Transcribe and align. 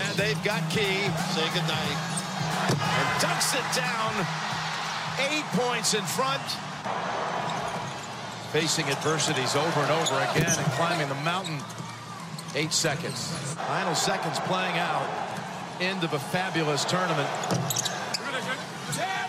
And 0.00 0.16
they've 0.16 0.44
got 0.44 0.70
Key. 0.70 0.97
Say 1.38 1.54
goodnight. 1.54 1.98
And 2.82 3.08
dunks 3.22 3.54
it 3.54 3.68
down. 3.76 4.26
Eight 5.30 5.44
points 5.54 5.94
in 5.94 6.02
front. 6.02 6.42
Facing 8.50 8.86
adversities 8.86 9.54
over 9.54 9.80
and 9.80 9.90
over 9.92 10.14
again 10.30 10.50
and 10.50 10.66
climbing 10.72 11.08
the 11.08 11.14
mountain. 11.22 11.60
Eight 12.56 12.72
seconds. 12.72 13.30
Final 13.68 13.94
seconds 13.94 14.40
playing 14.40 14.78
out 14.78 15.06
End 15.80 16.02
of 16.02 16.12
a 16.12 16.18
fabulous 16.18 16.84
tournament. 16.84 17.30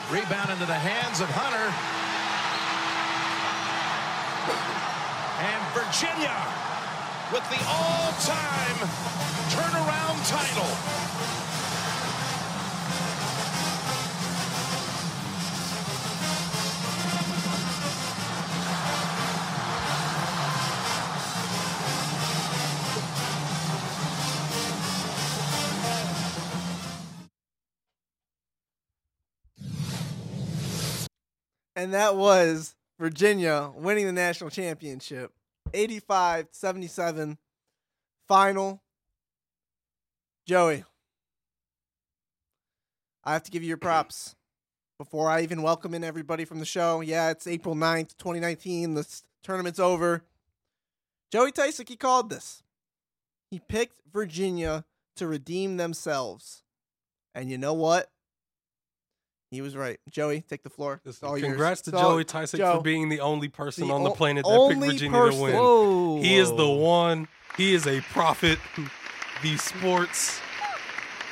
Rebound 0.09 0.49
into 0.49 0.65
the 0.65 0.73
hands 0.73 1.21
of 1.21 1.29
Hunter. 1.29 1.69
And 5.45 5.61
Virginia 5.77 6.33
with 7.29 7.45
the 7.53 7.61
all-time 7.69 8.77
turnaround 9.53 10.17
title. 10.27 11.08
And 31.89 31.95
that 31.95 32.15
was 32.15 32.75
Virginia 32.99 33.71
winning 33.73 34.05
the 34.05 34.11
national 34.11 34.51
championship. 34.51 35.31
85 35.73 36.49
77 36.51 37.39
final. 38.27 38.83
Joey, 40.45 40.83
I 43.23 43.33
have 43.33 43.41
to 43.41 43.49
give 43.49 43.63
you 43.63 43.69
your 43.69 43.77
props 43.77 44.35
before 44.99 45.31
I 45.31 45.41
even 45.41 45.63
welcome 45.63 45.95
in 45.95 46.03
everybody 46.03 46.45
from 46.45 46.59
the 46.59 46.63
show. 46.65 47.01
Yeah, 47.01 47.31
it's 47.31 47.47
April 47.47 47.73
9th, 47.73 48.15
2019. 48.19 48.93
The 48.93 49.21
tournament's 49.41 49.79
over. 49.79 50.21
Joey 51.31 51.51
Tysick, 51.51 51.89
he 51.89 51.95
called 51.95 52.29
this. 52.29 52.61
He 53.49 53.57
picked 53.67 54.01
Virginia 54.13 54.85
to 55.15 55.25
redeem 55.25 55.77
themselves. 55.77 56.61
And 57.33 57.49
you 57.49 57.57
know 57.57 57.73
what? 57.73 58.11
He 59.51 59.61
was 59.61 59.75
right. 59.75 59.99
Joey, 60.09 60.41
take 60.41 60.61
the 60.63 60.69
floor. 60.69 61.01
It's 61.05 61.23
all 61.23 61.37
yours. 61.37 61.49
Congrats 61.49 61.81
to 61.81 61.89
It's 61.91 61.99
Joey 61.99 62.23
Tyson 62.23 62.59
Joe, 62.59 62.77
for 62.77 62.81
being 62.83 63.09
the 63.09 63.19
only 63.19 63.47
person 63.47 63.87
the 63.87 63.93
on 63.93 64.03
the 64.03 64.11
planet 64.11 64.45
that 64.45 64.67
picked 64.69 64.79
Virginia 64.81 65.17
person. 65.17 65.37
to 65.39 65.43
win. 65.43 65.55
Whoa. 65.55 66.21
He 66.21 66.35
is 66.35 66.51
the 66.51 66.69
one. 66.69 67.27
He 67.57 67.73
is 67.73 67.87
a 67.87 68.01
prophet. 68.01 68.59
The 69.41 69.57
sports. 69.57 70.39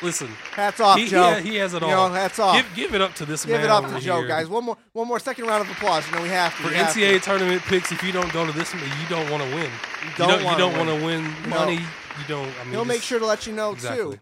Listen, 0.03 0.27
Hats 0.51 0.79
off, 0.79 1.00
he, 1.00 1.07
Joe. 1.07 1.35
He, 1.41 1.51
he 1.51 1.56
has 1.56 1.73
it 1.73 1.81
You 1.81 1.88
all. 1.88 2.09
know, 2.09 2.13
hats 2.13 2.38
off. 2.38 2.56
Give, 2.56 2.75
give 2.75 2.94
it 2.95 3.01
up 3.01 3.16
to 3.16 3.25
this 3.25 3.45
Give 3.45 3.56
man. 3.56 3.63
it 3.66 3.69
up 3.72 3.83
to 3.91 4.00
Joe, 4.00 4.19
here. 4.19 4.27
guys. 4.27 4.47
One 4.47 4.63
more, 4.63 4.77
one 4.94 5.07
more 5.07 5.19
second 5.19 5.45
round 5.45 5.63
of 5.66 5.72
applause. 5.72 6.07
You 6.07 6.16
know 6.16 6.22
we 6.22 6.29
have 6.29 6.56
to. 6.57 6.63
For 6.63 6.69
have 6.69 6.94
to. 6.94 7.00
NCAA 7.00 7.22
tournament 7.23 7.63
picks, 7.63 7.91
if 7.91 8.03
you 8.03 8.11
don't 8.11 8.31
go 8.31 8.45
to 8.45 8.51
this 8.51 8.72
you 8.75 8.79
don't 9.09 9.27
want 9.31 9.41
to 9.41 9.50
win. 9.56 9.72
You 10.06 10.11
don't 10.17 10.39
you 10.44 10.56
don't 10.57 10.77
want 10.77 10.89
to 10.89 11.03
win 11.03 11.23
No. 11.50 11.50
money. 11.50 11.77
You 11.79 12.23
don't. 12.27 12.47
I 12.59 12.63
mean, 12.66 12.73
He'll 12.73 12.85
make 12.85 13.01
sure 13.01 13.17
to 13.17 13.25
let 13.25 13.47
you 13.47 13.53
know 13.53 13.72
Exactly. 13.72 14.17
too. 14.17 14.22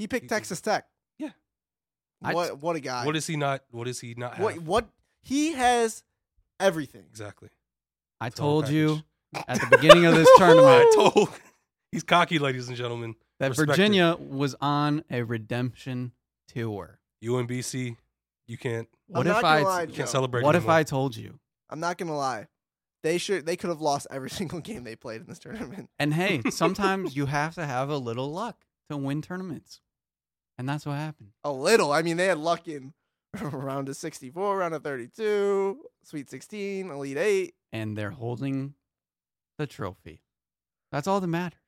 He 0.00 0.08
picked 0.08 0.28
Texas 0.28 0.60
Tech. 0.60 0.84
Yeah. 2.22 2.28
I- 2.28 2.34
What 2.34 2.58
what 2.60 2.76
a 2.76 2.80
guy. 2.80 3.04
What 3.06 3.16
is 3.16 3.26
he 3.26 3.36
not? 3.36 3.62
What 3.70 3.88
is 3.88 4.00
he 4.00 4.14
not? 4.16 4.34
Have? 4.34 4.44
what 4.44 4.58
what 4.60 4.88
he 5.22 5.52
has 5.52 6.02
everything. 6.60 7.04
exactly. 7.10 7.48
I 8.20 8.28
It's 8.28 8.40
all 8.40 8.62
told 8.62 8.68
you 8.72 9.02
at 9.48 9.60
the 9.60 9.66
beginning 9.70 10.06
of 10.06 10.14
this 10.14 10.28
tournament 10.36 10.66
I 10.68 10.92
told. 10.94 11.28
He's 11.92 12.02
cocky, 12.02 12.38
ladies 12.40 12.66
and 12.68 12.76
gentlemen. 12.76 13.14
that 13.38 13.50
Respect 13.50 13.68
it. 13.68 13.72
Virginia 13.72 14.16
was 14.18 14.56
on 14.60 15.04
a 15.10 15.22
redemption 15.22 16.10
tour. 16.48 16.98
UMBC, 17.22 17.96
you 18.48 18.58
can't. 18.58 18.88
What 19.06 19.26
I'm 19.28 19.36
if 19.36 19.44
I 19.44 19.62
lie, 19.62 19.82
You 19.82 19.92
can't 19.92 20.08
celebrate. 20.08 20.42
what 20.44 20.56
if. 20.56 20.68
I 20.68 20.82
told 20.82 21.16
you? 21.16 21.38
I'm 21.70 21.80
not 21.80 21.96
gonna 21.98 22.16
lie. 22.16 22.48
They 23.02 23.18
should 23.18 23.44
they 23.46 23.56
could 23.56 23.68
have 23.70 23.80
lost 23.80 24.06
every 24.10 24.30
single 24.40 24.60
game 24.60 24.84
they 24.84 24.96
played 24.96 25.20
in 25.20 25.26
this 25.26 25.38
tournament. 25.38 25.88
And 25.98 26.14
hey, 26.14 26.42
sometimes 26.50 27.14
you 27.16 27.26
have 27.26 27.54
to 27.56 27.66
have 27.66 27.90
a 27.90 27.96
little 27.98 28.30
luck 28.32 28.64
to 28.90 28.96
win 28.96 29.22
tournaments. 29.22 29.80
And 30.58 30.68
that's 30.68 30.86
what 30.86 30.94
happened. 30.96 31.30
A 31.42 31.50
little. 31.52 31.92
I 31.92 32.02
mean, 32.02 32.16
they 32.16 32.26
had 32.26 32.38
luck 32.38 32.68
in 32.68 32.92
round 33.40 33.88
of 33.88 33.96
64, 33.96 34.58
round 34.58 34.74
of 34.74 34.84
32, 34.84 35.78
Sweet 36.04 36.30
16, 36.30 36.90
Elite 36.90 37.16
8. 37.16 37.54
And 37.72 37.96
they're 37.96 38.10
holding 38.12 38.74
the 39.58 39.66
trophy. 39.66 40.22
That's 40.92 41.08
all 41.08 41.20
that 41.20 41.26
matters. 41.26 41.58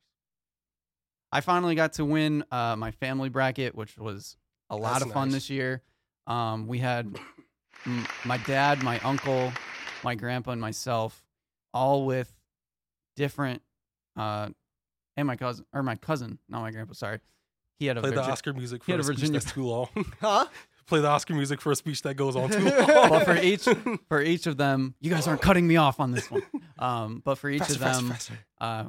I 1.32 1.41
finally 1.41 1.75
got 1.75 1.94
to 1.94 2.04
win 2.04 2.44
uh, 2.52 2.76
my 2.76 2.92
family 2.92 3.28
bracket, 3.28 3.75
which 3.75 3.98
was 3.98 4.36
a 4.70 4.76
lot 4.76 4.94
That's 5.00 5.06
of 5.06 5.12
fun 5.12 5.28
nice. 5.28 5.34
this 5.34 5.50
year. 5.50 5.82
Um, 6.28 6.69
we 6.69 6.78
had 6.78 7.19
m- 7.84 8.06
my 8.25 8.38
dad, 8.38 8.82
my 8.82 9.00
uncle, 9.00 9.52
my 10.04 10.14
grandpa, 10.14 10.52
and 10.52 10.60
myself, 10.60 11.25
all 11.75 12.06
with 12.06 12.32
different, 13.16 13.62
uh, 14.16 14.48
and 15.16 15.26
my 15.26 15.36
cousin 15.36 15.66
or 15.72 15.82
my 15.82 15.96
cousin, 15.96 16.38
not 16.48 16.60
my 16.62 16.70
grandpa. 16.70 16.92
Sorry, 16.94 17.19
he 17.78 17.87
had 17.87 17.97
a 17.97 18.00
play 18.00 18.10
the 18.10 18.22
Oscar 18.22 18.53
music 18.53 18.82
he 18.82 18.92
for 18.92 18.92
had 18.92 19.00
a 19.00 19.03
a 19.03 19.04
speech 19.04 19.16
Virginia- 19.19 19.41
that's 19.41 19.53
too 19.53 19.66
long? 19.66 19.88
Huh? 20.20 20.47
play 20.87 21.00
the 21.00 21.09
Oscar 21.09 21.34
music 21.34 21.60
for 21.60 21.72
a 21.72 21.76
speech 21.76 22.03
that 22.03 22.14
goes 22.14 22.37
on 22.37 22.48
too 22.48 22.60
long. 22.64 22.87
well, 22.87 23.20
for 23.25 23.37
each 23.37 23.66
for 24.09 24.22
each 24.22 24.47
of 24.47 24.56
them, 24.56 24.94
you 25.00 25.10
guys 25.10 25.26
aren't 25.26 25.42
cutting 25.42 25.66
me 25.66 25.76
off 25.76 25.98
on 26.00 26.12
this 26.12 26.31
one. 26.31 26.42
Um, 26.78 27.22
but 27.25 27.37
for 27.37 27.48
each 27.48 27.60
Faster, 27.60 27.75
of 27.75 27.81
them, 27.81 28.09
faster. 28.10 28.38
uh, 28.60 28.84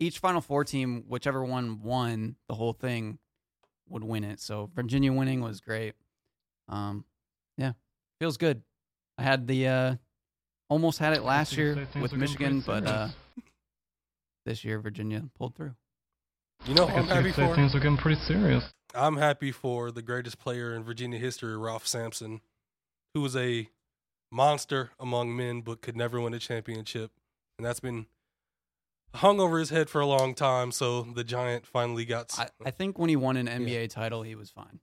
each 0.00 0.18
Final 0.18 0.40
Four 0.40 0.64
team, 0.64 1.04
whichever 1.06 1.44
one 1.44 1.80
won 1.82 2.34
the 2.48 2.54
whole 2.54 2.72
thing, 2.72 3.18
would 3.88 4.02
win 4.02 4.24
it. 4.24 4.40
So 4.40 4.68
Virginia 4.74 5.12
winning 5.12 5.40
was 5.40 5.60
great. 5.60 5.94
Um, 6.68 7.04
yeah, 7.56 7.72
feels 8.18 8.36
good. 8.38 8.62
I 9.16 9.22
had 9.22 9.46
the 9.46 9.68
uh, 9.68 9.94
almost 10.68 10.98
had 10.98 11.12
it 11.12 11.22
last 11.22 11.56
year 11.56 11.86
with 12.00 12.12
Michigan, 12.12 12.60
but 12.66 12.84
uh, 12.86 13.08
this 14.44 14.64
year 14.64 14.80
Virginia 14.80 15.22
pulled 15.38 15.54
through. 15.54 15.74
You 16.64 16.74
know, 16.74 16.86
I 16.86 16.90
who 16.90 16.96
I'm 16.98 17.06
happy 17.06 17.32
for. 17.32 17.54
things 17.54 17.74
are 17.74 17.78
getting 17.78 17.96
pretty 17.96 18.20
serious. 18.22 18.72
I'm 18.94 19.16
happy 19.16 19.52
for 19.52 19.90
the 19.90 20.02
greatest 20.02 20.38
player 20.38 20.74
in 20.74 20.82
Virginia 20.82 21.18
history, 21.18 21.56
Ralph 21.56 21.86
Sampson, 21.86 22.40
who 23.14 23.20
was 23.20 23.36
a 23.36 23.68
monster 24.32 24.90
among 24.98 25.36
men 25.36 25.60
but 25.60 25.80
could 25.82 25.96
never 25.96 26.20
win 26.20 26.34
a 26.34 26.38
championship, 26.38 27.12
and 27.58 27.66
that's 27.66 27.80
been 27.80 28.06
hung 29.14 29.38
over 29.38 29.58
his 29.58 29.70
head 29.70 29.88
for 29.88 30.00
a 30.00 30.06
long 30.06 30.34
time. 30.34 30.72
So 30.72 31.02
the 31.02 31.24
Giant 31.24 31.66
finally 31.66 32.04
got. 32.04 32.36
I, 32.38 32.48
I 32.64 32.70
think 32.70 32.98
when 32.98 33.08
he 33.10 33.16
won 33.16 33.36
an 33.36 33.46
NBA 33.46 33.90
title, 33.90 34.22
he 34.22 34.34
was 34.34 34.50
fine. 34.50 34.80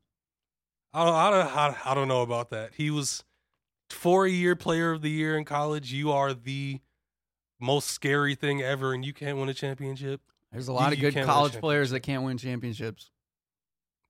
I 0.94 1.06
don't, 1.06 1.16
I 1.16 1.30
don't, 1.32 1.58
I, 1.58 1.92
I 1.92 1.94
don't 1.96 2.08
know 2.08 2.22
about 2.22 2.52
that. 2.52 2.72
He 2.76 2.92
was 2.92 3.24
four 3.90 4.28
year 4.28 4.56
player 4.56 4.92
of 4.92 5.02
the 5.02 5.10
year 5.10 5.38
in 5.38 5.44
college. 5.44 5.92
You 5.92 6.12
are 6.12 6.34
the 6.34 6.82
most 7.60 7.90
scary 7.90 8.36
thing 8.36 8.62
ever, 8.62 8.94
and 8.94 9.04
you 9.04 9.14
can't 9.14 9.38
win 9.38 9.50
a 9.50 9.54
championship. 9.54 10.22
There's 10.54 10.68
a 10.70 10.74
lot 10.74 10.90
You- 10.92 10.94
of 10.94 11.00
good 11.02 11.14
can't 11.16 11.26
win 11.28 11.30
a 11.30 11.34
college 11.34 11.60
players 11.60 11.90
that 11.90 12.00
can't 12.02 12.24
win 12.24 12.38
championships. 12.38 13.10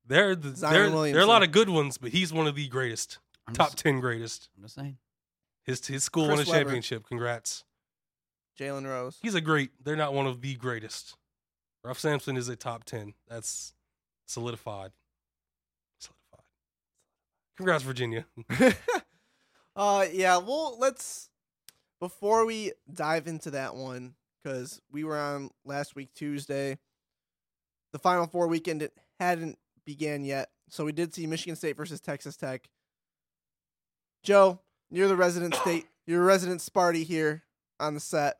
There, 0.05 0.35
there, 0.35 0.53
Zion 0.53 0.91
there 0.91 1.19
are 1.19 1.23
a 1.23 1.25
lot 1.25 1.43
of 1.43 1.51
good 1.51 1.69
ones, 1.69 1.97
but 1.97 2.11
he's 2.11 2.33
one 2.33 2.45
of 2.45 2.55
the 2.55 2.67
greatest, 2.67 3.19
I'm 3.47 3.53
top 3.53 3.69
just, 3.69 3.77
ten 3.77 4.01
greatest. 4.01 4.49
I'm 4.57 4.63
just 4.63 4.75
saying. 4.75 4.97
His 5.63 5.85
his 5.87 6.03
school 6.03 6.25
Chris 6.27 6.39
won 6.39 6.47
a 6.47 6.49
Webber. 6.49 6.63
championship. 6.65 7.07
Congrats. 7.07 7.63
Jalen 8.59 8.85
Rose. 8.85 9.17
He's 9.21 9.33
a 9.33 9.39
great. 9.41 9.71
They're 9.81 9.95
not 9.95 10.13
one 10.13 10.27
of 10.27 10.41
the 10.41 10.55
greatest. 10.55 11.15
Ralph 11.85 11.99
Sampson 11.99 12.35
is 12.35 12.49
a 12.49 12.57
top 12.57 12.83
ten. 12.83 13.13
That's 13.29 13.73
solidified. 14.25 14.91
Solidified. 15.99 16.45
Congrats, 17.55 17.83
Virginia. 17.85 18.25
uh 19.77 20.05
yeah, 20.11 20.35
well 20.37 20.77
let's 20.77 21.29
before 22.01 22.45
we 22.45 22.73
dive 22.93 23.27
into 23.27 23.51
that 23.51 23.75
one, 23.75 24.15
because 24.43 24.81
we 24.91 25.03
were 25.03 25.17
on 25.17 25.49
last 25.65 25.95
week 25.95 26.09
Tuesday. 26.13 26.77
The 27.91 27.99
final 27.99 28.27
four 28.27 28.47
weekend 28.47 28.81
it 28.81 28.93
hadn't 29.19 29.57
began 29.85 30.23
yet. 30.25 30.49
So 30.69 30.85
we 30.85 30.91
did 30.91 31.13
see 31.13 31.27
Michigan 31.27 31.55
State 31.55 31.77
versus 31.77 32.01
Texas 32.01 32.35
Tech. 32.35 32.67
Joe, 34.23 34.59
you're 34.89 35.07
the 35.07 35.15
resident 35.15 35.55
state 35.61 35.85
you're 36.05 36.21
a 36.21 36.25
resident 36.25 36.59
Sparty 36.59 37.05
here 37.05 37.43
on 37.79 37.93
the 37.93 37.99
set. 37.99 38.37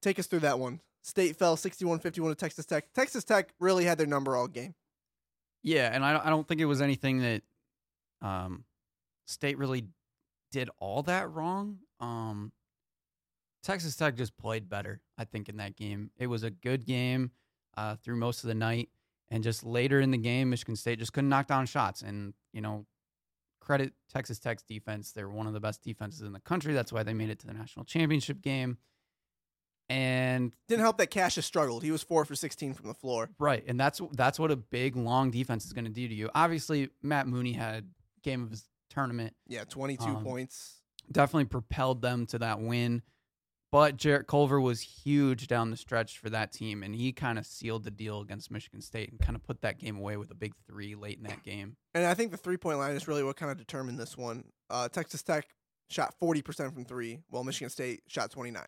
Take 0.00 0.18
us 0.18 0.26
through 0.26 0.40
that 0.40 0.58
one. 0.58 0.80
State 1.02 1.36
fell 1.36 1.56
61-51 1.56 2.02
to 2.28 2.34
Texas 2.34 2.66
Tech. 2.66 2.92
Texas 2.92 3.24
Tech 3.24 3.50
really 3.58 3.84
had 3.84 3.98
their 3.98 4.06
number 4.06 4.36
all 4.36 4.46
game. 4.46 4.74
Yeah, 5.62 5.90
and 5.92 6.04
I 6.04 6.12
don't- 6.12 6.26
I 6.26 6.30
don't 6.30 6.46
think 6.46 6.60
it 6.60 6.66
was 6.66 6.80
anything 6.80 7.20
that 7.20 7.42
um, 8.22 8.64
State 9.26 9.58
really 9.58 9.88
did 10.52 10.70
all 10.78 11.02
that 11.04 11.30
wrong. 11.30 11.80
Um, 12.00 12.52
Texas 13.62 13.94
Tech 13.96 14.16
just 14.16 14.36
played 14.38 14.68
better, 14.68 15.00
I 15.18 15.24
think, 15.24 15.48
in 15.48 15.56
that 15.58 15.76
game. 15.76 16.10
It 16.18 16.26
was 16.28 16.42
a 16.42 16.50
good 16.50 16.86
game 16.86 17.30
uh, 17.76 17.96
through 17.96 18.16
most 18.16 18.42
of 18.44 18.48
the 18.48 18.54
night, 18.54 18.88
and 19.30 19.42
just 19.44 19.64
later 19.64 20.00
in 20.00 20.10
the 20.10 20.18
game, 20.18 20.50
Michigan 20.50 20.76
State 20.76 20.98
just 20.98 21.12
couldn't 21.12 21.28
knock 21.30 21.46
down 21.46 21.66
shots. 21.66 22.02
And 22.02 22.34
you 22.52 22.60
know, 22.60 22.86
credit 23.60 23.92
Texas 24.12 24.38
Tech's 24.38 24.62
defense; 24.62 25.12
they're 25.12 25.28
one 25.28 25.46
of 25.46 25.52
the 25.52 25.60
best 25.60 25.82
defenses 25.82 26.22
in 26.22 26.32
the 26.32 26.40
country. 26.40 26.72
That's 26.74 26.92
why 26.92 27.02
they 27.02 27.14
made 27.14 27.30
it 27.30 27.38
to 27.40 27.46
the 27.46 27.52
national 27.54 27.84
championship 27.84 28.40
game. 28.40 28.78
And 29.88 30.52
Didn't 30.68 30.82
help 30.82 30.98
that 30.98 31.08
Cassius 31.10 31.44
struggled. 31.44 31.82
He 31.82 31.90
was 31.90 32.02
four 32.02 32.24
for 32.24 32.36
16 32.36 32.74
from 32.74 32.86
the 32.86 32.94
floor. 32.94 33.28
Right, 33.40 33.64
and 33.66 33.78
that's 33.78 34.00
that's 34.12 34.38
what 34.38 34.50
a 34.52 34.56
big 34.56 34.94
long 34.96 35.30
defense 35.32 35.64
is 35.66 35.72
going 35.72 35.84
to 35.84 35.90
do 35.90 36.06
to 36.06 36.14
you. 36.14 36.30
Obviously, 36.34 36.90
Matt 37.02 37.26
Mooney 37.26 37.52
had 37.54 37.90
game 38.22 38.42
of 38.44 38.50
his 38.50 38.64
tournament, 38.88 39.34
Yeah, 39.48 39.64
22 39.64 40.04
Um, 40.04 40.24
points. 40.24 40.76
definitely 41.10 41.46
propelled 41.46 42.02
them 42.02 42.26
to 42.26 42.38
that 42.38 42.60
win. 42.60 43.02
But 43.72 43.96
Jarrett 43.96 44.26
Culver 44.26 44.60
was 44.60 44.80
huge 44.80 45.46
down 45.46 45.70
the 45.70 45.76
stretch 45.76 46.18
for 46.18 46.28
that 46.30 46.52
team, 46.52 46.82
and 46.82 46.92
he 46.94 47.12
kind 47.12 47.38
of 47.38 47.46
sealed 47.46 47.84
the 47.84 47.90
deal 47.90 48.20
against 48.20 48.50
Michigan 48.50 48.80
State 48.80 49.10
and 49.10 49.20
kind 49.20 49.36
of 49.36 49.44
put 49.44 49.60
that 49.62 49.78
game 49.78 49.96
away 49.96 50.16
with 50.16 50.30
a 50.32 50.34
big 50.34 50.54
three 50.66 50.96
late 50.96 51.18
in 51.18 51.24
that 51.24 51.44
game. 51.44 51.76
And 51.94 52.04
I 52.04 52.14
think 52.14 52.32
the 52.32 52.36
three 52.36 52.56
point 52.56 52.78
line 52.78 52.96
is 52.96 53.06
really 53.06 53.22
what 53.22 53.36
kind 53.36 53.52
of 53.52 53.58
determined 53.58 53.98
this 53.98 54.16
one. 54.16 54.44
Uh, 54.68 54.88
Texas 54.88 55.22
Tech 55.22 55.46
shot 55.88 56.14
40% 56.20 56.72
from 56.74 56.84
three, 56.84 57.20
while 57.28 57.44
Michigan 57.44 57.70
State 57.70 58.02
shot 58.08 58.30
29. 58.30 58.64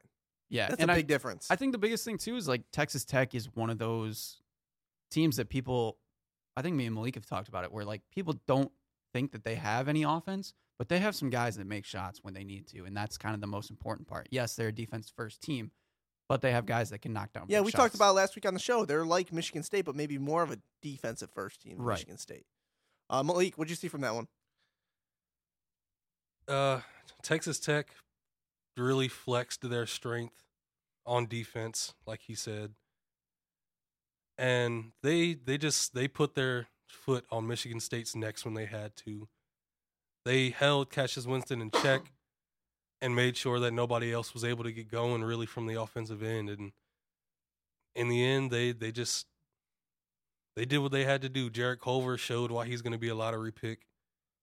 Yeah, 0.51 0.69
That's 0.69 0.83
and 0.83 0.91
a 0.91 0.95
I, 0.95 0.97
big 0.99 1.07
difference. 1.07 1.51
I 1.51 1.57
think 1.57 1.73
the 1.73 1.79
biggest 1.79 2.05
thing 2.05 2.19
too 2.19 2.37
is 2.37 2.47
like 2.47 2.63
Texas 2.73 3.05
Tech 3.05 3.35
is 3.35 3.49
one 3.55 3.71
of 3.71 3.79
those 3.79 4.41
teams 5.11 5.37
that 5.37 5.49
people, 5.49 5.99
I 6.57 6.63
think 6.63 6.77
me 6.77 6.87
and 6.87 6.95
Malik 6.95 7.15
have 7.15 7.27
talked 7.27 7.49
about 7.49 7.65
it, 7.65 7.73
where 7.73 7.85
like 7.85 8.03
people 8.15 8.39
don't 8.47 8.71
think 9.13 9.33
that 9.33 9.45
they 9.45 9.55
have 9.55 9.89
any 9.89 10.03
offense, 10.03 10.55
but 10.79 10.89
they 10.89 10.99
have 10.99 11.15
some 11.15 11.31
guys 11.31 11.57
that 11.57 11.67
make 11.67 11.85
shots 11.85 12.21
when 12.23 12.35
they 12.35 12.45
need 12.45 12.67
to, 12.69 12.85
and 12.85 12.97
that's 12.97 13.17
kind 13.19 13.35
of 13.35 13.41
the 13.41 13.47
most 13.47 13.71
important 13.71 14.09
part. 14.09 14.29
Yes, 14.31 14.55
they're 14.55 14.69
a 14.69 14.73
defense 14.73 15.13
first 15.15 15.43
team, 15.43 15.71
but 16.29 16.41
they 16.43 16.53
have 16.53 16.67
guys 16.67 16.91
that 16.91 17.01
can 17.01 17.13
knock 17.13 17.33
down. 17.33 17.47
yeah, 17.49 17.59
big 17.59 17.67
we 17.67 17.73
talked 17.73 17.95
about 17.95 18.15
last 18.15 18.35
week 18.35 18.47
on 18.47 18.55
the 18.55 18.61
show. 18.61 18.85
They're 18.85 19.05
like 19.07 19.33
Michigan 19.33 19.63
State, 19.63 19.85
but 19.85 19.95
maybe 19.95 20.19
more 20.19 20.43
of 20.43 20.51
a 20.51 20.59
defensive 20.81 21.31
first 21.31 21.61
team 21.63 21.77
than 21.77 21.85
Right. 21.85 21.95
Michigan 21.99 22.19
State. 22.19 22.47
Uh, 23.11 23.23
Malik, 23.23 23.57
what'd 23.57 23.71
you 23.71 23.77
see 23.77 23.89
from 23.89 24.01
that 24.01 24.15
one? 24.15 24.27
Uh, 26.49 26.81
Texas 27.23 27.61
Tech 27.61 27.89
really 28.77 29.09
flexed 29.09 29.69
their 29.69 29.87
strength 29.87 30.43
on 31.07 31.27
defense, 31.27 31.95
like 32.07 32.23
he 32.23 32.35
said, 32.35 32.73
and 34.39 34.93
they 35.03 35.35
they 35.35 35.59
just 35.59 35.95
they 35.95 36.09
put 36.09 36.35
their 36.35 36.67
foot 36.89 37.25
on 37.31 37.47
Michigan 37.47 37.81
State's 37.81 38.17
necks 38.17 38.45
when 38.45 38.55
they 38.55 38.67
had 38.67 38.97
to. 38.97 39.29
They 40.25 40.51
held 40.51 40.91
Cassius 40.91 41.27
Winston 41.27 41.61
in 41.61 41.71
check 41.71 42.13
and 43.01 43.17
made 43.17 43.37
sure 43.37 43.59
that 43.61 43.73
nobody 43.73 44.13
else 44.13 44.33
was 44.33 44.45
able 44.45 44.65
to 44.65 44.73
get 44.73 44.91
going 44.91 45.25
really 45.25 45.47
from 45.47 45.67
the 45.67 45.81
offensive 45.81 46.23
end. 46.23 46.49
And 46.49 46.73
in 47.95 48.09
the 48.09 48.25
end, 48.25 48.51
they 48.51 48.73
they 48.73 48.93
just 48.93 49.27
they 50.57 50.65
did 50.65 50.79
what 50.79 50.93
they 50.93 51.05
had 51.05 51.23
to 51.23 51.29
do. 51.29 51.51
Jarrett 51.51 51.81
Culver 51.81 52.17
showed 52.17 52.51
why 52.51 52.67
he's 52.67 52.83
going 52.83 52.93
to 52.93 52.99
be 52.99 53.09
a 53.09 53.15
lottery 53.15 53.53
pick. 53.53 53.87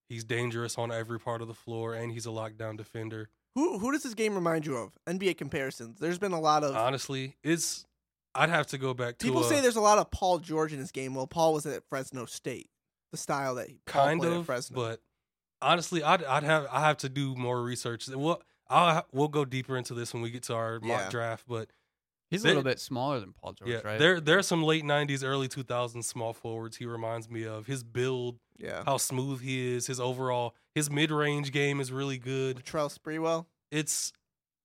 He's 0.09 0.23
dangerous 0.23 0.77
on 0.77 0.91
every 0.91 1.19
part 1.19 1.41
of 1.41 1.47
the 1.47 1.53
floor, 1.53 1.93
and 1.93 2.11
he's 2.11 2.25
a 2.25 2.29
lockdown 2.29 2.77
defender. 2.77 3.29
Who 3.55 3.79
who 3.79 3.91
does 3.91 4.03
this 4.03 4.13
game 4.13 4.35
remind 4.35 4.65
you 4.65 4.75
of? 4.75 4.97
NBA 5.07 5.37
comparisons. 5.37 5.99
There's 5.99 6.19
been 6.19 6.33
a 6.33 6.39
lot 6.39 6.63
of 6.63 6.75
Honestly, 6.75 7.37
it's 7.43 7.85
I'd 8.35 8.49
have 8.49 8.67
to 8.67 8.77
go 8.77 8.93
back 8.93 9.17
to 9.19 9.25
people 9.25 9.41
uh, 9.41 9.49
say 9.49 9.61
there's 9.61 9.75
a 9.75 9.81
lot 9.81 9.97
of 9.97 10.11
Paul 10.11 10.39
George 10.39 10.73
in 10.73 10.79
this 10.79 10.91
game. 10.91 11.15
Well, 11.15 11.27
Paul 11.27 11.53
was 11.53 11.65
at 11.65 11.83
Fresno 11.89 12.25
State. 12.25 12.69
The 13.11 13.17
style 13.17 13.55
that 13.55 13.69
Paul 13.87 14.05
kind 14.05 14.19
played 14.19 14.33
of, 14.33 14.39
at 14.41 14.45
Fresno. 14.45 14.75
but 14.75 15.01
honestly, 15.61 16.03
I'd 16.03 16.23
I'd 16.23 16.43
have 16.43 16.67
I 16.71 16.81
have 16.81 16.97
to 16.97 17.09
do 17.09 17.35
more 17.35 17.61
research. 17.61 18.07
We'll 18.07 18.41
I'll 18.69 19.05
we'll 19.11 19.27
go 19.27 19.45
deeper 19.45 19.77
into 19.77 19.93
this 19.93 20.13
when 20.13 20.21
we 20.21 20.29
get 20.31 20.43
to 20.43 20.55
our 20.55 20.79
Yeah. 20.81 20.87
mock 20.97 21.09
draft, 21.09 21.45
but 21.47 21.69
He's 22.29 22.43
a 22.43 22.47
little 22.47 22.61
bit 22.61 22.79
smaller 22.79 23.19
than 23.19 23.33
Paul 23.33 23.53
George, 23.53 23.71
yeah, 23.71 23.79
right? 23.83 23.97
there 23.97 24.19
there 24.21 24.37
are 24.37 24.43
some 24.43 24.61
late 24.61 24.83
'90s, 24.83 25.23
early 25.23 25.47
2000s 25.47 26.03
small 26.05 26.31
forwards. 26.31 26.77
He 26.77 26.85
reminds 26.85 27.27
me 27.27 27.43
of 27.43 27.65
his 27.65 27.83
build, 27.83 28.37
yeah, 28.59 28.83
how 28.85 28.97
smooth 28.97 29.41
he 29.41 29.73
is, 29.75 29.87
his 29.87 29.99
overall 29.99 30.53
his 30.75 30.91
mid 30.91 31.09
range 31.09 31.51
game 31.51 31.79
is 31.79 31.91
really 31.91 32.19
good. 32.19 32.63
Latrell 32.63 32.95
Sprewell. 32.95 33.47
It's 33.71 34.13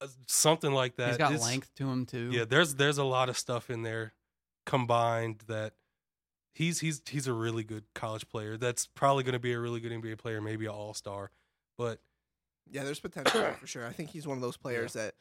uh, 0.02 0.08
something 0.26 0.72
like 0.72 0.96
that. 0.96 1.08
He's 1.08 1.16
got 1.16 1.32
It's- 1.32 1.42
length 1.48 1.74
to 1.76 1.88
him 1.88 2.04
too. 2.04 2.30
Yeah, 2.32 2.44
there's 2.44 2.74
there's 2.74 2.98
a 2.98 3.04
lot 3.04 3.30
of 3.30 3.38
stuff 3.38 3.70
in 3.70 3.80
there 3.82 4.12
combined 4.66 5.40
that 5.46 5.72
he's 6.54 6.80
he's 6.80 7.02
he's 7.06 7.26
a 7.26 7.32
really 7.32 7.64
good 7.64 7.84
college 7.94 8.28
player. 8.28 8.56
That's 8.56 8.86
probably 8.86 9.24
going 9.24 9.34
to 9.34 9.38
be 9.38 9.52
a 9.52 9.60
really 9.60 9.80
good 9.80 9.92
NBA 9.92 10.18
player, 10.18 10.40
maybe 10.40 10.64
an 10.64 10.72
All 10.72 10.94
Star. 10.94 11.30
But 11.76 12.00
Yeah, 12.70 12.84
there's 12.84 13.00
potential 13.00 13.42
for 13.60 13.66
sure. 13.66 13.86
I 13.86 13.92
think 13.92 14.10
he's 14.10 14.26
one 14.26 14.38
of 14.38 14.42
those 14.42 14.56
players 14.56 14.94
that 14.94 15.14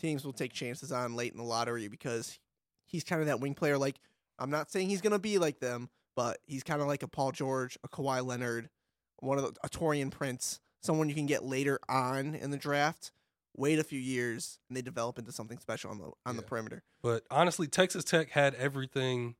teams 0.00 0.24
will 0.24 0.32
take 0.32 0.52
chances 0.52 0.90
on 0.90 1.14
late 1.14 1.30
in 1.32 1.38
the 1.38 1.44
lottery 1.44 1.86
because 1.88 2.38
he's 2.86 3.04
kind 3.04 3.20
of 3.20 3.28
that 3.28 3.38
wing 3.38 3.54
player. 3.54 3.78
Like 3.78 3.96
I'm 4.38 4.50
not 4.50 4.72
saying 4.72 4.88
he's 4.88 5.02
gonna 5.02 5.18
be 5.18 5.38
like 5.38 5.60
them, 5.60 5.90
but 6.16 6.38
he's 6.46 6.64
kind 6.64 6.80
of 6.80 6.88
like 6.88 7.02
a 7.02 7.08
Paul 7.08 7.32
George, 7.32 7.78
a 7.84 7.88
Kawhi 7.88 8.24
Leonard, 8.24 8.70
one 9.18 9.38
of 9.38 9.44
the, 9.44 9.52
a 9.62 9.68
Taurean 9.68 10.10
Prince, 10.10 10.60
someone 10.82 11.08
you 11.08 11.14
can 11.14 11.26
get 11.26 11.44
later 11.44 11.78
on 11.88 12.34
in 12.34 12.50
the 12.50 12.56
draft. 12.56 13.12
Wait 13.56 13.78
a 13.78 13.84
few 13.84 13.98
years 13.98 14.58
and 14.68 14.76
they 14.76 14.80
develop 14.80 15.18
into 15.18 15.32
something 15.32 15.58
special 15.58 15.90
on 15.90 15.98
the 15.98 16.10
on 16.24 16.36
the 16.36 16.42
perimeter. 16.42 16.82
but 17.02 17.24
honestly, 17.30 17.66
Texas 17.66 18.04
Tech 18.04 18.30
had 18.30 18.54
everything 18.54 19.34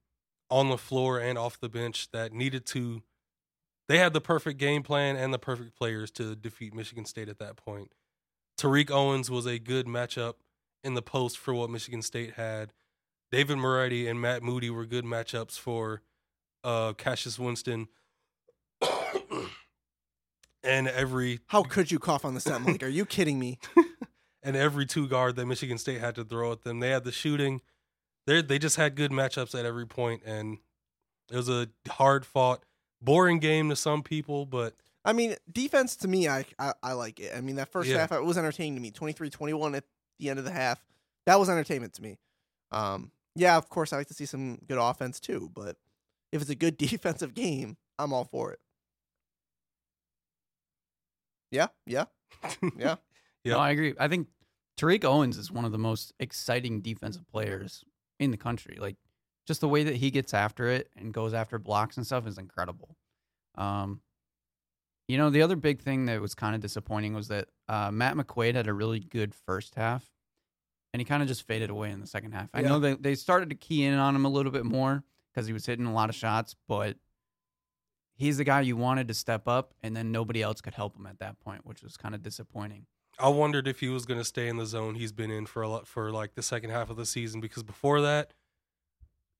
on 0.51 0.69
the 0.69 0.79
floor 0.79 1.19
and 1.19 1.39
off 1.39 1.61
the 1.61 1.69
bench 1.69 2.11
that 2.13 2.33
needed 2.33 2.67
to. 2.67 3.03
They 3.89 3.99
had 3.99 4.13
the 4.13 4.21
perfect 4.21 4.59
game 4.59 4.83
plan 4.83 5.17
and 5.17 5.35
the 5.35 5.39
perfect 5.39 5.77
players 5.77 6.11
to 6.13 6.37
defeat 6.37 6.75
Michigan 6.75 7.05
State 7.05 7.29
at 7.29 7.39
that 7.39 7.57
point. 7.57 7.93
Tariq 8.59 8.91
Owens 8.91 9.31
was 9.31 9.47
a 9.47 9.59
good 9.59 9.87
matchup 9.87 10.35
in 10.85 10.95
the 10.95 11.03
post 11.03 11.39
for 11.39 11.55
what 11.55 11.71
Michigan 11.71 12.03
State 12.03 12.35
had. 12.35 12.73
David 13.33 13.59
Moretti 13.59 14.09
and 14.09 14.21
Matt 14.21 14.43
Mooney 14.43 14.71
were 14.71 14.87
good 14.87 15.05
matchups 15.05 15.59
for 15.59 16.03
uh, 16.65 16.93
Cassius 16.95 17.39
Winston. 17.39 17.89
and 20.65 20.89
every 20.89 21.41
How 21.47 21.63
could 21.63 21.91
you 21.91 21.99
cough 21.99 22.25
on 22.25 22.35
the 22.35 22.41
set, 22.41 22.61
Malik? 22.63 22.83
Are 22.83 22.89
you 22.89 23.07
kidding 23.07 23.39
me? 23.39 23.59
and 24.43 24.57
every 24.57 24.87
two 24.87 25.07
guard 25.07 25.37
that 25.37 25.47
Michigan 25.47 25.79
State 25.79 26.01
had 26.01 26.15
to 26.17 26.25
throw 26.25 26.53
at 26.53 26.63
them. 26.63 26.81
They 26.81 26.91
had 26.91 27.05
the 27.05 27.13
shooting. 27.13 27.61
They 28.27 28.43
they 28.43 28.59
just 28.59 28.77
had 28.77 28.95
good 28.97 29.11
matchups 29.11 29.59
at 29.59 29.65
every 29.65 29.87
point, 29.87 30.23
and 30.25 30.59
it 31.31 31.37
was 31.37 31.49
a 31.49 31.69
hard 31.89 32.25
fought, 32.27 32.63
boring 33.01 33.39
game 33.39 33.69
to 33.71 33.77
some 33.77 34.03
people, 34.03 34.47
but 34.47 34.75
I 35.05 35.13
mean, 35.15 35.35
defense 35.51 35.97
to 35.97 36.09
me, 36.09 36.29
I, 36.29 36.45
I 36.59 36.75
I 36.83 36.93
like 36.93 37.19
it. 37.21 37.33
I 37.37 37.41
mean, 37.41 37.57
that 37.57 37.73
first 37.73 37.89
Yeah. 37.89 37.99
half 37.99 38.13
it 38.13 38.23
was 38.23 38.37
entertaining 38.37 38.75
to 38.77 38.81
me. 38.81 38.91
23-21 38.91 39.77
at 39.77 39.85
the 40.19 40.29
end 40.31 40.39
of 40.39 40.45
the 40.45 40.51
half, 40.53 40.85
that 41.27 41.39
was 41.39 41.49
entertainment 41.49 41.95
to 41.95 42.03
me. 42.03 42.19
Um, 42.71 43.11
yeah, 43.35 43.57
of 43.57 43.69
course, 43.71 43.93
I 43.93 43.97
like 43.97 44.09
to 44.09 44.15
see 44.15 44.27
some 44.27 44.59
good 44.69 44.79
offense 44.79 45.19
too, 45.21 45.51
but 45.55 45.77
if 46.33 46.43
it's 46.43 46.51
a 46.51 46.55
good 46.55 46.77
defensive 46.79 47.33
game, 47.35 47.77
I'm 47.99 48.13
all 48.13 48.25
for 48.25 48.53
it. 48.53 48.59
Yeah, 51.51 51.69
yeah, 51.87 52.05
yeah. 52.77 52.97
Yeah. 53.43 53.55
No, 53.55 53.59
I 53.59 53.71
agree. 53.71 53.95
I 53.99 54.07
think 54.09 54.29
Tariq 54.79 55.03
Owens 55.05 55.39
is 55.39 55.51
one 55.51 55.65
of 55.65 55.73
the 55.73 55.79
most 55.79 56.13
exciting 56.21 56.83
defensive 56.83 57.27
players 57.33 57.83
in 58.21 58.31
the 58.31 58.37
country. 58.37 58.77
Like 58.81 58.97
just 59.47 59.61
the 59.61 59.69
way 59.69 59.83
that 59.83 59.97
he 59.97 60.13
gets 60.13 60.33
after 60.33 60.69
it 60.69 60.89
and 60.97 61.13
goes 61.13 61.35
after 61.35 61.59
blocks 61.59 61.97
and 61.97 62.07
stuff 62.07 62.27
is 62.29 62.39
incredible. 62.39 62.97
Um, 63.57 64.01
you 65.09 65.19
know, 65.19 65.31
the 65.31 65.43
other 65.43 65.57
big 65.57 65.81
thing 65.83 66.07
that 66.07 66.21
was 66.21 66.37
kind 66.37 66.55
of 66.55 66.61
disappointing 66.61 67.15
was 67.15 67.27
that 67.29 67.49
uh, 67.69 67.91
Matt 67.91 68.15
McQuaid 68.15 68.55
had 68.55 68.69
a 68.69 68.73
really 68.73 69.01
good 69.01 69.35
first 69.35 69.75
half, 69.75 70.09
and 70.93 71.01
he 71.01 71.05
kind 71.05 71.21
of 71.21 71.27
just 71.29 71.45
faded 71.49 71.69
away 71.71 71.91
in 71.91 72.01
the 72.01 72.07
second 72.07 72.31
half. 72.33 72.49
I 72.55 72.61
Yeah. 72.61 72.69
know 72.69 72.79
they 72.79 72.95
they 72.95 73.15
started 73.17 73.51
to 73.51 73.57
key 73.57 73.83
in 73.83 73.95
on 73.95 74.15
him 74.15 74.25
a 74.25 74.29
little 74.29 74.53
bit 74.53 74.65
more 74.65 75.03
because 75.33 75.49
he 75.49 75.53
was 75.53 75.67
hitting 75.67 75.87
a 75.87 75.93
lot 75.93 76.11
of 76.11 76.15
shots, 76.15 76.55
but 76.69 76.97
he's 78.15 78.37
the 78.37 78.45
guy 78.45 78.61
you 78.61 78.77
wanted 78.77 79.09
to 79.09 79.15
step 79.15 79.49
up, 79.49 79.75
and 79.83 79.97
then 79.97 80.13
nobody 80.13 80.43
else 80.43 80.61
could 80.61 80.75
help 80.75 80.97
him 80.97 81.07
at 81.07 81.19
that 81.19 81.41
point, 81.41 81.67
which 81.67 81.83
was 81.83 81.97
kind 81.97 82.15
of 82.15 82.23
disappointing. 82.23 82.87
I 83.19 83.29
wondered 83.29 83.69
if 83.69 83.81
he 83.81 83.89
was 83.89 84.07
going 84.07 84.21
to 84.21 84.25
stay 84.25 84.49
in 84.49 84.57
the 84.57 84.67
zone 84.67 84.95
he's 84.95 85.13
been 85.13 85.31
in 85.31 85.47
for 85.47 85.63
a 85.63 85.69
lot 85.69 85.87
for 85.87 86.11
like 86.11 86.35
the 86.35 86.43
second 86.43 86.71
half 86.71 86.91
of 86.91 86.97
the 86.97 87.07
season 87.07 87.41
because 87.41 87.63
before 87.63 88.01
that, 88.01 88.33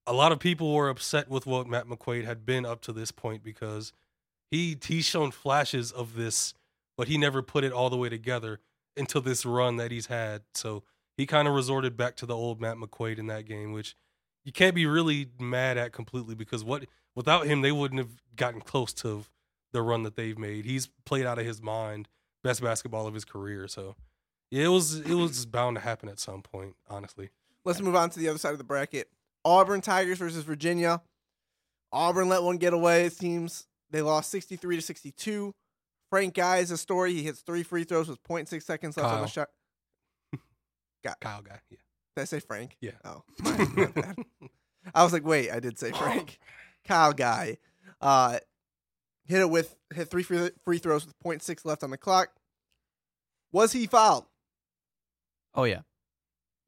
a 0.05 0.13
lot 0.13 0.31
of 0.31 0.39
people 0.39 0.73
were 0.73 0.89
upset 0.89 1.29
with 1.29 1.45
what 1.45 1.67
Matt 1.67 1.87
McQuaid 1.87 2.25
had 2.25 2.45
been 2.45 2.65
up 2.65 2.81
to 2.81 2.93
this 2.93 3.11
point 3.11 3.43
because 3.43 3.93
he 4.49 4.77
he's 4.83 5.05
shown 5.05 5.31
flashes 5.31 5.91
of 5.91 6.15
this, 6.15 6.53
but 6.97 7.07
he 7.07 7.17
never 7.17 7.41
put 7.41 7.63
it 7.63 7.71
all 7.71 7.89
the 7.89 7.97
way 7.97 8.09
together 8.09 8.59
until 8.97 9.21
this 9.21 9.45
run 9.45 9.77
that 9.77 9.91
he's 9.91 10.07
had. 10.07 10.43
So 10.53 10.83
he 11.17 11.25
kind 11.25 11.47
of 11.47 11.53
resorted 11.53 11.95
back 11.95 12.15
to 12.17 12.25
the 12.25 12.35
old 12.35 12.59
Matt 12.59 12.77
McQuaid 12.77 13.17
in 13.19 13.27
that 13.27 13.45
game, 13.45 13.71
which 13.71 13.95
you 14.43 14.51
can't 14.51 14.75
be 14.75 14.85
really 14.85 15.29
mad 15.39 15.77
at 15.77 15.91
completely 15.91 16.35
because 16.35 16.63
what 16.63 16.85
without 17.15 17.47
him 17.47 17.61
they 17.61 17.71
wouldn't 17.71 17.99
have 17.99 18.21
gotten 18.35 18.61
close 18.61 18.93
to 18.93 19.23
the 19.71 19.81
run 19.81 20.03
that 20.03 20.15
they've 20.15 20.37
made. 20.37 20.65
He's 20.65 20.89
played 21.05 21.25
out 21.25 21.39
of 21.39 21.45
his 21.45 21.61
mind 21.61 22.07
best 22.43 22.61
basketball 22.61 23.07
of 23.07 23.13
his 23.13 23.25
career. 23.25 23.67
So 23.67 23.95
yeah, 24.49 24.65
it 24.65 24.69
was 24.69 24.99
it 24.99 25.13
was 25.13 25.45
bound 25.45 25.77
to 25.77 25.81
happen 25.81 26.09
at 26.09 26.19
some 26.19 26.41
point, 26.41 26.75
honestly. 26.89 27.29
Let's 27.63 27.81
move 27.81 27.95
on 27.95 28.09
to 28.09 28.19
the 28.19 28.27
other 28.27 28.39
side 28.39 28.53
of 28.53 28.57
the 28.57 28.63
bracket. 28.63 29.09
Auburn 29.45 29.81
Tigers 29.81 30.17
versus 30.17 30.43
Virginia. 30.43 31.01
Auburn 31.91 32.29
let 32.29 32.43
one 32.43 32.57
get 32.57 32.73
away. 32.73 33.05
It 33.05 33.13
seems 33.13 33.67
they 33.91 34.01
lost 34.01 34.29
63 34.31 34.77
to 34.77 34.81
62. 34.81 35.53
Frank 36.09 36.33
Guy 36.33 36.57
is 36.57 36.71
a 36.71 36.77
story. 36.77 37.13
He 37.13 37.23
hits 37.23 37.41
three 37.41 37.63
free 37.63 37.83
throws 37.83 38.07
with 38.07 38.21
0.6 38.23 38.61
seconds 38.63 38.97
left 38.97 39.09
on 39.09 39.21
the 39.21 39.27
shot. 39.27 39.49
Got 41.03 41.19
Kyle 41.19 41.41
guy. 41.41 41.59
Yeah. 41.69 41.77
Did 42.15 42.21
I 42.21 42.25
say 42.25 42.39
Frank? 42.39 42.75
Yeah. 42.81 42.91
Oh, 43.05 43.23
my, 43.39 43.67
my. 43.95 44.15
I 44.95 45.03
was 45.03 45.13
like, 45.13 45.25
wait, 45.25 45.51
I 45.51 45.59
did 45.59 45.79
say 45.79 45.91
Frank. 45.91 46.37
Kyle 46.85 47.13
Guy. 47.13 47.57
Uh, 48.01 48.39
hit 49.31 49.39
it 49.41 49.49
with 49.49 49.75
hit 49.93 50.09
three 50.09 50.23
free, 50.23 50.49
free 50.63 50.77
throws 50.77 51.05
with 51.05 51.15
0.6 51.23 51.65
left 51.65 51.83
on 51.83 51.89
the 51.89 51.97
clock. 51.97 52.29
Was 53.51 53.71
he 53.71 53.87
fouled? 53.87 54.25
Oh 55.55 55.63
yeah, 55.63 55.81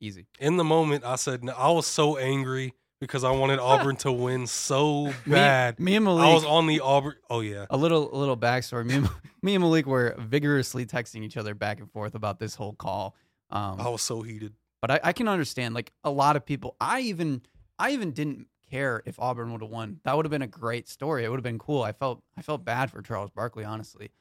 easy. 0.01 0.27
In 0.39 0.58
the 0.58 0.63
moment, 0.63 1.05
I 1.05 1.15
said 1.15 1.48
I 1.55 1.70
was 1.72 1.86
so 1.86 2.17
angry 2.17 2.74
because 3.00 3.24
I 3.24 3.32
wanted 3.32 3.60
Auburn 3.62 3.96
to 3.98 4.12
win 4.12 4.48
so 4.48 5.13
bad. 5.27 5.79
Me, 5.79 5.91
me 5.91 5.96
and 5.98 6.05
Malik. 6.05 6.25
I 6.25 6.34
was 6.34 6.46
on 6.46 6.67
the 6.67 6.79
Auburn. 6.79 7.15
Oh 7.29 7.41
yeah. 7.41 7.65
a 7.70 7.77
little 7.77 8.13
a 8.13 8.17
little 8.17 8.38
backstory. 8.38 8.86
Me 8.86 8.96
and, 8.96 9.10
me 9.41 9.55
and 9.55 9.63
Malik 9.63 9.86
were 9.86 10.15
vigorously 10.17 10.86
texting 10.86 11.24
each 11.24 11.38
other 11.38 11.53
back 11.53 11.79
and 11.79 11.91
forth 11.91 12.15
about 12.15 12.39
this 12.39 12.55
whole 12.55 12.74
call. 12.74 13.15
Um, 13.50 13.79
I 13.79 13.89
was 13.89 14.01
so 14.01 14.22
heated. 14.22 14.53
but 14.82 14.89
I, 14.89 15.00
I 15.03 15.13
can 15.13 15.27
understand 15.27 15.75
like 15.75 15.91
a 16.03 16.10
lot 16.10 16.36
of 16.36 16.46
people. 16.46 16.75
I 16.79 17.01
even 17.01 17.41
I 17.77 17.91
even 17.91 18.12
didn't 18.12 18.48
care 18.70 19.01
if 19.05 19.20
Auburn 19.20 19.51
would 19.51 19.62
have 19.62 19.70
won. 19.70 20.00
That 20.03 20.15
would 20.15 20.25
have 20.25 20.32
been 20.32 20.41
a 20.41 20.48
great 20.48 20.88
story. 20.88 21.24
It 21.24 21.29
would 21.29 21.38
have 21.38 21.43
been 21.43 21.60
cool. 21.60 21.84
I 21.84 21.91
felt 21.91 22.22
I 22.38 22.41
felt 22.41 22.63
bad 22.65 22.91
for 22.91 23.01
Charles 23.01 23.32
Barkley, 23.32 23.63
honestly. 23.63 24.12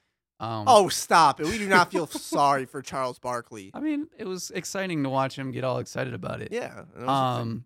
Um, 0.41 0.65
Oh, 0.67 0.89
stop 0.89 1.41
it. 1.41 1.47
We 1.47 1.59
do 1.59 1.69
not 1.69 1.91
feel 1.93 2.07
sorry 2.09 2.65
for 2.65 2.83
Charles 2.83 3.19
Barkley. 3.19 3.71
I 3.75 3.81
mean, 3.81 4.09
it 4.19 4.27
was 4.27 4.51
exciting 4.51 5.03
to 5.05 5.09
watch 5.09 5.39
him 5.39 5.53
get 5.53 5.63
all 5.65 5.79
excited 5.79 6.15
about 6.15 6.43
it. 6.43 6.49
Yeah. 6.53 6.83
the. 6.97 7.09
Um, 7.09 7.65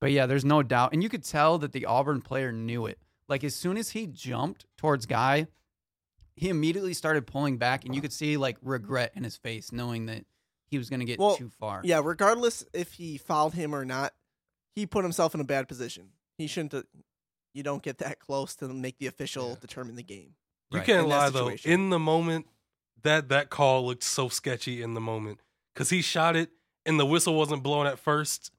but 0.00 0.12
yeah, 0.12 0.26
there's 0.26 0.44
no 0.44 0.62
doubt, 0.62 0.92
and 0.92 1.02
you 1.02 1.08
could 1.08 1.24
tell 1.24 1.58
that 1.58 1.72
the 1.72 1.86
Auburn 1.86 2.22
player 2.22 2.52
knew 2.52 2.86
it. 2.86 2.98
Like 3.28 3.44
as 3.44 3.54
soon 3.54 3.76
as 3.76 3.90
he 3.90 4.06
jumped 4.06 4.64
towards 4.76 5.06
Guy, 5.06 5.48
he 6.36 6.48
immediately 6.48 6.94
started 6.94 7.26
pulling 7.26 7.58
back, 7.58 7.84
and 7.84 7.94
you 7.94 8.00
could 8.00 8.12
see 8.12 8.36
like 8.36 8.56
regret 8.62 9.12
in 9.16 9.24
his 9.24 9.36
face, 9.36 9.72
knowing 9.72 10.06
that 10.06 10.24
he 10.70 10.78
was 10.78 10.88
going 10.88 11.00
to 11.00 11.06
get 11.06 11.18
Well, 11.18 11.36
too 11.36 11.50
far. 11.58 11.80
Yeah, 11.84 12.00
regardless 12.02 12.64
if 12.72 12.92
he 12.92 13.18
fouled 13.18 13.54
him 13.54 13.74
or 13.74 13.84
not, 13.84 14.14
he 14.78 14.86
put 14.86 15.04
himself 15.04 15.34
in 15.34 15.40
a 15.40 15.44
bad 15.44 15.66
position. 15.68 16.10
He 16.36 16.46
shouldn't 16.46 16.72
have. 16.72 16.84
You 17.54 17.62
don't 17.62 17.82
get 17.82 17.98
that 17.98 18.20
close 18.20 18.54
to 18.56 18.68
make 18.68 18.98
the 18.98 19.06
official 19.06 19.50
Yeah. 19.50 19.54
determine 19.60 19.96
the 19.96 20.02
game. 20.02 20.36
You 20.70 20.78
Right. 20.78 20.86
can't 20.86 21.04
In 21.04 21.08
that 21.08 21.16
lie 21.16 21.30
though. 21.30 21.46
situation. 21.46 21.70
In 21.72 21.90
the 21.90 21.98
moment, 21.98 22.46
that 23.02 23.28
that 23.30 23.50
call 23.50 23.86
looked 23.86 24.04
so 24.04 24.28
sketchy. 24.28 24.82
In 24.82 24.94
the 24.94 25.00
moment, 25.00 25.40
because 25.74 25.90
he 25.90 26.02
shot 26.02 26.36
it 26.36 26.50
and 26.86 26.98
the 27.00 27.06
whistle 27.06 27.34
wasn't 27.34 27.62
blown 27.62 27.86
at 27.86 27.98
first, 27.98 28.50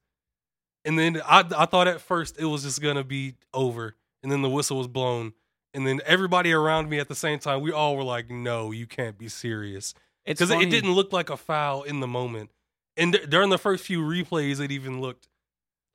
and 0.84 0.98
then 0.98 1.20
I 1.24 1.44
I 1.56 1.66
thought 1.66 1.88
at 1.88 2.00
first 2.00 2.38
it 2.38 2.44
was 2.46 2.62
just 2.64 2.82
gonna 2.82 3.04
be 3.04 3.36
over, 3.54 3.96
and 4.22 4.30
then 4.30 4.42
the 4.42 4.50
whistle 4.50 4.76
was 4.78 4.88
blown, 4.88 5.32
and 5.72 5.86
then 5.86 6.00
everybody 6.04 6.52
around 6.52 6.90
me 6.90 6.98
at 6.98 7.08
the 7.08 7.14
same 7.14 7.38
time, 7.38 7.60
we 7.62 7.72
all 7.72 7.96
were 7.96 8.04
like, 8.04 8.28
"No, 8.30 8.70
you 8.72 8.86
can't 8.86 9.16
be 9.16 9.28
serious," 9.28 9.94
because 10.26 10.50
it, 10.50 10.60
it 10.60 10.70
didn't 10.70 10.92
look 10.92 11.12
like 11.12 11.30
a 11.30 11.36
foul 11.36 11.82
in 11.84 12.00
the 12.00 12.06
moment, 12.08 12.50
and 12.96 13.12
d- 13.12 13.24
during 13.26 13.48
the 13.50 13.58
first 13.58 13.84
few 13.86 14.00
replays, 14.02 14.60
it 14.60 14.70
even 14.72 15.00
looked 15.00 15.28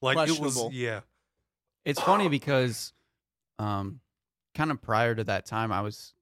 like 0.02 0.30
it 0.30 0.40
was 0.40 0.62
yeah. 0.72 1.02
It's 1.84 2.02
funny 2.02 2.30
because, 2.30 2.94
um, 3.60 4.00
kind 4.56 4.72
of 4.72 4.82
prior 4.82 5.14
to 5.14 5.24
that 5.26 5.46
time, 5.46 5.72
I 5.72 5.82
was 5.82 6.14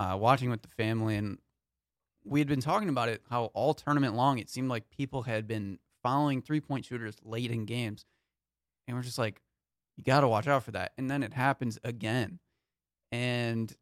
uh, 0.00 0.16
watching 0.20 0.50
with 0.50 0.62
the 0.62 0.68
family, 0.68 1.14
and 1.14 1.38
we 2.24 2.40
had 2.40 2.48
been 2.48 2.60
talking 2.60 2.88
about 2.88 3.08
it. 3.08 3.22
How 3.30 3.46
all 3.54 3.74
tournament 3.74 4.14
long, 4.14 4.38
it 4.38 4.50
seemed 4.50 4.68
like 4.68 4.90
people 4.90 5.22
had 5.22 5.46
been 5.46 5.78
following 6.02 6.42
three 6.42 6.60
point 6.60 6.84
shooters 6.84 7.16
late 7.22 7.50
in 7.50 7.64
games, 7.66 8.04
and 8.88 8.96
we're 8.96 9.02
just 9.02 9.18
like, 9.18 9.40
you 9.96 10.02
got 10.02 10.20
to 10.20 10.28
watch 10.28 10.48
out 10.48 10.64
for 10.64 10.72
that. 10.72 10.92
And 10.98 11.08
then 11.08 11.22
it 11.22 11.32
happens 11.32 11.78
again, 11.84 12.40
and 13.12 13.72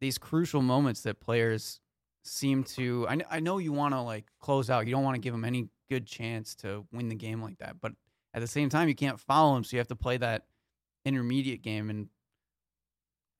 these 0.00 0.18
crucial 0.18 0.62
moments 0.62 1.02
that 1.02 1.20
players 1.20 1.80
seem 2.24 2.64
to. 2.64 3.06
I, 3.08 3.20
I 3.30 3.40
know 3.40 3.58
you 3.58 3.72
want 3.72 3.94
to 3.94 4.00
like 4.00 4.26
close 4.40 4.68
out. 4.68 4.86
You 4.86 4.92
don't 4.92 5.04
want 5.04 5.14
to 5.14 5.20
give 5.20 5.32
them 5.32 5.44
any 5.44 5.68
good 5.88 6.06
chance 6.06 6.54
to 6.56 6.86
win 6.92 7.08
the 7.08 7.14
game 7.14 7.42
like 7.42 7.58
that, 7.58 7.76
but 7.80 7.92
at 8.34 8.40
the 8.40 8.46
same 8.46 8.68
time, 8.68 8.88
you 8.88 8.94
can't 8.94 9.18
follow 9.18 9.56
him, 9.56 9.64
so 9.64 9.76
you 9.76 9.78
have 9.78 9.88
to 9.88 9.96
play 9.96 10.18
that 10.18 10.44
intermediate 11.06 11.62
game. 11.62 11.88
And 11.88 12.08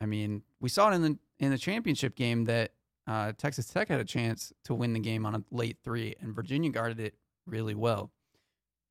I 0.01 0.07
mean, 0.07 0.43
we 0.59 0.71
saw 0.71 0.91
it 0.91 0.95
in 0.95 1.03
the 1.03 1.19
in 1.39 1.51
the 1.51 1.59
championship 1.59 2.17
game 2.17 2.45
that 2.47 2.73
uh, 3.07 3.33
Texas 3.37 3.67
Tech 3.67 3.89
had 3.89 4.01
a 4.01 4.05
chance 4.05 4.55
to 4.65 4.75
win 4.75 4.95
the 4.95 5.01
game 5.01 5.27
on 5.27 5.35
a 5.35 5.45
late 5.51 5.77
three, 5.85 6.15
and 6.21 6.35
Virginia 6.35 6.71
guarded 6.71 6.99
it 6.99 7.15
really 7.47 7.75
well. 7.75 8.11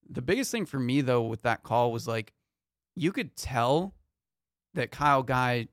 The 0.07 0.21
biggest 0.21 0.51
thing 0.51 0.67
for 0.67 0.79
me 0.79 1.01
though 1.01 1.23
with 1.23 1.41
that 1.41 1.63
call 1.63 1.91
was 1.91 2.07
like 2.07 2.33
you 2.93 3.11
could 3.11 3.35
tell 3.35 3.95
that 4.75 4.91
Kyle 4.91 5.23
Guy 5.23 5.67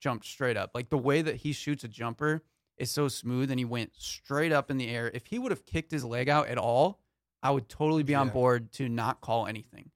jumped 0.00 0.24
straight 0.24 0.56
up. 0.56 0.70
Like 0.74 0.88
the 0.88 0.98
way 0.98 1.22
that 1.22 1.36
he 1.36 1.52
shoots 1.52 1.84
a 1.84 1.88
jumper 1.88 2.42
is 2.78 2.90
so 2.90 3.08
smooth 3.08 3.50
and 3.50 3.60
he 3.60 3.64
went 3.64 3.92
straight 3.96 4.52
up 4.52 4.70
in 4.70 4.78
the 4.78 4.88
air. 4.88 5.10
If 5.12 5.26
he 5.26 5.38
would 5.38 5.52
have 5.52 5.66
kicked 5.66 5.92
his 5.92 6.04
leg 6.04 6.28
out 6.28 6.48
at 6.48 6.58
all, 6.58 7.03
I 7.44 7.50
would 7.50 7.68
totally 7.68 8.02
be 8.02 8.14
on 8.14 8.28
Yeah. 8.28 8.32
board 8.32 8.72
to 8.72 8.88
not 8.88 9.20
call 9.20 9.46
anything. 9.46 9.90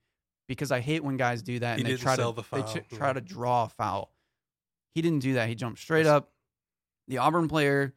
Because 0.47 0.71
I 0.71 0.79
hate 0.79 1.03
when 1.03 1.17
guys 1.17 1.41
do 1.43 1.59
that 1.59 1.77
He 1.77 1.83
and 1.83 1.91
they 1.93 1.97
try 1.97 2.15
to 2.15 2.31
the 2.31 2.43
they 2.51 2.63
ch- 2.63 2.87
try 2.89 3.11
to 3.13 3.21
draw 3.21 3.65
a 3.65 3.69
foul. 3.69 4.11
He 4.95 5.01
didn't 5.01 5.19
do 5.19 5.33
that. 5.33 5.47
He 5.49 5.55
jumped 5.55 5.79
straight 5.79 6.05
up. 6.07 6.31
The 7.07 7.17
Auburn 7.19 7.47
player, 7.47 7.93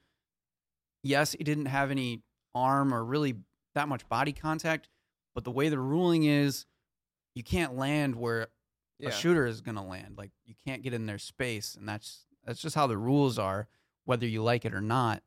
yes, 1.02 1.32
he 1.32 1.44
didn't 1.44 1.66
have 1.66 1.90
any 1.90 2.22
arm 2.54 2.92
or 2.92 3.04
really 3.04 3.36
that 3.74 3.88
much 3.88 4.06
body 4.08 4.32
contact, 4.32 4.88
but 5.34 5.44
the 5.44 5.50
way 5.50 5.68
the 5.70 5.78
ruling 5.78 6.24
is, 6.24 6.66
you 7.34 7.42
can't 7.42 7.74
land 7.76 8.16
where 8.16 8.48
Yeah. 8.98 9.08
a 9.08 9.12
shooter 9.12 9.46
is 9.46 9.60
going 9.62 9.76
to 9.76 9.82
land. 9.82 10.16
Like 10.18 10.30
you 10.44 10.54
can't 10.66 10.82
get 10.82 10.92
in 10.94 11.06
their 11.06 11.18
space, 11.18 11.74
and 11.74 11.88
that's 11.88 12.26
that's 12.44 12.60
just 12.60 12.74
how 12.74 12.86
the 12.86 12.98
rules 12.98 13.38
are, 13.38 13.68
whether 14.04 14.26
you 14.26 14.42
like 14.42 14.64
it 14.64 14.74
or 14.74 14.80
not. 14.82 15.22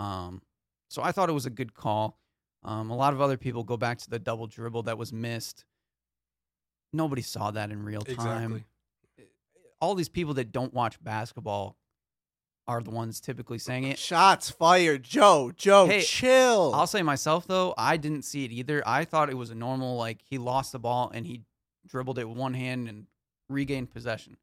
Um, 0.00 0.42
so 0.88 1.02
I 1.02 1.12
thought 1.12 1.28
it 1.28 1.32
was 1.32 1.46
a 1.46 1.50
good 1.50 1.74
call. 1.74 2.18
Um, 2.64 2.90
a 2.90 2.96
lot 2.96 3.12
of 3.12 3.20
other 3.20 3.36
people 3.36 3.64
go 3.64 3.76
back 3.76 3.98
to 3.98 4.10
the 4.10 4.18
double 4.18 4.46
dribble 4.46 4.84
that 4.84 4.98
was 4.98 5.12
missed. 5.12 5.64
Nobody 6.92 7.22
saw 7.22 7.50
that 7.50 7.70
in 7.70 7.82
real 7.82 8.02
time. 8.02 8.14
Exactly. 8.14 8.64
All 9.80 9.94
these 9.94 10.08
people 10.08 10.34
that 10.34 10.52
don't 10.52 10.72
watch 10.72 11.02
basketball 11.02 11.76
are 12.68 12.80
the 12.80 12.90
ones 12.90 13.20
typically 13.20 13.58
saying 13.58 13.84
it. 13.84 13.98
Shots 13.98 14.50
fired, 14.50 15.02
Joe. 15.02 15.52
Joe, 15.56 15.86
Hey, 15.86 16.02
chill. 16.02 16.72
I'll 16.74 16.86
say 16.86 17.02
myself 17.02 17.46
though, 17.46 17.74
I 17.76 17.96
didn't 17.96 18.22
see 18.22 18.44
it 18.44 18.52
either. 18.52 18.82
I 18.86 19.04
thought 19.04 19.30
it 19.30 19.36
was 19.36 19.50
a 19.50 19.54
normal 19.54 19.96
like 19.96 20.20
he 20.22 20.38
lost 20.38 20.70
the 20.72 20.78
ball 20.78 21.10
and 21.12 21.26
he 21.26 21.42
dribbled 21.88 22.18
it 22.18 22.28
with 22.28 22.38
one 22.38 22.54
hand 22.54 22.88
and 22.88 23.06
regained 23.48 23.90
possession. 23.90 24.36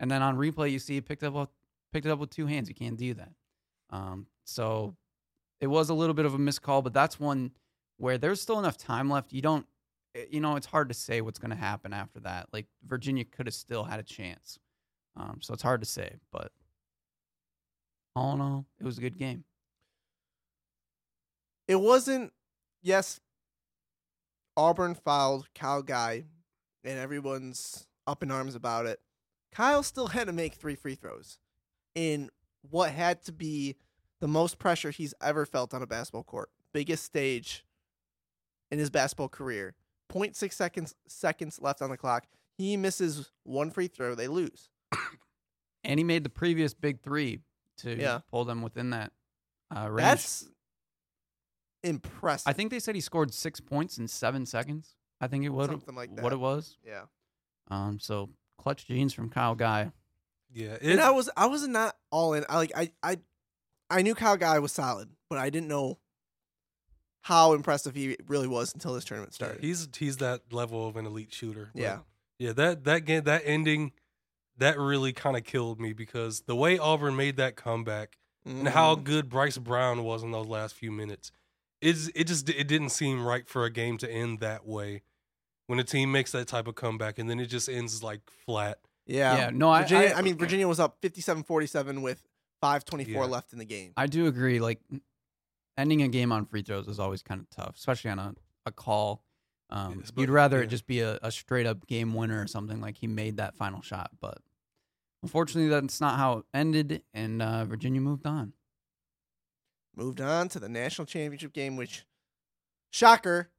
And 0.00 0.10
then 0.10 0.22
on 0.22 0.38
replay 0.38 0.70
you 0.70 0.78
see 0.78 0.94
he 0.94 1.00
picked 1.02 1.22
up 1.22 1.50
picked 1.92 2.06
it 2.06 2.10
up 2.10 2.18
with 2.18 2.30
two 2.30 2.46
hands. 2.46 2.68
You 2.68 2.74
can't 2.74 2.96
do 2.96 3.12
that. 3.14 3.32
Um, 3.90 4.26
so 4.44 4.94
it 5.60 5.66
was 5.66 5.90
a 5.90 5.94
little 5.94 6.14
bit 6.14 6.24
of 6.26 6.34
a 6.34 6.38
missed 6.38 6.62
call, 6.62 6.82
but 6.82 6.92
that's 6.92 7.18
one 7.18 7.52
where 7.96 8.18
there's 8.18 8.40
still 8.40 8.58
enough 8.58 8.76
time 8.76 9.10
left. 9.10 9.32
You 9.32 9.42
don't 9.42 9.66
eh, 10.14 10.24
you 10.30 10.40
know, 10.40 10.56
it's 10.56 10.66
hard 10.66 10.88
to 10.88 10.94
say 10.94 11.20
what's 11.20 11.38
going 11.38 11.50
to 11.50 11.56
happen 11.56 11.92
after 11.92 12.20
that. 12.20 12.48
Like 12.52 12.66
Virginia 12.86 13.24
could 13.24 13.46
have 13.46 13.54
still 13.54 13.84
had 13.84 14.00
a 14.00 14.04
chance. 14.04 14.58
Um, 15.16 15.38
so 15.42 15.52
it's 15.52 15.62
hard 15.62 15.80
to 15.80 15.86
say, 15.86 16.14
but 16.32 16.52
all 18.14 18.34
in 18.34 18.40
all, 18.40 18.66
it 18.80 18.84
was 18.84 18.98
a 18.98 19.00
good 19.00 19.18
game. 19.18 19.44
it 21.66 21.76
wasn't. 21.80 22.32
Yes, 22.82 23.20
Auburn 24.56 24.94
fouled 24.94 25.48
Kyle 25.54 25.82
Guy, 25.82 26.24
and 26.84 26.98
everyone's 26.98 27.86
up 28.06 28.22
in 28.22 28.30
arms 28.30 28.54
about 28.54 28.86
it. 28.86 29.00
Kyle 29.52 29.82
still 29.82 30.08
had 30.08 30.26
to 30.28 30.32
make 30.32 30.54
three 30.54 30.76
free 30.76 30.94
throws 30.94 31.38
in 31.94 32.30
what 32.70 32.90
had 32.90 33.22
to 33.24 33.32
be 33.32 33.76
the 34.20 34.28
most 34.28 34.58
pressure 34.58 34.90
he's 34.90 35.14
ever 35.20 35.46
felt 35.46 35.72
on 35.74 35.82
a 35.82 35.86
basketball 35.86 36.24
court, 36.24 36.50
biggest 36.72 37.04
stage 37.04 37.64
in 38.70 38.78
his 38.78 38.90
basketball 38.90 39.28
career. 39.28 39.74
0.6 40.12 40.52
seconds 40.52 40.94
seconds 41.06 41.58
left 41.60 41.82
on 41.82 41.90
the 41.90 41.96
clock. 41.96 42.26
He 42.56 42.76
misses 42.76 43.30
one 43.44 43.70
free 43.70 43.88
throw, 43.88 44.14
they 44.14 44.26
lose. 44.28 44.70
and 45.84 46.00
he 46.00 46.04
made 46.04 46.24
the 46.24 46.30
previous 46.30 46.74
big 46.74 47.00
three 47.00 47.40
to 47.78 47.94
Yeah. 47.96 48.20
pull 48.30 48.44
them 48.44 48.62
within 48.62 48.90
that 48.90 49.12
uh, 49.74 49.88
range. 49.90 50.02
That's 50.08 50.48
impressive. 51.82 52.48
I 52.48 52.52
think 52.52 52.70
they 52.70 52.80
said 52.80 52.94
he 52.94 53.00
scored 53.00 53.32
six 53.32 53.60
points 53.60 53.98
in 53.98 54.08
seven 54.08 54.46
seconds. 54.46 54.96
I 55.20 55.26
think 55.26 55.44
it 55.44 55.50
was 55.50 55.68
Something 55.68 55.94
like 55.94 56.10
What 56.20 56.32
it 56.32 56.40
was. 56.40 56.76
yeah. 56.84 57.02
Um, 57.70 57.98
so 58.00 58.30
clutch 58.56 58.86
genes 58.86 59.12
from 59.12 59.28
Kyle 59.28 59.54
Guy. 59.54 59.92
Yeah, 60.50 60.78
and 60.80 61.00
I 61.00 61.10
was 61.10 61.28
I 61.36 61.46
was 61.46 61.68
not 61.68 61.94
all 62.10 62.32
in. 62.32 62.46
I 62.48 62.56
like 62.56 62.72
I 62.74 62.90
I 63.02 63.18
I 63.90 64.02
knew 64.02 64.14
Kyle 64.14 64.36
Guy 64.36 64.58
was 64.58 64.72
solid, 64.72 65.08
but 65.30 65.38
I 65.38 65.50
didn't 65.50 65.68
know 65.68 65.98
how 67.22 67.52
impressive 67.52 67.94
he 67.94 68.16
really 68.26 68.46
was 68.48 68.72
until 68.74 68.94
this 68.94 69.04
tournament 69.04 69.32
yeah, 69.34 69.46
started. 69.46 69.64
he's 69.64 69.88
he's 69.96 70.16
that 70.18 70.52
level 70.52 70.86
of 70.86 70.96
an 70.96 71.06
elite 71.06 71.32
shooter. 71.32 71.70
but 71.74 71.80
Yeah. 71.82 71.98
yeah. 72.38 72.52
That 72.52 72.84
that 72.84 73.04
game, 73.04 73.24
that 73.24 73.42
ending, 73.44 73.92
that 74.56 74.78
really 74.78 75.12
kind 75.12 75.36
of 75.36 75.44
killed 75.44 75.80
me 75.80 75.92
because 75.92 76.42
the 76.42 76.56
way 76.56 76.78
Auburn 76.78 77.16
made 77.16 77.36
that 77.36 77.56
comeback 77.56 78.18
and 78.44 78.68
how 78.68 78.94
Mhm. 78.96 79.04
good 79.04 79.28
Bryce 79.28 79.58
Brown 79.58 80.04
was 80.04 80.22
in 80.22 80.30
those 80.30 80.46
last 80.46 80.74
few 80.74 80.90
minutes, 80.90 81.30
it's 81.82 82.08
it 82.14 82.24
just 82.24 82.48
it 82.48 82.66
didn't 82.68 82.90
seem 82.90 83.24
right 83.24 83.46
for 83.46 83.64
a 83.64 83.70
game 83.70 83.98
to 83.98 84.10
end 84.10 84.40
that 84.40 84.66
way 84.66 85.02
when 85.66 85.78
a 85.78 85.84
team 85.84 86.10
makes 86.10 86.32
that 86.32 86.48
type 86.48 86.66
of 86.66 86.74
comeback 86.76 87.18
and 87.18 87.28
then 87.28 87.38
it 87.40 87.46
just 87.46 87.68
ends 87.68 88.02
like 88.02 88.20
flat 88.46 88.78
Yeah. 89.06 89.36
Yeah, 89.36 89.50
no, 89.50 89.70
I- 89.70 89.82
I- 89.90 90.12
I, 90.18 90.22
mean, 90.22 90.36
Virginia 90.36 90.68
was 90.68 90.78
up 90.80 91.00
57-47 91.02 92.02
with 92.02 92.27
5:24 92.62 93.06
Yeah. 93.08 93.24
left 93.24 93.52
in 93.52 93.58
the 93.58 93.64
game. 93.64 93.92
I 93.96 94.06
do 94.06 94.26
agree. 94.26 94.60
Like 94.60 94.80
ending 95.76 96.02
a 96.02 96.08
game 96.08 96.32
on 96.32 96.46
free 96.46 96.62
throws 96.62 96.88
is 96.88 96.98
always 96.98 97.22
kind 97.22 97.40
of 97.40 97.48
tough, 97.50 97.76
especially 97.76 98.10
on 98.10 98.18
a, 98.18 98.34
a 98.66 98.72
call. 98.72 99.22
Um, 99.70 99.98
Yes, 100.00 100.12
you'd 100.16 100.26
but- 100.26 100.32
rather 100.32 100.62
it 100.62 100.68
just 100.68 100.86
be 100.86 101.00
a, 101.00 101.18
a 101.22 101.30
straight 101.30 101.66
up 101.66 101.86
game 101.86 102.14
winner 102.14 102.42
or 102.42 102.46
something 102.46 102.80
like 102.80 102.96
he 102.96 103.06
made 103.06 103.36
that 103.36 103.54
final 103.56 103.82
shot. 103.82 104.10
But 104.20 104.38
unfortunately, 105.22 105.68
that's 105.68 106.00
not 106.00 106.18
how 106.18 106.38
it 106.38 106.44
ended, 106.54 107.02
and 107.12 107.42
uh, 107.42 107.64
Virginia 107.66 108.00
moved 108.00 108.26
on. 108.26 108.54
Moved 109.96 110.20
on 110.20 110.48
to 110.50 110.60
the 110.60 110.68
national 110.68 111.06
championship 111.06 111.52
game, 111.52 111.76
which, 111.76 112.04
shocker, 112.90 113.50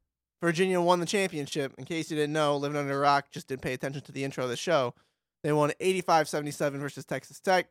Virginia 0.42 0.80
won 0.80 0.98
the 1.00 1.06
championship. 1.06 1.74
In 1.76 1.84
case 1.84 2.10
you 2.10 2.16
didn't 2.16 2.32
know, 2.32 2.56
living 2.56 2.78
under 2.78 2.94
a 2.94 2.98
rock, 2.98 3.30
just 3.30 3.46
didn't 3.48 3.60
pay 3.62 3.74
attention 3.74 4.00
to 4.02 4.12
the 4.12 4.24
intro 4.24 4.44
of 4.44 4.50
the 4.50 4.56
show. 4.56 4.94
They 5.42 5.52
won 5.52 5.72
85-77 5.80 6.78
versus 6.80 7.04
Texas 7.04 7.40
Tech. 7.40 7.68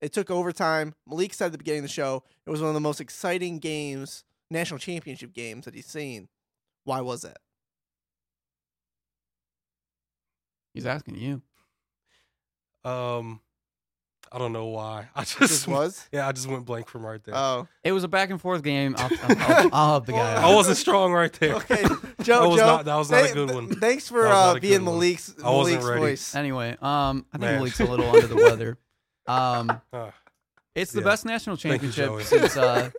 It 0.00 0.12
took 0.12 0.30
overtime. 0.30 0.94
Malik 1.06 1.34
said 1.34 1.46
at 1.46 1.52
the 1.52 1.58
beginning 1.58 1.80
of 1.80 1.84
the 1.84 1.88
show 1.92 2.22
it 2.46 2.50
was 2.50 2.60
one 2.60 2.68
of 2.68 2.74
the 2.74 2.80
most 2.80 3.00
exciting 3.00 3.58
games, 3.58 4.24
national 4.50 4.78
championship 4.78 5.32
games 5.32 5.64
that 5.64 5.74
he's 5.74 5.86
seen. 5.86 6.28
Why 6.84 7.00
was 7.00 7.22
that? 7.22 7.38
He's 10.74 10.86
asking 10.86 11.16
you. 11.16 11.42
Um, 12.88 13.40
I 14.30 14.38
don't 14.38 14.52
know 14.52 14.66
why. 14.66 15.08
I 15.16 15.20
just, 15.22 15.38
This 15.40 15.66
was. 15.66 16.06
yeah, 16.12 16.28
I 16.28 16.32
just 16.32 16.46
went 16.46 16.64
blank 16.64 16.88
from 16.88 17.04
right 17.04 17.22
there. 17.24 17.34
Oh, 17.34 17.66
It 17.82 17.92
was 17.92 18.04
a 18.04 18.08
back 18.08 18.30
and 18.30 18.40
forth 18.40 18.62
game. 18.62 18.94
I'll, 18.96 19.10
I'll, 19.22 19.36
I'll, 19.38 19.70
I'll 19.72 19.88
help 19.90 20.06
the 20.06 20.12
guy. 20.12 20.34
Well, 20.34 20.52
I 20.52 20.54
wasn't 20.54 20.76
strong 20.76 21.12
right 21.12 21.32
there. 21.32 21.56
okay. 21.56 21.82
Joe, 22.22 22.42
That 22.42 22.48
was 22.48 22.58
Joe, 22.60 22.66
not- 22.66 22.84
that 22.84 22.94
was 22.96 23.10
not 23.10 23.30
a 23.30 23.34
good 23.34 23.50
one. 23.50 23.68
Thanks 23.74 24.08
for 24.08 24.22
That 24.22 24.28
was 24.28 24.32
not 24.34 24.46
uh, 24.46 24.50
a 24.50 24.54
good 24.54 24.60
being 24.62 24.84
one. 24.84 24.94
Malik's, 24.94 25.34
I 25.42 25.50
wasn't 25.50 25.80
Malik's 25.80 25.86
ready. 25.88 26.00
voice. 26.00 26.34
Anyway, 26.34 26.70
um, 26.80 27.26
I 27.32 27.38
think 27.38 27.40
Man. 27.40 27.58
Malik's 27.58 27.80
a 27.80 27.84
little 27.84 28.06
under 28.08 28.26
the 28.28 28.36
weather. 28.36 28.78
Um, 29.28 29.80
it's 30.74 30.92
the 30.92 31.00
Yeah. 31.00 31.04
best 31.04 31.24
national 31.24 31.56
Thank 31.56 31.82
you, 31.82 31.90
championship 31.90 32.26
since 32.26 32.56
uh, 32.56 32.90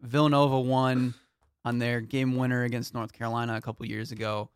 Villanova 0.00 0.58
won 0.60 1.14
on 1.64 1.78
their 1.78 2.00
game 2.00 2.36
winner 2.36 2.64
against 2.64 2.94
North 2.94 3.12
Carolina 3.12 3.56
a 3.56 3.60
couple 3.60 3.84
years 3.86 4.12
ago, 4.12 4.50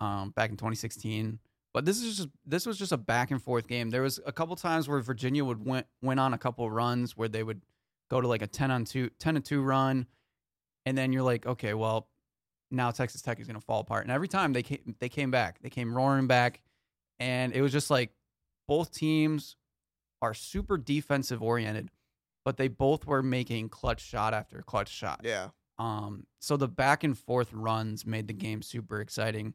um, 0.00 0.30
back 0.30 0.50
in 0.50 0.56
2016. 0.56 1.38
But 1.72 1.84
this 1.84 2.00
is 2.00 2.16
just 2.16 2.28
this 2.46 2.66
was 2.66 2.78
just 2.78 2.92
a 2.92 2.96
back 2.96 3.32
and 3.32 3.42
forth 3.42 3.66
game. 3.66 3.90
There 3.90 4.02
was 4.02 4.20
a 4.24 4.30
couple 4.32 4.54
times 4.54 4.88
where 4.88 5.00
Virginia 5.00 5.44
would 5.44 5.64
went 5.66 5.86
went 6.02 6.20
on 6.20 6.32
a 6.32 6.38
couple 6.38 6.70
runs 6.70 7.16
where 7.16 7.28
they 7.28 7.42
would 7.42 7.62
go 8.10 8.20
to 8.20 8.28
like 8.28 8.42
a 8.42 8.46
10 8.46 8.70
on 8.70 8.84
2 8.84 9.10
10 9.18 9.34
to 9.34 9.40
2 9.40 9.60
run 9.62 10.06
and 10.86 10.96
then 10.96 11.12
you're 11.12 11.22
like, 11.22 11.46
okay, 11.46 11.74
well, 11.74 12.06
now 12.70 12.90
Texas 12.92 13.22
Tech 13.22 13.40
is 13.40 13.46
going 13.48 13.58
to 13.58 13.64
fall 13.64 13.80
apart. 13.80 14.04
And 14.04 14.12
every 14.12 14.28
time 14.28 14.52
they 14.52 14.62
came 14.62 14.94
they 15.00 15.08
came 15.08 15.32
back. 15.32 15.60
They 15.62 15.70
came 15.70 15.92
roaring 15.96 16.28
back 16.28 16.60
and 17.18 17.52
it 17.52 17.60
was 17.60 17.72
just 17.72 17.90
like 17.90 18.10
both 18.68 18.92
teams 18.92 19.56
are 20.22 20.34
super 20.34 20.76
defensive 20.76 21.42
oriented, 21.42 21.90
but 22.44 22.56
they 22.56 22.68
both 22.68 23.06
were 23.06 23.22
making 23.22 23.68
clutch 23.68 24.00
shot 24.00 24.34
after 24.34 24.62
clutch 24.62 24.88
shot. 24.88 25.20
Yeah. 25.24 25.48
Um, 25.78 26.26
so 26.40 26.56
the 26.56 26.68
back 26.68 27.04
and 27.04 27.18
forth 27.18 27.52
runs 27.52 28.06
made 28.06 28.28
the 28.28 28.32
game 28.34 28.62
super 28.62 29.00
exciting. 29.00 29.54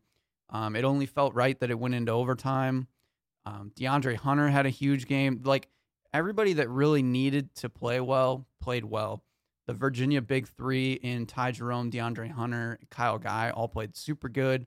Um, 0.49 0.75
it 0.75 0.83
only 0.83 1.05
felt 1.05 1.33
right 1.33 1.59
that 1.59 1.71
it 1.71 1.79
went 1.79 1.95
into 1.95 2.11
overtime. 2.11 2.87
Um, 3.45 3.71
DeAndre 3.75 4.15
Hunter 4.15 4.49
had 4.49 4.65
a 4.65 4.69
huge 4.69 5.07
game. 5.07 5.41
Like 5.43 5.69
everybody 6.13 6.53
that 6.53 6.69
really 6.69 7.03
needed 7.03 7.53
to 7.55 7.69
play 7.69 7.99
well 7.99 8.47
played 8.61 8.85
well. 8.85 9.23
The 9.67 9.73
Virginia 9.73 10.21
big 10.21 10.47
three 10.47 10.93
in 10.93 11.27
Ty 11.27 11.51
Jerome, 11.51 11.91
DeAndre 11.91 12.31
Hunter, 12.31 12.79
Kyle 12.89 13.19
Guy 13.19 13.51
all 13.51 13.67
played 13.67 13.95
super 13.95 14.27
good. 14.27 14.65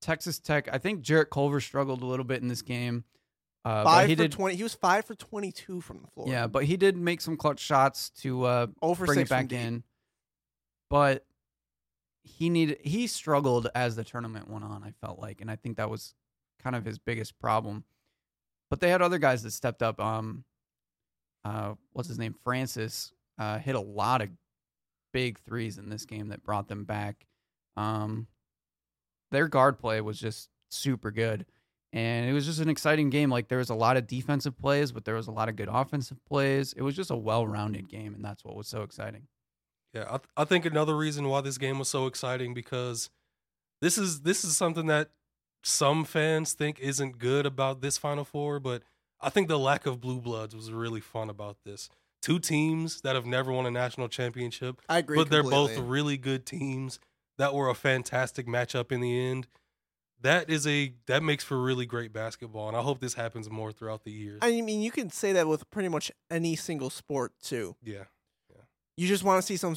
Texas 0.00 0.38
Tech, 0.38 0.68
I 0.72 0.78
think 0.78 1.00
Jarrett 1.00 1.30
Culver 1.30 1.60
struggled 1.60 2.02
a 2.02 2.06
little 2.06 2.24
bit 2.24 2.40
in 2.40 2.46
this 2.46 2.62
game. 2.62 3.02
Uh, 3.64 3.84
but 3.84 3.90
Five 3.90 4.08
he 4.08 4.14
for 4.14 4.22
did, 4.22 4.32
twenty. 4.32 4.56
He 4.56 4.62
was 4.62 4.74
five 4.74 5.04
for 5.04 5.14
twenty-two 5.14 5.80
from 5.80 6.00
the 6.00 6.06
floor. 6.08 6.28
yeah, 6.28 6.46
but 6.46 6.64
he 6.64 6.76
did 6.76 6.96
make 6.96 7.20
some 7.20 7.36
clutch 7.36 7.60
shots 7.60 8.10
to 8.20 8.44
uh, 8.44 8.66
for 8.80 9.04
bring 9.04 9.20
it 9.20 9.28
back 9.28 9.48
deep. 9.48 9.58
in. 9.58 9.82
But 10.90 11.24
he 12.22 12.48
needed 12.50 12.78
he 12.82 13.06
struggled 13.06 13.68
as 13.74 13.96
the 13.96 14.04
tournament 14.04 14.48
went 14.48 14.64
on, 14.64 14.82
I 14.84 14.92
felt 15.04 15.18
like, 15.18 15.40
and 15.40 15.50
I 15.50 15.56
think 15.56 15.76
that 15.76 15.90
was 15.90 16.14
kind 16.62 16.76
of 16.76 16.84
his 16.84 16.98
biggest 16.98 17.38
problem. 17.38 17.84
But 18.70 18.80
they 18.80 18.90
had 18.90 19.02
other 19.02 19.18
guys 19.18 19.42
that 19.42 19.50
stepped 19.50 19.82
up. 19.82 20.00
Um 20.00 20.44
uh 21.44 21.74
what's 21.92 22.08
his 22.08 22.18
name? 22.18 22.34
Francis 22.44 23.12
uh 23.38 23.58
hit 23.58 23.74
a 23.74 23.80
lot 23.80 24.22
of 24.22 24.28
big 25.12 25.38
threes 25.40 25.78
in 25.78 25.88
this 25.88 26.04
game 26.04 26.28
that 26.28 26.42
brought 26.42 26.68
them 26.68 26.84
back. 26.84 27.26
Um 27.76 28.28
their 29.30 29.48
guard 29.48 29.78
play 29.78 30.00
was 30.00 30.18
just 30.18 30.48
super 30.70 31.10
good. 31.10 31.44
And 31.92 32.28
it 32.28 32.32
was 32.34 32.44
just 32.44 32.60
an 32.60 32.68
exciting 32.68 33.08
game. 33.08 33.30
Like 33.30 33.48
there 33.48 33.58
was 33.58 33.70
a 33.70 33.74
lot 33.74 33.96
of 33.96 34.06
defensive 34.06 34.58
plays, 34.58 34.92
but 34.92 35.04
there 35.04 35.14
was 35.14 35.26
a 35.26 35.30
lot 35.32 35.48
of 35.48 35.56
good 35.56 35.68
offensive 35.70 36.18
plays. 36.26 36.74
It 36.74 36.82
was 36.82 36.94
just 36.94 37.10
a 37.10 37.16
well-rounded 37.16 37.88
game, 37.88 38.14
and 38.14 38.22
that's 38.24 38.44
what 38.44 38.54
was 38.56 38.68
so 38.68 38.82
exciting. 38.82 39.22
Yeah, 39.94 40.04
I, 40.04 40.18
th- 40.18 40.28
I 40.36 40.44
think 40.44 40.66
another 40.66 40.94
reason 40.96 41.28
why 41.28 41.40
this 41.40 41.56
game 41.56 41.78
was 41.78 41.88
so 41.88 42.06
exciting 42.06 42.52
because 42.52 43.08
this 43.80 43.96
is 43.96 44.20
this 44.20 44.44
is 44.44 44.54
something 44.56 44.86
that 44.88 45.10
some 45.64 46.04
fans 46.04 46.52
think 46.52 46.78
isn't 46.78 47.18
good 47.18 47.46
about 47.46 47.80
this 47.80 47.96
Final 47.96 48.24
Four, 48.24 48.60
but 48.60 48.82
I 49.20 49.30
think 49.30 49.48
the 49.48 49.58
lack 49.58 49.86
of 49.86 50.00
blue 50.00 50.20
bloods 50.20 50.54
was 50.54 50.70
really 50.70 51.00
fun 51.00 51.30
about 51.30 51.56
this. 51.64 51.88
Two 52.20 52.38
teams 52.38 53.00
that 53.00 53.14
have 53.14 53.24
never 53.26 53.50
won 53.50 53.64
a 53.64 53.70
national 53.70 54.08
championship, 54.08 54.82
I 54.88 54.98
agree. 54.98 55.16
but 55.16 55.30
they're 55.30 55.42
both 55.42 55.76
really 55.78 56.18
good 56.18 56.44
teams 56.44 56.98
that 57.38 57.54
were 57.54 57.68
a 57.70 57.74
fantastic 57.74 58.46
matchup 58.46 58.92
in 58.92 59.00
the 59.00 59.18
end. 59.18 59.46
That 60.22 60.50
is 60.50 60.66
a 60.66 60.92
that 61.06 61.22
makes 61.22 61.44
for 61.44 61.60
really 61.62 61.86
great 61.86 62.12
basketball, 62.12 62.68
and 62.68 62.76
I 62.76 62.80
hope 62.82 62.98
this 63.00 63.14
happens 63.14 63.48
more 63.48 63.70
throughout 63.70 64.02
the 64.04 64.10
years. 64.10 64.40
I 64.42 64.60
mean, 64.62 64.80
you 64.82 64.90
can 64.90 65.10
say 65.10 65.32
that 65.34 65.46
with 65.46 65.68
pretty 65.70 65.88
much 65.88 66.10
any 66.30 66.56
single 66.56 66.90
sport 66.90 67.32
too. 67.42 67.76
yeah, 67.82 68.04
yeah. 68.50 68.62
You 68.96 69.06
just 69.06 69.22
want 69.22 69.40
to 69.40 69.46
see 69.46 69.56
some. 69.56 69.76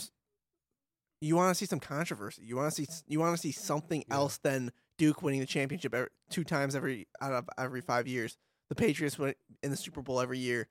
You 1.24 1.36
want 1.36 1.52
to 1.52 1.56
see 1.56 1.68
some 1.68 1.80
controversy. 1.80 2.42
You 2.44 2.56
want 2.56 2.74
to 2.74 2.86
see. 2.86 2.92
You 3.08 3.20
want 3.20 3.36
to 3.36 3.42
see 3.42 3.52
something 3.52 4.04
Yeah. 4.08 4.16
else 4.16 4.38
than 4.40 4.72
Duke 4.98 5.22
winning 5.22 5.40
the 5.42 5.46
championship 5.46 5.94
every, 5.94 6.10
two 6.32 6.44
times 6.44 6.76
every 6.76 7.08
out 7.22 7.34
of 7.34 7.50
every 7.58 7.82
five 7.82 8.08
years. 8.08 8.38
The 8.70 8.76
Patriots 8.76 9.20
win 9.20 9.36
in 9.62 9.70
the 9.70 9.78
Super 9.78 10.02
Bowl 10.02 10.20
every 10.20 10.40
year. 10.40 10.68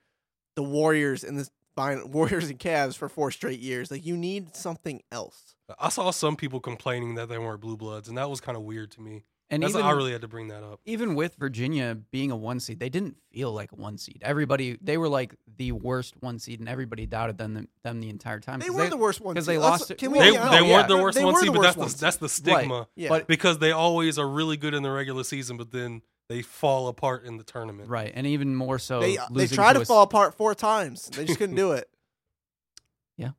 The 0.57 0.63
Warriors 0.65 1.23
in 1.23 1.37
the 1.37 1.49
Warriors 2.13 2.51
and 2.51 2.59
Cavs 2.59 2.97
for 2.97 3.09
four 3.09 3.31
straight 3.31 3.61
years. 3.61 3.91
Like 3.93 4.05
you 4.05 4.17
need 4.17 4.57
something 4.57 5.01
else. 5.13 5.55
I 5.79 5.89
saw 5.89 6.11
some 6.11 6.35
people 6.35 6.59
complaining 6.59 7.15
that 7.15 7.29
they 7.29 7.39
weren't 7.39 7.61
blue 7.61 7.77
bloods, 7.77 8.09
and 8.09 8.19
that 8.19 8.29
was 8.29 8.41
kind 8.41 8.57
of 8.57 8.65
weird 8.65 8.91
to 8.93 9.01
me. 9.01 9.25
And 9.53 9.65
That's 9.65 9.75
even 9.75 9.85
I 9.85 9.91
really 9.91 10.13
had 10.13 10.21
to 10.21 10.29
bring 10.29 10.47
that 10.49 10.63
up. 10.63 10.79
even 10.85 11.17
with 11.17 11.35
Virginia 11.35 11.97
being 12.13 12.31
a 12.31 12.37
one 12.37 12.61
seed, 12.61 12.79
they 12.79 12.89
didn't 12.89 13.17
feel 13.33 13.53
like 13.53 13.73
a 13.73 13.75
one 13.75 13.99
seed. 13.99 14.23
Everybody 14.23 14.79
they 14.81 14.97
were 14.97 15.09
like 15.09 15.35
the 15.57 15.73
worst 15.73 16.15
one 16.21 16.39
seed, 16.39 16.61
and 16.61 16.69
everybody 16.69 17.05
doubted 17.05 17.37
them 17.37 17.67
them 17.83 18.01
the 18.01 18.11
entire 18.11 18.39
time. 18.39 18.61
They 18.61 18.71
were 18.71 18.89
the 18.89 18.97
worst 18.97 19.21
one. 19.21 19.35
'cause 19.35 19.47
seed. 19.47 19.55
they 19.55 19.59
Let's- 19.59 19.81
lost 19.81 19.91
it- 19.91 19.99
Can 19.99 20.13
we 20.13 20.21
They, 20.21 20.27
be 20.31 20.37
they 20.37 20.39
honest? 20.39 20.67
weren't 20.69 20.89
the 20.89 20.97
worst 20.99 21.19
They 21.19 21.25
one 21.25 21.35
seed, 21.37 21.49
the 21.49 21.53
but 21.59 21.63
that's 21.63 21.95
the, 21.95 22.01
that's 22.01 22.17
the 22.19 22.25
Right. 22.27 22.31
stigma 22.61 22.89
Yeah. 22.95 23.09
But 23.09 23.27
because 23.27 23.59
they 23.59 23.73
always 23.73 24.19
are 24.21 24.29
really 24.29 24.57
good 24.57 24.73
in 24.73 24.85
the 24.85 24.91
regular 24.93 25.25
season, 25.25 25.57
but 25.57 25.73
then 25.73 26.03
they 26.29 26.43
fall 26.43 26.87
apart 26.87 27.25
in 27.25 27.37
the 27.37 27.43
tournament. 27.43 27.89
right, 27.91 28.13
and 28.15 28.25
even 28.29 28.55
more 28.55 28.79
so, 28.79 29.01
they 29.01 29.19
uh, 29.19 29.27
they 29.33 29.49
tried 29.49 29.73
to 29.73 29.81
a 29.81 29.83
s- 29.83 29.89
fall 29.89 30.03
apart 30.05 30.37
four 30.37 30.55
times. 30.55 31.09
They 31.09 31.25
just 31.25 31.39
couldn't 31.41 31.57
do 31.57 31.73
it. 31.73 31.91
Yeah, 33.17 33.31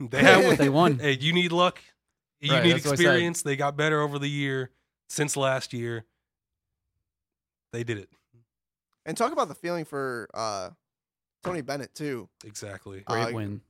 they 0.00 0.22
have 0.22 0.44
what 0.46 0.58
They 0.58 0.68
won. 0.70 0.98
Hey, 0.98 1.18
you 1.20 1.32
need 1.34 1.52
luck. 1.52 1.78
You 2.40 2.52
Right, 2.52 2.64
need 2.64 2.72
that's 2.76 2.84
what 2.86 2.92
I 2.92 2.96
said. 2.96 3.02
experience. 3.04 3.42
They 3.42 3.56
got 3.56 3.76
better 3.76 4.00
over 4.00 4.18
the 4.18 4.28
year 4.30 4.70
since 5.10 5.36
last 5.36 5.74
year. 5.74 6.06
They 7.72 7.84
did 7.84 7.98
it 7.98 8.08
And 9.06 9.16
talk 9.16 9.32
about 9.32 9.48
the 9.48 9.54
feeling 9.54 9.84
for 9.84 10.28
uh, 10.34 10.70
Tony 11.44 11.60
Bennett 11.62 11.94
too. 11.94 12.28
exactly. 12.44 13.00
Great 13.02 13.28
Uh, 13.28 13.32
win. 13.32 13.60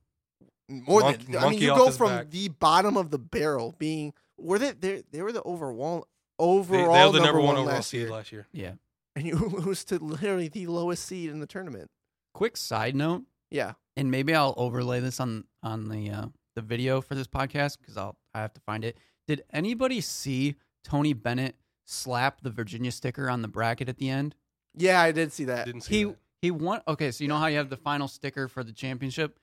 More 0.69 1.01
Monk- 1.01 1.27
than 1.27 1.37
I 1.37 1.51
mean, 1.51 1.59
you 1.59 1.69
go 1.75 1.91
from 1.91 2.09
back. 2.11 2.31
the 2.31 2.49
bottom 2.49 2.97
of 2.97 3.11
the 3.11 3.19
barrel 3.19 3.75
being 3.79 4.15
were 4.39 4.59
they 4.59 4.71
they 4.71 5.03
they 5.11 5.21
were 5.21 5.33
the 5.33 5.43
overall 5.43 6.07
overall 6.39 6.93
they 6.95 7.05
were 7.07 7.13
the 7.13 7.19
number, 7.19 7.25
number 7.25 7.41
one 7.41 7.57
one 7.57 7.65
overall 7.67 7.83
seed 7.83 8.03
year, 8.03 8.11
last 8.11 8.31
year. 8.33 8.47
Yeah. 8.53 8.75
and 9.17 9.27
you 9.27 9.35
lose 9.37 9.85
to 9.87 9.99
literally 9.99 10.49
the 10.49 10.67
lowest 10.69 11.05
seed 11.05 11.29
in 11.31 11.41
the 11.41 11.47
tournament. 11.47 11.91
Quick 12.35 12.57
side 12.57 12.95
note, 12.95 13.25
Yeah, 13.51 13.73
and 13.97 14.11
maybe 14.13 14.33
I'll 14.35 14.55
overlay 14.57 15.01
this 15.01 15.19
on 15.19 15.45
on 15.63 15.89
the 15.89 16.09
uh, 16.11 16.27
the 16.55 16.63
video 16.63 17.01
for 17.01 17.17
this 17.17 17.27
podcast 17.27 17.79
because 17.81 17.97
I'll 17.97 18.17
I 18.33 18.41
have 18.41 18.55
to 18.55 18.61
find 18.61 18.85
it. 18.85 18.97
Did 19.27 19.43
anybody 19.53 20.01
see 20.01 20.55
Tony 20.85 21.13
Bennett 21.13 21.57
slap 21.85 22.41
the 22.43 22.51
Virginia 22.51 22.91
sticker 22.93 23.29
on 23.29 23.43
the 23.43 23.49
bracket 23.49 23.89
at 23.89 23.99
the 23.99 24.09
end? 24.09 24.35
yeah, 24.77 25.01
I 25.01 25.13
did 25.13 25.33
see 25.33 25.45
that. 25.45 25.67
Didn't 25.67 25.81
see 25.83 25.95
He 25.99 26.05
that. 26.05 26.17
he 26.43 26.51
won. 26.51 26.81
Okay, 26.87 27.11
so 27.11 27.25
you 27.25 27.29
know 27.29 27.37
how 27.39 27.47
you 27.47 27.57
have 27.59 27.71
the 27.71 27.77
final 27.77 28.07
sticker 28.09 28.47
for 28.49 28.63
the 28.65 28.73
championship. 28.73 29.39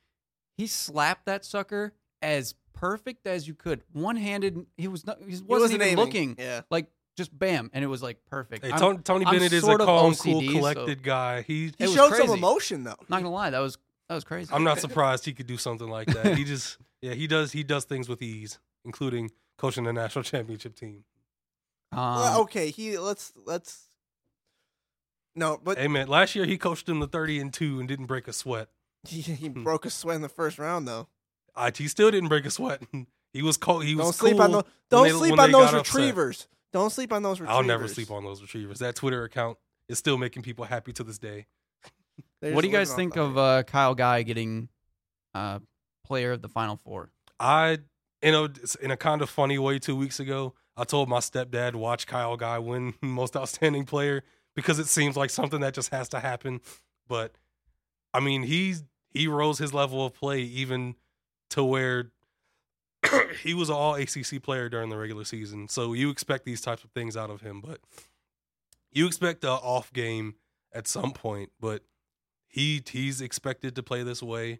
He 0.58 0.68
slapped 0.68 1.26
that 1.26 1.44
sucker 1.46 1.94
as 2.22 2.56
perfect 2.74 3.28
as 3.28 3.48
you 3.48 3.54
could, 3.54 3.82
one 3.92 4.16
handed. 4.16 4.66
He 4.78 4.88
was 4.88 5.06
not. 5.06 5.20
He 5.20 5.26
wasn't, 5.26 5.48
He 5.48 5.54
wasn't 5.54 5.74
even 5.74 5.88
aiming. 5.88 5.98
looking. 6.06 6.36
Yeah, 6.40 6.62
Like 6.72 6.88
just 7.18 7.38
bam, 7.38 7.70
and 7.74 7.84
it 7.84 7.88
was 7.88 8.02
like 8.04 8.18
perfect. 8.28 8.64
Hey, 8.66 8.72
I'm 8.72 8.80
Tony, 8.80 9.00
Tony 9.00 9.26
I'm 9.26 9.34
Bennett 9.34 9.52
is 9.54 9.64
a 9.64 9.66
sort 9.66 9.82
of 9.82 9.88
calm, 9.88 10.14
OCD, 10.14 10.24
cool, 10.24 10.42
so- 10.42 10.60
collected 10.74 11.04
guy. 11.04 11.42
He, 11.42 11.66
he 11.68 11.74
It 11.80 11.88
was 11.88 11.94
showed 11.96 12.14
some 12.16 12.30
emotion 12.30 12.84
though. 12.84 12.96
not 13.10 13.18
gonna 13.22 13.30
lie, 13.32 13.50
that 13.50 13.60
was 13.60 13.78
that 14.08 14.16
was 14.16 14.24
crazy. 14.24 14.52
I'm 14.54 14.64
not 14.64 14.80
surprised 14.88 15.26
he 15.26 15.34
could 15.34 15.48
do 15.48 15.58
something 15.58 15.90
like 15.90 16.08
that. 16.08 16.38
He 16.38 16.44
just, 16.46 16.78
yeah, 17.02 17.14
he 17.14 17.28
does. 17.28 17.52
He 17.52 17.64
does 17.64 17.84
things 17.84 18.08
with 18.08 18.22
ease, 18.22 18.58
including 18.86 19.32
coaching 19.58 19.84
the 19.84 19.92
national 19.94 20.24
championship 20.24 20.76
team. 20.76 21.04
Um, 21.92 22.00
Well, 22.00 22.42
okay, 22.42 22.70
he 22.70 22.98
let's 22.98 23.34
let's 23.46 23.90
No, 25.36 25.60
but 25.64 25.78
Hey 25.78 25.88
man, 25.88 26.08
last 26.08 26.36
year 26.36 26.46
he 26.46 26.58
coached 26.58 26.88
him 26.90 27.00
the 27.00 27.08
thirty 27.08 27.40
and 27.40 27.54
two 27.54 27.80
and 27.80 27.88
didn't 27.88 28.06
break 28.08 28.28
a 28.28 28.34
sweat. 28.34 28.70
he, 29.08 29.22
he 29.22 29.50
broke 29.50 29.86
a 29.86 29.90
sweat 29.90 30.16
in 30.16 30.22
the 30.22 30.30
first 30.30 30.58
round 30.60 30.88
though. 30.88 31.08
IT 31.58 31.78
still 31.90 32.12
didn't 32.12 32.30
break 32.30 32.46
a 32.46 32.52
sweat. 32.52 32.82
He 33.34 33.44
was 33.44 33.58
cold. 33.58 33.84
He 33.84 33.94
was 33.94 34.06
Don't 34.06 34.14
sleep 34.14 34.40
on 34.40 34.52
cool 34.52 34.62
those. 34.62 34.72
Don't 34.90 35.04
they- 35.04 35.12
sleep 35.12 35.40
on 35.40 35.52
those 35.52 35.66
got 35.72 35.76
upset. 35.82 35.94
retrievers. 35.96 36.48
Don't 36.74 36.90
sleep 36.90 37.12
on 37.12 37.22
those 37.22 37.40
retrievers. 37.40 37.56
I'll 37.56 37.64
never 37.64 37.88
sleep 37.88 38.10
on 38.10 38.24
those 38.24 38.42
retrievers. 38.42 38.80
That 38.80 38.96
Twitter 38.96 39.24
account 39.26 39.58
is 39.90 40.00
still 40.00 40.18
making 40.18 40.42
people 40.44 40.66
happy 40.66 40.94
to 40.94 41.04
this 41.04 41.20
day. 41.20 41.46
What 42.40 42.62
do 42.62 42.68
you 42.68 42.74
guys 42.74 42.94
think 42.94 43.16
of 43.16 43.38
uh, 43.38 43.64
Kyle 43.64 43.96
Guy 43.96 44.24
getting 44.24 44.70
uh, 45.36 45.60
player 46.06 46.32
of 46.32 46.42
the 46.42 46.48
Final 46.50 46.78
Four? 46.78 47.12
I, 47.40 47.80
you 48.24 48.32
know, 48.32 48.48
in 48.82 48.90
a 48.92 48.98
kind 48.98 49.22
of 49.22 49.30
funny 49.30 49.60
way, 49.60 49.78
two 49.78 49.96
weeks 49.96 50.20
ago, 50.20 50.54
I 50.78 50.84
told 50.84 51.10
my 51.10 51.20
stepdad 51.20 51.76
watch 51.76 52.06
Kyle 52.06 52.38
Guy 52.38 52.60
win 52.60 52.94
most 53.02 53.36
outstanding 53.36 53.86
player 53.86 54.24
because 54.56 54.80
it 54.80 54.88
seems 54.88 55.18
like 55.18 55.30
something 55.30 55.60
that 55.62 55.74
just 55.74 55.90
has 55.90 56.08
to 56.10 56.20
happen. 56.20 56.62
But 57.08 57.34
I 58.14 58.20
mean, 58.20 58.44
he's 58.44 58.84
he 59.14 59.28
rose 59.28 59.58
his 59.58 59.74
level 59.74 60.06
of 60.06 60.14
play 60.14 60.42
even 60.42 60.96
to 61.52 61.64
where 61.64 62.12
he 63.44 63.54
was 63.54 63.70
an 63.70 63.76
all 63.76 63.96
ACC 63.96 64.42
player 64.42 64.70
during 64.70 64.90
the 64.90 64.98
regular 64.98 65.26
season. 65.26 65.68
So 65.68 65.94
you 65.94 66.10
expect 66.10 66.46
these 66.46 66.62
types 66.62 66.84
of 66.84 66.92
things 66.92 67.18
out 67.18 67.30
of 67.30 67.42
him, 67.42 67.62
but 67.62 67.80
you 68.92 69.08
expect 69.08 69.44
a 69.44 69.52
off 69.52 69.92
game 69.94 70.36
at 70.74 70.88
some 70.88 71.12
point. 71.12 71.52
But 71.60 71.84
he 72.48 72.84
he's 72.90 73.22
expected 73.22 73.76
to 73.76 73.84
play 73.84 74.04
this 74.04 74.22
way. 74.22 74.60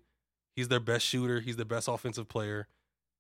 He's 0.56 0.70
their 0.70 0.80
best 0.80 1.06
shooter. 1.06 1.40
He's 1.40 1.58
the 1.58 1.66
best 1.66 1.88
offensive 1.88 2.28
player, 2.28 2.68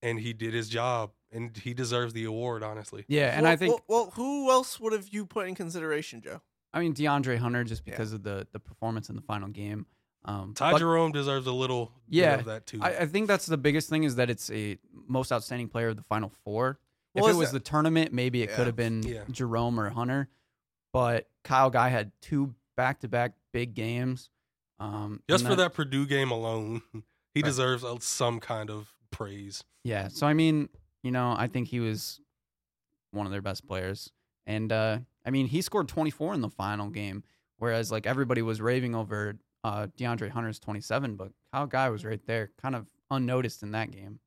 and 0.01 0.19
he 0.19 0.33
did 0.33 0.53
his 0.53 0.69
job, 0.69 1.11
and 1.31 1.55
he 1.57 1.73
deserves 1.73 2.13
the 2.13 2.23
award. 2.25 2.63
Honestly, 2.63 3.05
Yeah, 3.07 3.31
and 3.35 3.43
well, 3.43 3.51
I 3.51 3.55
think 3.55 3.71
Well, 3.89 4.03
well, 4.05 4.11
who 4.11 4.49
else 4.51 4.79
would 4.79 4.93
have 4.93 5.07
you 5.11 5.25
put 5.25 5.47
in 5.47 5.55
consideration, 5.55 6.21
Joe? 6.21 6.41
I 6.73 6.79
mean 6.79 6.93
DeAndre 6.93 7.37
Hunter 7.37 7.63
just 7.63 7.83
Yeah. 7.85 7.91
because 7.93 8.13
of 8.13 8.23
the 8.23 8.47
the 8.51 8.59
performance 8.59 9.09
in 9.09 9.15
the 9.15 9.21
final 9.21 9.47
game. 9.49 9.85
Um, 10.25 10.53
Ty 10.53 10.71
but 10.73 10.79
Jerome 10.79 11.11
deserves 11.13 11.47
a 11.47 11.51
little 11.53 11.91
Yeah, 12.09 12.31
bit 12.31 12.39
of 12.41 12.45
that 12.47 12.65
too. 12.67 12.79
I, 12.81 12.99
I 12.99 13.05
think 13.05 13.27
that's 13.27 13.45
the 13.45 13.57
biggest 13.57 13.89
thing 13.89 14.03
is 14.03 14.15
that 14.17 14.29
it's 14.29 14.49
a 14.51 14.77
most 15.07 15.31
outstanding 15.31 15.69
player 15.69 15.89
of 15.89 15.95
the 15.95 16.03
Final 16.03 16.29
Four. 16.43 16.79
Well, 17.15 17.25
if 17.25 17.29
is 17.31 17.35
it 17.35 17.39
was 17.39 17.51
that- 17.53 17.63
the 17.63 17.69
tournament, 17.69 18.11
maybe 18.13 18.41
it 18.43 18.49
Yeah. 18.49 18.55
could 18.57 18.65
have 18.67 18.75
been 18.75 19.03
Yeah. 19.03 19.23
Jerome 19.31 19.79
or 19.79 19.89
Hunter. 19.89 20.27
But 20.93 21.29
Kyle 21.43 21.69
Guy 21.69 21.89
had 21.89 22.11
two 22.21 22.55
back 22.75 22.99
to 23.01 23.07
back 23.07 23.33
big 23.53 23.73
games. 23.73 24.29
Um, 24.79 25.21
Just 25.29 25.45
for 25.45 25.55
that 25.55 25.73
Purdue 25.73 26.05
game 26.05 26.29
alone, 26.31 26.81
he 27.33 27.41
Right. 27.41 27.45
deserves 27.45 27.85
some 28.05 28.39
kind 28.39 28.69
of 28.69 28.93
praise. 29.11 29.63
Yeah. 29.83 30.07
So 30.09 30.27
I 30.27 30.33
mean, 30.33 30.69
you 31.03 31.11
know, 31.11 31.35
I 31.37 31.47
think 31.47 31.67
he 31.67 31.79
was 31.79 32.19
one 33.11 33.25
of 33.25 33.31
their 33.31 33.41
best 33.41 33.65
players. 33.67 34.11
And 34.45 34.71
uh 34.71 34.99
I 35.25 35.29
mean, 35.29 35.47
he 35.47 35.61
scored 35.61 35.87
24 35.87 36.33
in 36.33 36.41
the 36.41 36.49
final 36.49 36.89
game, 36.89 37.23
whereas 37.57 37.91
like 37.91 38.05
everybody 38.05 38.41
was 38.41 38.61
raving 38.61 38.95
over 38.95 39.35
uh 39.63 39.87
DeAndre 39.97 40.29
Hunter's 40.29 40.59
27, 40.59 41.15
but 41.15 41.31
Kyle 41.53 41.67
Guy 41.67 41.89
was 41.89 42.05
right 42.05 42.25
there, 42.25 42.51
kind 42.61 42.75
of 42.75 42.87
unnoticed 43.09 43.63
in 43.63 43.71
that 43.71 43.91
game, 43.91 44.19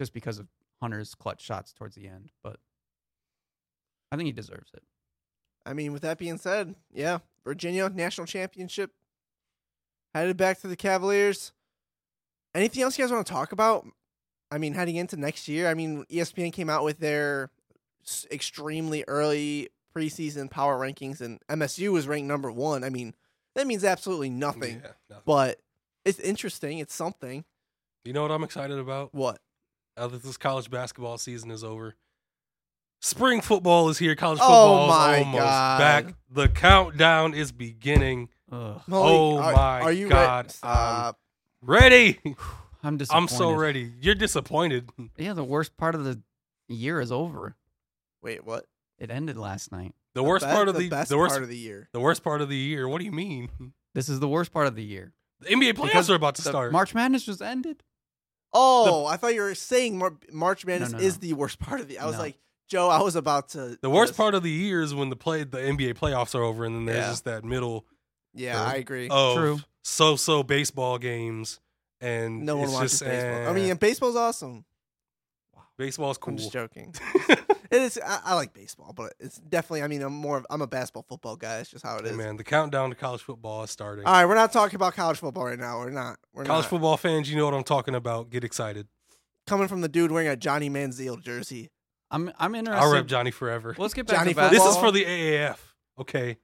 just 0.00 0.12
because 0.12 0.38
of 0.38 0.48
Hunter's 0.80 1.14
clutch 1.14 1.42
shots 1.42 1.72
towards 1.72 1.94
the 1.94 2.08
end. 2.08 2.30
But 2.42 2.56
I 4.10 4.16
think 4.16 4.26
he 4.26 4.32
deserves 4.32 4.72
it. 4.74 4.82
I 5.64 5.74
mean, 5.74 5.92
with 5.92 6.02
that 6.02 6.18
being 6.18 6.38
said, 6.38 6.74
yeah, 6.92 7.18
Virginia 7.44 7.88
national 7.88 8.26
championship 8.26 8.90
headed 10.14 10.36
back 10.36 10.60
to 10.60 10.66
the 10.68 10.76
Cavaliers. 10.76 11.52
Anything 12.54 12.82
else 12.82 12.98
you 12.98 13.04
guys 13.04 13.12
want 13.12 13.26
to 13.26 13.32
talk 13.32 13.52
about? 13.52 13.86
I 14.52 14.58
mean, 14.58 14.74
heading 14.74 14.96
into 14.96 15.16
next 15.16 15.48
year, 15.48 15.66
I 15.68 15.72
mean, 15.74 16.04
ESPN 16.10 16.52
came 16.52 16.68
out 16.68 16.84
with 16.84 16.98
their 16.98 17.50
extremely 18.30 19.02
early 19.08 19.70
preseason 19.96 20.50
power 20.50 20.78
rankings, 20.78 21.22
and 21.22 21.40
MSU 21.48 21.90
was 21.90 22.06
ranked 22.06 22.28
number 22.28 22.52
one. 22.52 22.84
I 22.84 22.90
mean, 22.90 23.14
that 23.54 23.66
means 23.66 23.82
absolutely 23.82 24.28
nothing, 24.28 24.82
Yeah, 24.84 24.90
nothing. 25.08 25.22
but 25.24 25.60
it's 26.04 26.18
interesting. 26.18 26.78
It's 26.78 26.94
something. 26.94 27.44
You 28.04 28.12
know 28.12 28.20
what 28.20 28.30
I'm 28.30 28.44
excited 28.44 28.78
about? 28.78 29.14
What? 29.14 29.38
Now 29.96 30.08
that 30.08 30.22
this 30.22 30.36
college 30.36 30.70
basketball 30.70 31.16
season 31.16 31.50
is 31.50 31.64
over, 31.64 31.94
spring 33.00 33.40
football 33.40 33.88
is 33.88 33.96
here. 33.98 34.14
College 34.14 34.38
football 34.38 34.74
Oh 34.74 34.86
football 34.86 34.98
my 34.98 35.16
is 35.16 35.24
almost 35.24 35.42
God. 35.44 35.78
back. 35.78 36.14
The 36.30 36.48
countdown 36.48 37.32
is 37.34 37.52
beginning. 37.52 38.28
Ugh, 38.50 38.82
Oh 38.90 39.38
are, 39.38 39.52
my 39.54 39.80
are 39.80 39.92
you 39.92 40.08
God, 40.10 40.44
Ready? 40.44 40.48
Stop. 40.52 41.18
Ready? 41.62 42.20
I'm 42.82 42.96
disappointed. 42.96 43.22
I'm 43.22 43.28
so 43.38 43.52
ready. 43.52 43.92
You're 44.00 44.14
disappointed. 44.14 44.90
Yeah, 45.16 45.34
the 45.34 45.44
worst 45.44 45.76
part 45.76 45.94
of 45.94 46.04
the 46.04 46.20
year 46.68 47.00
is 47.00 47.12
over. 47.12 47.56
Wait, 48.22 48.44
what? 48.44 48.66
It 48.98 49.10
ended 49.10 49.36
last 49.36 49.72
night. 49.72 49.94
The 50.14 50.22
worst 50.22 50.44
Be- 50.44 50.52
part 50.52 50.68
of 50.68 50.76
the, 50.76 50.88
best 50.88 51.08
the 51.10 51.16
worst 51.18 51.32
part 51.32 51.42
of 51.42 51.48
the 51.48 51.56
year. 51.56 51.88
the 51.92 52.00
worst 52.00 52.22
part 52.22 52.40
of 52.40 52.48
the 52.48 52.56
year. 52.56 52.86
What 52.88 52.98
do 52.98 53.04
you 53.04 53.12
mean? 53.12 53.48
This 53.94 54.08
is 54.08 54.20
the 54.20 54.28
worst 54.28 54.52
part 54.52 54.66
of 54.66 54.74
the 54.76 54.82
year. 54.84 55.12
The 55.40 55.48
NBA 55.48 55.72
playoffs 55.74 55.82
Because 55.86 56.10
are 56.10 56.14
about 56.14 56.34
to 56.36 56.42
start. 56.42 56.72
March 56.72 56.94
Madness 56.94 57.24
just 57.24 57.42
ended. 57.42 57.82
Oh, 58.52 59.06
I 59.06 59.16
thought 59.16 59.34
you 59.34 59.40
were 59.40 59.54
saying 59.54 59.98
Mar- 59.98 60.18
March 60.30 60.66
Madness 60.66 60.92
no, 60.92 60.98
is 60.98 61.16
no. 61.16 61.20
the 61.28 61.32
worst 61.34 61.58
part 61.58 61.80
of 61.80 61.88
the. 61.88 61.98
I 61.98 62.06
was 62.06 62.18
like, 62.18 62.36
Joe, 62.68 62.88
I 62.88 63.00
was 63.02 63.16
about 63.16 63.50
to. 63.50 63.78
The 63.80 63.90
worst 63.90 64.10
just- 64.10 64.16
part 64.18 64.34
of 64.34 64.42
the 64.42 64.50
year 64.50 64.82
is 64.82 64.94
when 64.94 65.08
the 65.08 65.16
play 65.16 65.44
the 65.44 65.58
NBA 65.58 65.94
playoffs 65.94 66.34
are 66.34 66.42
over, 66.42 66.64
and 66.64 66.74
then 66.74 66.84
there's 66.84 66.98
Yeah. 67.04 67.10
just 67.10 67.24
that 67.24 67.44
middle 67.44 67.86
Yeah, 68.34 68.62
I 68.62 68.74
agree. 68.74 69.08
of 69.10 69.36
True. 69.36 69.60
so-so 69.82 70.42
baseball 70.42 70.98
games, 70.98 71.60
and 72.02 72.44
no 72.44 72.56
one 72.56 72.64
it's 72.64 72.72
watches 72.74 72.90
just, 72.92 73.04
baseball. 73.04 73.30
I 73.30 73.44
eh, 73.44 73.52
mean, 73.52 73.70
and 73.70 73.80
baseball's 73.80 74.16
awesome. 74.16 74.64
baseball's 75.78 76.18
I'm 76.26 76.36
just 76.36 76.52
joking. 76.52 76.94
it 77.28 77.46
is. 77.70 77.98
I, 78.04 78.20
I 78.24 78.34
like 78.34 78.52
baseball, 78.52 78.92
but 78.94 79.14
it's 79.20 79.38
definitely. 79.38 79.82
I 79.82 79.86
mean, 79.86 80.02
I'm 80.02 80.12
more. 80.12 80.38
of- 80.38 80.46
I'm 80.50 80.60
a 80.60 80.66
basketball 80.66 81.06
football 81.08 81.36
guy. 81.36 81.58
It's 81.58 81.70
just 81.70 81.84
how 81.84 81.96
it 81.96 82.04
Hey, 82.04 82.10
is. 82.10 82.16
man, 82.16 82.36
the 82.36 82.44
countdown 82.44 82.90
to 82.90 82.96
college 82.96 83.22
football 83.22 83.62
is 83.62 83.70
starting. 83.70 84.04
All 84.04 84.12
right, 84.12 84.26
we're 84.26 84.34
not 84.34 84.52
talking 84.52 84.76
about 84.76 84.94
college 84.94 85.18
football 85.18 85.44
right 85.44 85.58
now. 85.58 85.78
We're 85.78 85.90
not. 85.90 86.18
We're 86.34 86.44
college 86.44 86.64
not. 86.64 86.70
football 86.70 86.96
fans, 86.96 87.30
you 87.30 87.36
know 87.36 87.44
what 87.44 87.54
I'm 87.54 87.64
talking 87.64 87.94
about. 87.94 88.30
Get 88.30 88.44
excited. 88.44 88.88
Coming 89.46 89.68
from 89.68 89.80
the 89.80 89.88
dude 89.88 90.12
wearing 90.12 90.28
a 90.28 90.36
Johnny 90.36 90.68
Manziel 90.68 91.20
jersey. 91.20 91.70
I'm 92.10 92.30
I'm 92.38 92.54
interested. 92.54 92.84
I'll 92.84 92.92
rep 92.92 93.06
Johnny 93.06 93.30
forever. 93.30 93.74
Let's 93.78 93.94
get 93.94 94.06
back 94.06 94.18
Johnny 94.18 94.30
to 94.32 94.36
basketball. 94.36 94.66
This 94.66 94.76
is 94.76 94.80
for 94.82 94.92
the 94.92 95.04
AAF. 95.04 95.56
Okay, 95.98 96.38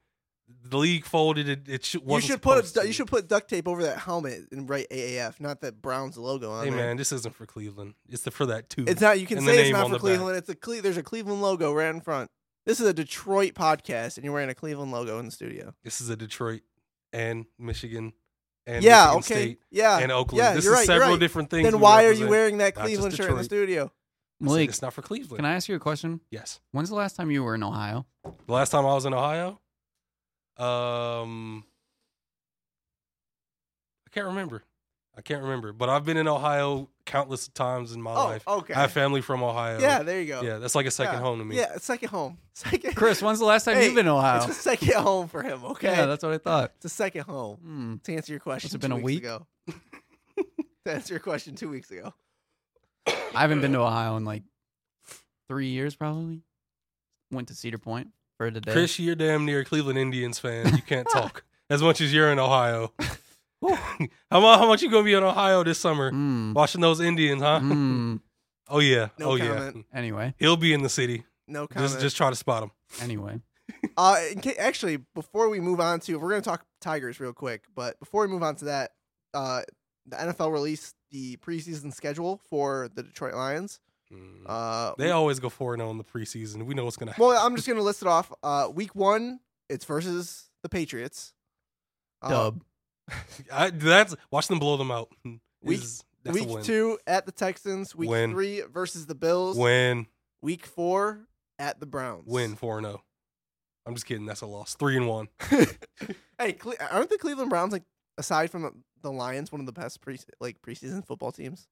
the 0.65 0.77
league 0.79 1.05
folded. 1.05 1.49
It, 1.49 1.69
it 1.69 1.85
sh- 1.85 1.95
You 1.95 2.01
wasn't 2.05 2.31
should 2.33 2.43
put 2.43 2.65
a, 2.65 2.73
to. 2.75 2.87
you 2.87 2.93
should 2.93 3.07
put 3.07 3.29
duct 3.29 3.49
tape 3.49 3.67
over 3.69 3.83
that 3.83 3.99
helmet 3.99 4.49
and 4.53 4.69
write 4.69 4.87
AAF, 4.91 5.41
not 5.41 5.61
that 5.63 5.81
Browns 5.83 6.17
logo 6.17 6.51
on 6.51 6.63
it. 6.63 6.71
Hey 6.71 6.77
there. 6.77 6.87
man, 6.89 6.97
this 6.97 7.13
isn't 7.13 7.35
for 7.35 7.47
Cleveland. 7.47 7.95
It's 8.09 8.23
the, 8.23 8.31
for 8.31 8.47
that 8.47 8.69
too. 8.69 8.85
It's 8.87 9.01
not. 9.01 9.21
You 9.21 9.27
can 9.27 9.41
say 9.43 9.63
it's 9.63 9.73
not 9.73 9.85
for 9.85 9.89
the 9.89 9.95
back. 9.97 10.01
Cleveland. 10.01 10.37
It's 10.39 10.49
a 10.49 10.55
Cle- 10.55 10.83
There's 10.83 10.97
a 10.97 11.03
Cleveland 11.03 11.43
logo 11.43 11.73
right 11.73 11.89
in 11.95 12.01
front. 12.01 12.31
This 12.67 12.81
is 12.81 12.87
a 12.87 12.93
Detroit 12.93 13.55
podcast, 13.55 14.17
and 14.17 14.25
you're 14.25 14.33
wearing 14.35 14.51
a 14.51 14.55
Cleveland 14.55 14.93
logo 14.93 15.19
in 15.19 15.27
the 15.27 15.33
studio. 15.33 15.75
This 15.85 16.01
is 16.01 16.11
a 16.11 16.17
Detroit 16.17 16.63
and 17.13 17.47
Michigan 17.59 18.13
and 18.67 18.85
yeah. 18.85 19.15
Michigan 19.15 19.19
Okay. 19.19 19.35
State 19.47 19.59
yeah. 19.71 19.99
and 19.99 20.13
Oakland. 20.13 20.39
Yeah. 20.45 20.55
this 20.55 20.65
you're 20.65 20.75
is 20.75 20.81
right. 20.81 20.87
several 20.87 21.11
right. 21.13 21.21
different 21.21 21.49
things. 21.51 21.65
Then 21.65 21.77
we 21.77 21.83
why 21.83 22.05
are 22.05 22.13
you 22.13 22.29
wearing 22.29 22.59
that 22.59 22.75
Cleveland 22.75 23.15
shirt 23.15 23.31
in 23.31 23.37
the 23.37 23.45
studio? 23.45 23.85
I 24.41 24.45
Malik, 24.45 24.69
It's 24.69 24.83
not 24.83 24.93
for 24.93 25.03
Cleveland. 25.03 25.39
can 25.39 25.45
I 25.45 25.55
ask 25.55 25.69
you 25.69 25.75
a 25.75 25.81
question? 25.81 26.21
yes. 26.31 26.61
When's 26.73 26.91
the 26.91 26.95
last 26.95 27.17
time 27.17 27.31
you 27.31 27.43
were 27.43 27.55
in 27.57 27.63
Ohio? 27.65 28.07
The 28.47 28.53
last 28.53 28.71
time 28.71 28.85
I 28.87 28.95
was 28.95 29.05
in 29.05 29.13
Ohio, 29.15 29.61
um, 30.59 31.65
I 34.07 34.11
can't 34.11 34.27
remember. 34.27 34.63
I 35.17 35.21
can't 35.21 35.43
remember, 35.43 35.73
but 35.73 35.89
I've 35.89 36.05
been 36.05 36.17
in 36.17 36.29
Ohio 36.29 36.89
countless 37.05 37.49
times 37.49 37.91
in 37.93 38.01
my 38.01 38.13
Oh, 38.15 38.25
life. 38.27 38.47
okay. 38.47 38.73
I 38.75 38.83
have 38.83 38.93
family 38.93 39.21
from 39.21 39.43
Ohio. 39.43 39.81
Yeah. 39.81 40.05
There 40.05 40.21
you 40.21 40.29
go. 40.29 40.43
yeah, 40.43 40.59
that's 40.59 40.77
like 40.77 40.87
a 40.87 40.93
second 40.93 41.15
Yeah. 41.15 41.21
home 41.21 41.39
to 41.41 41.45
me. 41.45 41.57
Yeah. 41.57 41.73
It's 41.75 41.85
second 41.87 42.11
home. 42.11 42.39
Second. 42.55 42.95
Chris, 42.95 43.21
when's 43.21 43.41
the 43.41 43.45
last 43.45 43.65
time 43.65 43.75
Hey, 43.77 43.87
you've 43.87 43.97
been 43.97 44.07
in 44.07 44.13
Ohio? 44.13 44.39
It's 44.45 44.59
a 44.59 44.63
second 44.63 44.95
home 44.95 45.27
for 45.27 45.43
him. 45.43 45.65
Okay. 45.65 45.89
Yeah, 45.91 46.07
that's 46.07 46.23
what 46.23 46.33
I 46.35 46.39
thought. 46.39 46.73
it's 46.77 46.85
a 46.85 46.89
second 46.89 47.23
home. 47.23 47.57
Hmm. 47.57 47.97
To 48.05 48.15
answer 48.15 48.33
your 48.33 48.39
question, 48.41 48.69
it's 48.69 48.77
been 48.77 48.91
two 48.93 48.97
a 48.97 49.01
weeks 49.01 49.23
week? 49.23 49.25
ago. 49.25 49.47
to 50.87 50.93
answer 50.93 51.15
your 51.15 51.21
question, 51.21 51.57
two 51.57 51.69
weeks 51.69 51.91
ago. 51.91 52.15
I 53.09 53.41
haven't 53.41 53.61
been 53.61 53.73
to 53.73 53.81
Ohio 53.81 54.17
in 54.17 54.25
like 54.25 54.45
three 55.49 55.69
years, 55.69 55.97
probably. 55.97 56.43
Went 57.33 57.49
to 57.49 57.55
Cedar 57.55 57.79
Point 57.79 58.09
for 58.39 58.51
the 58.51 58.61
day. 58.63 58.73
Chris, 58.73 58.99
you're 58.99 59.15
damn 59.15 59.45
near 59.45 59.61
a 59.61 59.65
Cleveland 59.65 59.99
Indians 59.99 60.39
fan. 60.39 60.75
You 60.75 60.83
can't 60.83 61.07
talk 61.13 61.45
as 61.69 61.83
much 61.83 62.01
as 62.01 62.15
you're 62.15 62.33
in 62.33 62.39
Ohio. 62.39 62.95
how 63.61 64.41
much? 64.41 64.59
How 64.61 64.67
much 64.69 64.83
you 64.83 64.91
gonna 64.91 65.05
be 65.05 65.15
in 65.15 65.23
Ohio 65.23 65.65
this 65.65 65.79
summer? 65.79 66.13
Mm. 66.13 66.55
Watching 66.55 66.81
those 66.81 67.01
Indians, 67.01 67.43
huh? 67.43 67.61
Mm. 67.61 68.21
Oh 68.69 68.79
yeah. 68.79 69.09
No 69.19 69.33
oh 69.33 69.39
comment. 69.39 69.77
yeah. 69.93 69.99
Anyway, 69.99 70.35
He'll 70.39 70.57
be 70.57 70.73
in 70.73 70.83
the 70.83 70.89
city. 70.89 71.25
No 71.49 71.67
comment. 71.67 71.91
Just 71.91 72.01
just 72.01 72.17
try 72.17 72.31
to 72.31 72.37
spot 72.37 72.63
him. 72.63 72.71
anyway. 73.03 73.41
Uh, 73.97 74.17
in 74.33 74.41
ca- 74.41 74.57
actually, 74.59 74.99
before 75.15 75.49
we 75.49 75.61
move 75.61 75.81
on 75.81 76.01
to, 76.01 76.17
we're 76.17 76.31
going 76.31 76.41
to 76.41 76.49
talk 76.49 76.65
Tigers 76.81 77.21
real 77.21 77.35
quick, 77.35 77.65
but 77.75 77.99
before 78.01 78.23
we 78.23 78.29
move 78.29 78.43
on 78.43 78.57
to 78.57 78.65
that, 78.67 78.93
uh, 79.35 79.61
the 80.07 80.17
NFL 80.17 80.53
released 80.53 80.95
the 81.11 81.37
preseason 81.39 81.93
schedule 81.93 82.41
for 82.49 82.89
the 82.95 83.03
Detroit 83.03 83.35
Lions. 83.35 83.79
Mm. 84.13 84.43
Uh, 84.47 84.95
They 84.99 85.11
always 85.11 85.39
go 85.41 85.49
four 85.49 85.75
and 85.75 85.81
zero 85.81 85.91
in 85.91 85.99
the 85.99 86.05
preseason. 86.05 86.65
We 86.67 86.75
know 86.75 86.85
what's 86.85 86.97
gonna 86.97 87.13
happen. 87.13 87.27
well, 87.27 87.45
I'm 87.47 87.55
just 87.57 87.67
going 87.67 87.79
to 87.79 87.83
list 87.83 88.03
it 88.03 88.09
off. 88.09 88.33
Uh, 88.43 88.69
week 88.75 88.95
one, 88.95 89.41
it's 89.69 89.85
versus 89.85 90.49
the 90.63 90.69
Patriots. 90.69 91.35
Uh, 92.23 92.29
Dub. 92.31 92.65
I, 93.53 93.71
that's 93.71 94.15
watch 94.31 94.49
them 94.49 94.59
blow 94.59 94.77
them 94.77 94.91
out. 94.91 95.09
Week- 95.63 95.81
Is- 95.83 96.05
Week 96.33 96.63
two 96.63 96.99
at 97.07 97.25
the 97.25 97.33
Texans. 97.33 97.95
Week 97.97 98.11
Win. 98.11 98.33
three 98.33 98.61
versus 98.71 99.07
the 99.07 99.15
Bills. 99.15 99.57
Win, 99.57 100.07
Week 100.43 100.67
four 100.67 101.21
at 101.59 101.81
the 101.81 101.87
Browns. 101.87 102.25
win 102.27 102.55
four 102.55 102.77
and 102.77 102.87
zero. 102.87 103.03
I'm 103.87 103.95
just 103.95 104.05
kidding. 104.05 104.27
That's 104.27 104.43
a 104.43 104.47
loss. 104.47 104.75
Three 104.75 104.97
and 104.97 105.09
one. 105.09 105.29
Hey, 106.39 106.53
Cle- 106.53 106.75
aren't 106.91 107.09
the 107.11 107.19
Cleveland 107.19 107.49
Browns 107.51 107.73
like 107.73 107.83
aside 108.19 108.51
from 108.51 108.63
the, 108.63 108.73
the 109.03 109.11
Lions 109.11 109.51
one 109.51 109.61
of 109.61 109.67
the 109.67 109.73
best 109.73 110.01
pre 110.03 110.19
like 110.41 110.61
preseason 110.61 111.05
football 111.07 111.33
teams? 111.33 111.67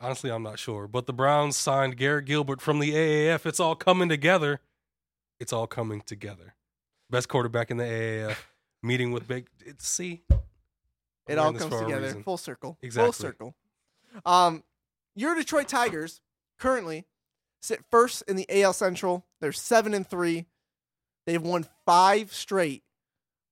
Honestly, 0.00 0.30
I'm 0.30 0.42
not 0.42 0.58
sure. 0.58 0.88
But 0.88 1.06
the 1.06 1.12
Browns 1.12 1.56
signed 1.56 1.96
Garrett 1.96 2.24
Gilbert 2.24 2.60
from 2.60 2.78
the 2.78 2.92
AAF. 2.92 3.44
It's 3.44 3.60
all 3.60 3.76
coming 3.76 4.08
together. 4.08 4.60
It's 5.38 5.52
all 5.52 5.66
coming 5.66 6.00
together. 6.00 6.54
Best 7.10 7.28
quarterback 7.28 7.70
in 7.70 7.76
the 7.76 7.84
AAF. 7.84 8.36
Meeting 8.82 9.12
with 9.12 9.28
big. 9.28 9.48
It's 9.64 9.86
see. 9.86 10.22
It 11.28 11.38
all 11.38 11.52
comes 11.52 11.76
together, 11.76 12.14
full 12.24 12.38
circle. 12.38 12.78
Exactly. 12.82 13.06
Full 13.06 13.12
circle. 13.12 13.54
Um, 14.24 14.64
your 15.14 15.34
Detroit 15.34 15.68
Tigers 15.68 16.22
currently 16.58 17.04
sit 17.60 17.80
first 17.90 18.22
in 18.26 18.36
the 18.36 18.46
AL 18.62 18.72
Central. 18.72 19.26
They're 19.40 19.52
seven 19.52 19.92
and 19.92 20.08
three. 20.08 20.46
They've 21.26 21.42
won 21.42 21.66
five 21.84 22.32
straight. 22.32 22.82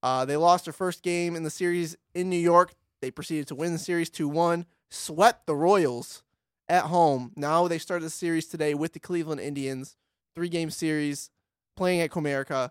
Uh, 0.02 0.24
they 0.24 0.36
lost 0.36 0.64
their 0.64 0.72
first 0.72 1.02
game 1.02 1.36
in 1.36 1.42
the 1.42 1.50
series 1.50 1.96
in 2.14 2.30
New 2.30 2.38
York. 2.38 2.72
They 3.00 3.10
proceeded 3.10 3.46
to 3.48 3.54
win 3.54 3.72
the 3.72 3.78
series 3.78 4.10
2 4.10 4.28
1, 4.28 4.66
swept 4.90 5.46
the 5.46 5.54
Royals 5.54 6.22
at 6.68 6.84
home. 6.84 7.32
Now 7.36 7.68
they 7.68 7.78
started 7.78 8.04
the 8.04 8.10
series 8.10 8.46
today 8.46 8.74
with 8.74 8.92
the 8.92 9.00
Cleveland 9.00 9.40
Indians. 9.40 9.96
Three 10.34 10.48
game 10.48 10.70
series 10.70 11.30
playing 11.76 12.00
at 12.00 12.10
Comerica. 12.10 12.70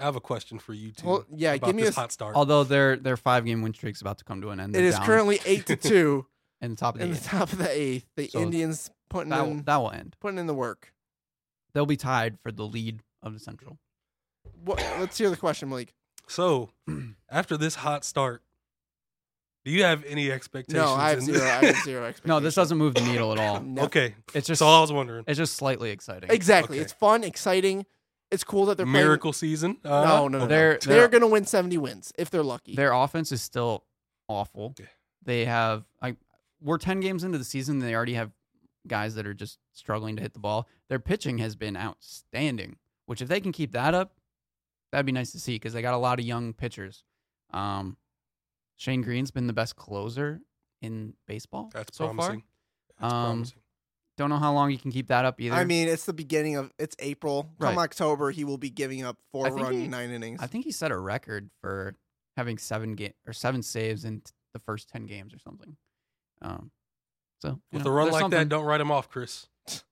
I 0.00 0.04
have 0.04 0.16
a 0.16 0.20
question 0.20 0.58
for 0.58 0.74
you 0.74 0.92
too. 0.92 1.06
Well, 1.06 1.24
yeah, 1.34 1.54
about 1.54 1.66
give 1.68 1.76
me 1.76 1.82
this 1.82 1.90
a 1.90 1.92
s- 1.92 1.96
hot 1.96 2.12
start. 2.12 2.36
Although 2.36 2.64
their 2.64 2.96
their 2.96 3.16
five 3.16 3.44
game 3.44 3.62
win 3.62 3.72
streak's 3.74 4.00
about 4.00 4.18
to 4.18 4.24
come 4.24 4.40
to 4.42 4.50
an 4.50 4.60
end. 4.60 4.76
It 4.76 4.84
is 4.84 4.94
down 4.96 5.06
currently 5.06 5.40
8 5.44 5.66
to 5.66 5.76
2 5.76 6.26
in 6.60 6.70
the 6.72 6.76
top 6.76 6.94
of 6.94 6.98
the 7.00 7.04
in 7.06 7.10
the 7.12 7.16
eighth. 7.16 7.26
top 7.28 7.52
of 7.52 7.58
the 7.58 7.70
eighth. 7.70 8.06
The 8.16 8.28
So 8.28 8.40
Indians 8.40 8.90
putting 9.08 9.30
That 9.30 9.42
will, 9.44 9.52
in, 9.52 9.62
that 9.64 9.76
will 9.76 9.90
end. 9.90 10.16
putting 10.20 10.38
in 10.38 10.46
the 10.46 10.54
work. 10.54 10.92
They'll 11.72 11.86
be 11.86 11.96
tied 11.96 12.38
for 12.40 12.52
the 12.52 12.64
lead 12.66 13.00
of 13.22 13.32
the 13.32 13.40
Central. 13.40 13.78
What, 14.64 14.78
let's 14.98 15.16
hear 15.16 15.30
the 15.30 15.36
question, 15.36 15.68
Malik. 15.68 15.94
so, 16.26 16.70
after 17.30 17.56
this 17.56 17.76
hot 17.76 18.04
start, 18.04 18.42
do 19.64 19.70
you 19.72 19.82
have 19.84 20.04
any 20.04 20.30
expectations? 20.30 20.82
No, 20.84 20.94
I 20.94 21.10
have 21.10 21.18
in 21.18 21.24
zero. 21.26 21.40
I 21.44 21.64
have 21.66 21.76
zero 21.84 22.04
expectations. 22.04 22.20
No, 22.26 22.40
this 22.40 22.54
doesn't 22.54 22.78
move 22.78 22.94
the 22.94 23.02
needle 23.02 23.32
at 23.32 23.38
all. 23.38 23.60
No. 23.62 23.82
Okay, 23.84 24.14
It's 24.34 24.46
just 24.46 24.48
that's 24.48 24.62
all 24.62 24.78
I 24.78 24.80
was 24.80 24.92
wondering. 24.92 25.24
it's 25.26 25.38
just 25.38 25.56
slightly 25.56 25.90
exciting. 25.90 26.30
Exactly. 26.30 26.76
Okay. 26.78 26.82
It's 26.84 26.92
fun, 26.92 27.24
exciting. 27.24 27.84
It's 28.30 28.44
cool 28.44 28.66
that 28.66 28.76
they're 28.76 28.86
Miracle 28.86 29.32
season? 29.32 29.78
Uh, 29.84 30.04
No, 30.04 30.28
no, 30.28 30.38
no. 30.40 30.46
They're 30.46 30.76
playing. 30.78 30.80
They're 30.88 30.98
they're 31.00 31.08
going 31.08 31.22
to 31.22 31.26
win 31.28 31.44
70 31.46 31.78
wins 31.78 32.12
if 32.18 32.30
they're 32.30 32.42
lucky. 32.42 32.74
their 32.76 32.92
offense 32.92 33.32
is 33.32 33.40
still 33.42 33.84
awful. 34.28 34.74
Yeah. 34.78 34.86
They 35.24 35.44
have 35.46 35.84
I 36.02 36.16
we're 36.62 36.78
10 36.78 37.00
games 37.00 37.24
into 37.24 37.38
the 37.38 37.44
season 37.44 37.78
they 37.78 37.94
already 37.94 38.14
have 38.14 38.30
guys 38.86 39.14
that 39.14 39.26
are 39.26 39.34
just 39.34 39.58
struggling 39.72 40.16
to 40.16 40.22
hit 40.22 40.32
the 40.32 40.38
ball. 40.40 40.66
Their 40.88 40.98
pitching 40.98 41.38
has 41.38 41.56
been 41.56 41.76
outstanding, 41.76 42.76
which 43.06 43.20
if 43.22 43.28
they 43.28 43.40
can 43.40 43.52
keep 43.52 43.72
that 43.72 43.94
up, 43.94 44.12
that'd 44.92 45.06
be 45.06 45.12
nice 45.12 45.32
to 45.32 45.40
see 45.40 45.54
because 45.56 45.72
they 45.72 45.82
got 45.82 45.94
a 45.94 45.98
lot 45.98 46.18
of 46.18 46.24
young 46.24 46.52
pitchers. 46.52 47.04
Um, 47.52 47.96
Shane 48.78 49.02
Greene's 49.02 49.30
been 49.30 49.46
the 49.46 49.52
best 49.52 49.76
closer 49.76 50.40
in 50.80 51.12
baseball 51.26 51.70
That's 51.74 51.96
so 51.96 52.06
promising. 52.06 52.44
That's 52.98 53.12
Um, 53.12 53.20
promising. 53.34 53.54
far. 53.56 53.62
Don't 54.16 54.30
know 54.30 54.38
how 54.38 54.52
long 54.52 54.70
he 54.70 54.76
can 54.78 54.90
keep 54.90 55.08
that 55.08 55.24
up 55.24 55.40
either. 55.40 55.54
I 55.54 55.64
mean, 55.64 55.86
it's 55.88 56.04
the 56.06 56.12
beginning 56.12 56.56
of 56.56 56.72
it's 56.78 56.96
April. 56.98 57.52
Come 57.60 57.76
Right. 57.76 57.78
October, 57.84 58.30
he 58.32 58.42
will 58.44 58.58
be 58.58 58.70
giving 58.70 59.04
up 59.04 59.18
four 59.30 59.46
I 59.46 59.50
think 59.50 59.62
run, 59.62 59.72
he- 59.74 59.86
nine 59.88 60.10
innings. 60.10 60.40
I 60.42 60.46
think 60.48 60.64
he 60.64 60.72
set 60.72 60.90
a 60.90 60.98
record 60.98 61.50
for 61.60 61.94
having 62.36 62.56
seven 62.58 62.94
game 62.94 63.12
or 63.26 63.32
seven 63.32 63.62
saves 63.62 64.04
in 64.04 64.22
t- 64.22 64.32
the 64.54 64.58
first 64.60 64.88
10 64.88 65.06
games 65.06 65.34
or 65.34 65.38
something. 65.38 65.76
Um, 66.42 66.70
so 67.42 67.48
you 67.48 67.60
With 67.72 67.84
know, 67.84 67.90
a 67.90 67.94
run 67.94 68.04
there's 68.06 68.12
like 68.14 68.20
something. 68.22 68.38
that, 68.40 68.48
don't 68.48 68.64
write 68.64 68.80
him 68.80 68.90
off, 68.90 69.08
Chris. 69.08 69.46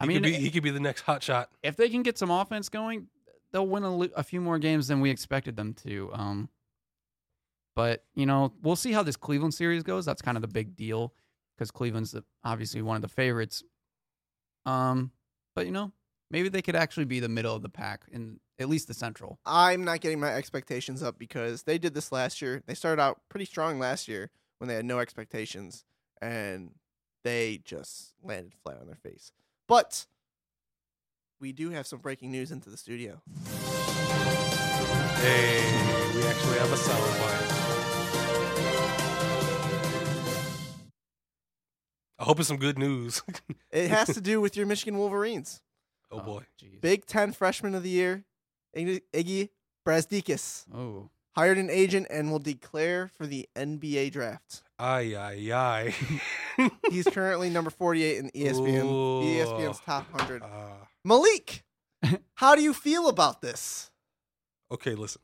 I 0.00 0.04
He 0.04 0.08
mean, 0.08 0.16
could 0.16 0.22
be, 0.24 0.32
he 0.34 0.50
could 0.50 0.62
be 0.62 0.70
the 0.70 0.80
next 0.80 1.02
hot 1.02 1.22
shot. 1.22 1.50
if 1.62 1.76
they 1.76 1.88
can 1.88 2.02
get 2.02 2.16
some 2.18 2.30
offense 2.30 2.68
going, 2.68 3.08
they'll 3.52 3.66
win 3.66 3.82
a, 3.84 3.94
li- 3.96 4.12
a 4.16 4.22
few 4.22 4.40
more 4.40 4.58
games 4.58 4.88
than 4.88 5.00
we 5.00 5.10
expected 5.10 5.56
them 5.56 5.72
to. 5.84 6.10
Um, 6.14 6.48
but 7.74 8.04
you 8.14 8.26
know, 8.26 8.52
we'll 8.62 8.76
see 8.76 8.92
how 8.92 9.02
this 9.02 9.16
Cleveland 9.16 9.54
series 9.54 9.82
goes. 9.82 10.04
That's 10.04 10.22
kind 10.22 10.36
of 10.36 10.42
the 10.42 10.48
big 10.48 10.76
deal 10.76 11.12
because 11.56 11.70
Cleveland's 11.70 12.12
the, 12.12 12.24
obviously 12.44 12.82
one 12.82 12.96
of 12.96 13.02
the 13.02 13.08
favorites. 13.08 13.62
Um, 14.66 15.12
but 15.54 15.66
you 15.66 15.72
know, 15.72 15.92
maybe 16.30 16.48
they 16.48 16.62
could 16.62 16.76
actually 16.76 17.04
be 17.04 17.20
the 17.20 17.28
middle 17.28 17.54
of 17.54 17.62
the 17.62 17.68
pack 17.68 18.02
in 18.10 18.40
at 18.58 18.68
least 18.68 18.88
the 18.88 18.94
Central. 18.94 19.38
I'm 19.44 19.84
not 19.84 20.00
getting 20.00 20.20
my 20.20 20.32
expectations 20.32 21.02
up 21.02 21.18
because 21.18 21.64
they 21.64 21.78
did 21.78 21.94
this 21.94 22.12
last 22.12 22.40
year. 22.40 22.62
They 22.66 22.74
started 22.74 23.02
out 23.02 23.20
pretty 23.28 23.46
strong 23.46 23.78
last 23.78 24.08
year 24.08 24.30
when 24.58 24.68
they 24.68 24.74
had 24.74 24.84
no 24.84 25.00
expectations, 25.00 25.84
and 26.22 26.70
they 27.24 27.60
just 27.64 28.14
landed 28.22 28.52
flat 28.62 28.78
on 28.80 28.86
their 28.86 28.96
face. 28.96 29.32
But 29.66 30.06
we 31.40 31.52
do 31.52 31.70
have 31.70 31.86
some 31.86 31.98
breaking 31.98 32.30
news 32.30 32.52
into 32.52 32.70
the 32.70 32.76
studio. 32.76 33.20
Hey, 35.16 36.12
we 36.14 36.26
actually 36.26 36.58
have 36.58 36.72
a 36.72 36.76
soundbite. 36.76 37.53
I 42.18 42.24
hope 42.24 42.38
it's 42.38 42.48
some 42.48 42.58
good 42.58 42.78
news. 42.78 43.22
It 43.72 43.90
has 43.90 44.14
to 44.14 44.20
do 44.20 44.40
with 44.40 44.56
your 44.56 44.66
Michigan 44.66 44.96
Wolverines. 44.98 45.60
oh 46.12 46.20
boy. 46.20 46.44
jeez. 46.62 46.80
Big 46.80 47.06
Ten 47.06 47.32
Freshman 47.32 47.74
of 47.74 47.82
the 47.82 47.90
Year, 47.90 48.24
Iggy 48.76 49.00
Iggy 49.12 49.48
Brazdeikis, 49.84 50.64
Oh, 50.72 51.10
hired 51.32 51.58
an 51.58 51.70
agent 51.70 52.06
and 52.10 52.30
will 52.30 52.38
declare 52.38 53.08
for 53.08 53.26
the 53.26 53.48
NBA 53.56 54.12
draft. 54.12 54.62
Ay, 54.78 55.14
ay, 55.16 55.52
ay. 55.52 55.94
He's 56.90 57.04
currently 57.06 57.50
number 57.50 57.70
48 57.70 58.18
in 58.18 58.30
ESPN, 58.30 58.84
Ooh. 58.84 59.22
ESPN's 59.24 59.80
top 59.80 60.10
100. 60.12 60.42
Ah, 60.44 60.86
Malik, 61.04 61.64
how 62.34 62.54
do 62.54 62.62
you 62.62 62.72
feel 62.72 63.08
about 63.08 63.40
this? 63.42 63.90
okay, 64.70 64.94
listen. 64.94 65.22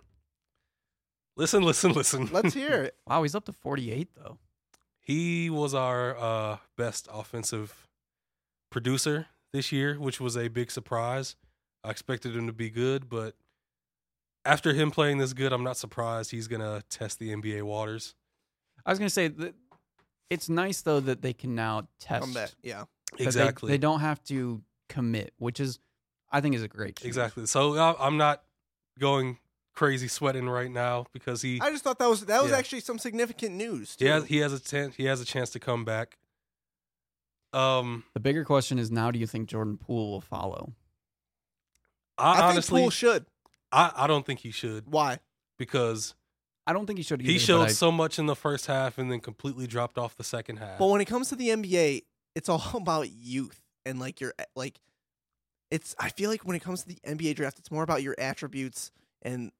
Listen, 1.36 1.62
listen, 1.62 1.92
listen. 1.92 2.28
Let's 2.32 2.52
hear 2.54 2.82
it. 2.82 2.96
wow, 3.06 3.22
he's 3.22 3.34
up 3.36 3.44
to 3.46 3.52
forty-eight 3.52 4.08
though. 4.16 4.38
He 5.00 5.50
was 5.50 5.74
our 5.74 6.16
uh, 6.16 6.56
best 6.76 7.08
offensive 7.12 7.88
producer 8.70 9.26
this 9.52 9.72
year, 9.72 9.98
which 9.98 10.20
was 10.20 10.36
a 10.36 10.48
big 10.48 10.70
surprise. 10.70 11.36
I 11.82 11.90
expected 11.90 12.36
him 12.36 12.46
to 12.46 12.52
be 12.52 12.70
good, 12.70 13.08
but 13.08 13.34
after 14.44 14.72
him 14.72 14.90
playing 14.90 15.18
this 15.18 15.32
good, 15.32 15.52
I'm 15.52 15.64
not 15.64 15.76
surprised 15.76 16.30
he's 16.30 16.46
going 16.48 16.60
to 16.60 16.82
test 16.90 17.18
the 17.18 17.34
NBA 17.34 17.62
waters. 17.62 18.14
I 18.84 18.90
was 18.90 18.98
gonna 18.98 19.10
say 19.10 19.28
that 19.28 19.54
it's 20.30 20.48
nice 20.48 20.80
though 20.80 21.00
that 21.00 21.20
they 21.20 21.32
can 21.32 21.54
now 21.54 21.88
test. 21.98 22.22
Come 22.22 22.32
back. 22.32 22.50
Yeah. 22.62 22.84
that 23.10 23.18
they- 23.18 23.24
Exactly. 23.24 23.70
They, 23.70 23.78
don't 23.78 24.00
have 24.00 24.22
to 24.24 24.62
commit, 24.88 25.34
which 25.38 25.60
is, 25.60 25.78
I 26.30 26.40
think, 26.40 26.54
is 26.54 26.62
a 26.62 26.68
great. 26.68 26.96
change. 26.96 27.06
Exactly. 27.06 27.46
So 27.46 27.76
I'm 27.98 28.16
not 28.16 28.42
going 28.98 29.38
crazy 29.74 30.08
sweating 30.08 30.48
right 30.48 30.70
now 30.70 31.06
because 31.12 31.42
he 31.42 31.60
I 31.60 31.70
just 31.70 31.84
thought 31.84 31.98
that 31.98 32.08
was 32.08 32.24
that 32.26 32.42
was 32.42 32.50
Yeah. 32.52 32.58
actually 32.58 32.80
some 32.80 32.98
significant 32.98 33.54
news. 33.54 33.96
he 33.98 34.06
has 34.06 34.26
he 34.26 34.38
has 34.38 34.52
a 34.52 34.60
chance 34.60 34.96
he 34.96 35.04
has 35.04 35.20
a 35.20 35.24
chance 35.24 35.50
to 35.50 35.60
come 35.60 35.84
back. 35.84 36.18
Um, 37.52 38.04
The 38.14 38.20
bigger 38.20 38.44
question 38.44 38.78
is 38.78 38.90
now: 38.90 39.10
Do 39.10 39.18
you 39.18 39.26
think 39.26 39.48
Jordan 39.48 39.76
Poole 39.76 40.10
will 40.12 40.20
follow? 40.20 40.72
I, 42.18 42.40
I 42.40 42.50
honestly 42.50 42.76
think 42.80 42.84
Poole 42.84 42.90
should. 42.90 43.26
I, 43.72 43.92
I 43.96 44.06
don't 44.06 44.24
think 44.26 44.40
he 44.40 44.50
should 44.50 44.84
Why? 44.92 45.18
because 45.58 46.14
I 46.66 46.72
don't 46.72 46.86
think 46.86 46.98
he 46.98 47.02
should. 47.02 47.20
Either, 47.22 47.30
he 47.32 47.38
showed 47.38 47.62
I- 47.62 47.72
so 47.72 47.90
much 47.90 48.18
in 48.18 48.26
the 48.26 48.36
first 48.36 48.66
half 48.66 48.98
and 48.98 49.10
then 49.10 49.20
completely 49.20 49.66
dropped 49.66 49.98
off 49.98 50.16
the 50.16 50.24
second 50.24 50.58
half. 50.58 50.78
But 50.78 50.88
when 50.88 51.00
it 51.00 51.06
comes 51.06 51.28
to 51.30 51.36
the 51.36 51.48
NBA, 51.48 52.02
it's 52.36 52.48
all 52.48 52.62
about 52.74 53.10
youth 53.10 53.60
and 53.84 53.98
like 53.98 54.20
your 54.20 54.34
like. 54.54 54.78
It's. 55.70 55.94
I 55.98 56.10
feel 56.10 56.30
like 56.30 56.44
when 56.44 56.56
it 56.56 56.60
comes 56.62 56.82
to 56.82 56.88
the 56.88 56.98
NBA 57.06 57.34
draft, 57.36 57.58
it's 57.58 57.70
more 57.70 57.82
about 57.84 58.02
your 58.02 58.14
attributes 58.18 58.90
and 59.22 59.50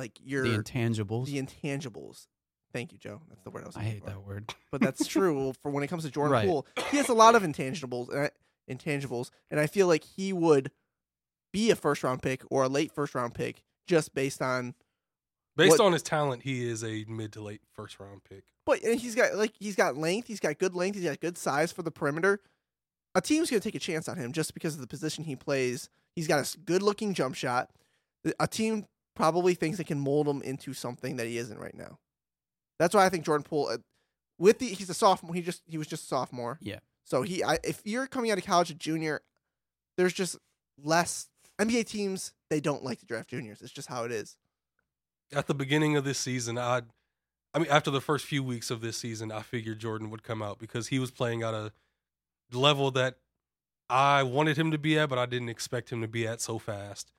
like 0.00 0.18
your 0.24 0.42
the 0.44 0.58
intangibles. 0.58 1.26
the 1.26 1.40
intangibles. 1.42 2.26
Thank 2.72 2.92
you, 2.92 2.98
Joe. 2.98 3.20
That's 3.28 3.42
the 3.42 3.50
word 3.50 3.64
I 3.64 3.66
was. 3.66 3.76
I 3.76 3.82
hate 3.82 4.00
for. 4.04 4.10
that 4.10 4.26
word. 4.26 4.54
but 4.70 4.80
that's 4.80 5.06
true 5.14 5.52
for 5.62 5.70
when 5.70 5.82
it 5.82 5.88
comes 5.88 6.04
to 6.04 6.10
Jordan 6.10 6.32
Right. 6.32 6.46
Poole. 6.46 6.66
He 6.90 6.96
has 6.98 7.08
a 7.08 7.14
lot 7.14 7.34
of 7.34 7.42
intangibles, 7.42 8.08
and 8.10 8.20
I, 8.20 8.30
intangibles, 8.72 9.30
and 9.50 9.58
I 9.60 9.66
feel 9.66 9.86
like 9.88 10.04
he 10.04 10.32
would 10.32 10.70
be 11.52 11.70
a 11.70 11.76
first 11.76 12.04
round 12.04 12.22
pick 12.22 12.42
or 12.50 12.62
a 12.62 12.68
late 12.68 12.92
first 12.92 13.14
round 13.14 13.34
pick 13.34 13.62
just 13.86 14.14
based 14.14 14.40
on. 14.40 14.74
Based 15.56 15.70
what- 15.72 15.80
on 15.80 15.92
his 15.92 16.02
talent, 16.02 16.42
he 16.44 16.64
is 16.66 16.84
a 16.84 17.04
mid 17.08 17.32
to 17.32 17.42
late 17.42 17.60
first 17.74 17.98
round 17.98 18.22
pick. 18.24 18.44
But 18.64 18.82
and 18.84 18.98
he's 19.00 19.14
got 19.16 19.34
like 19.34 19.52
he's 19.58 19.74
got 19.76 19.96
length, 19.96 20.28
he's 20.28 20.40
got 20.40 20.58
good 20.58 20.74
length, 20.74 20.94
he's 20.94 21.04
got 21.04 21.18
good 21.20 21.36
size 21.36 21.72
for 21.72 21.82
the 21.82 21.90
perimeter. 21.90 22.40
A 23.16 23.20
team's 23.20 23.50
gonna 23.50 23.58
take 23.60 23.74
a 23.74 23.80
chance 23.80 24.08
on 24.08 24.16
him 24.16 24.32
just 24.32 24.54
because 24.54 24.74
of 24.74 24.80
the 24.80 24.86
position 24.86 25.24
he 25.24 25.34
plays. 25.34 25.88
He's 26.14 26.28
got 26.28 26.38
a 26.54 26.58
good 26.58 26.82
looking 26.82 27.12
jump 27.14 27.34
shot. 27.34 27.70
A 28.38 28.46
team 28.46 28.84
probably 29.20 29.54
thinks 29.54 29.76
they 29.76 29.84
can 29.84 30.00
mold 30.00 30.26
him 30.26 30.40
into 30.40 30.72
something 30.72 31.16
that 31.16 31.26
he 31.26 31.36
isn't 31.36 31.58
right 31.58 31.74
now. 31.74 31.98
That's 32.78 32.94
why 32.94 33.04
I 33.04 33.10
think 33.10 33.26
Jordan 33.26 33.44
Poole, 33.44 33.68
uh, 33.68 33.76
with 34.38 34.58
the 34.58 34.66
he's 34.66 34.88
a 34.88 34.94
sophomore. 34.94 35.34
He 35.34 35.42
just 35.42 35.62
he 35.66 35.76
was 35.76 35.86
just 35.86 36.04
a 36.04 36.06
sophomore. 36.06 36.58
Yeah. 36.62 36.78
So 37.04 37.22
he, 37.22 37.44
I, 37.44 37.58
if 37.62 37.82
you're 37.84 38.06
coming 38.06 38.30
out 38.30 38.38
of 38.38 38.44
college 38.44 38.70
a 38.70 38.74
junior, 38.74 39.20
there's 39.98 40.14
just 40.14 40.38
less 40.82 41.28
NBA 41.60 41.86
teams. 41.86 42.32
They 42.48 42.60
don't 42.60 42.82
like 42.82 43.00
to 43.00 43.06
draft 43.06 43.28
juniors. 43.28 43.60
It's 43.60 43.72
just 43.72 43.88
how 43.88 44.04
it 44.04 44.12
is. 44.12 44.36
At 45.32 45.46
the 45.46 45.54
beginning 45.54 45.96
of 45.96 46.04
this 46.04 46.18
season, 46.18 46.56
I, 46.56 46.82
I 47.52 47.58
mean, 47.58 47.68
after 47.70 47.90
the 47.90 48.00
first 48.00 48.24
few 48.24 48.42
weeks 48.42 48.70
of 48.70 48.80
this 48.80 48.96
season, 48.96 49.30
I 49.30 49.42
figured 49.42 49.80
Jordan 49.80 50.08
would 50.10 50.22
come 50.22 50.40
out 50.40 50.58
because 50.58 50.88
he 50.88 50.98
was 50.98 51.10
playing 51.10 51.42
at 51.42 51.52
a 51.52 51.72
level 52.52 52.90
that 52.92 53.16
I 53.88 54.22
wanted 54.22 54.56
him 54.56 54.70
to 54.70 54.78
be 54.78 54.98
at, 54.98 55.08
but 55.08 55.18
I 55.18 55.26
didn't 55.26 55.50
expect 55.50 55.90
him 55.90 56.00
to 56.00 56.08
be 56.08 56.26
at 56.26 56.40
so 56.40 56.58
fast. 56.58 57.12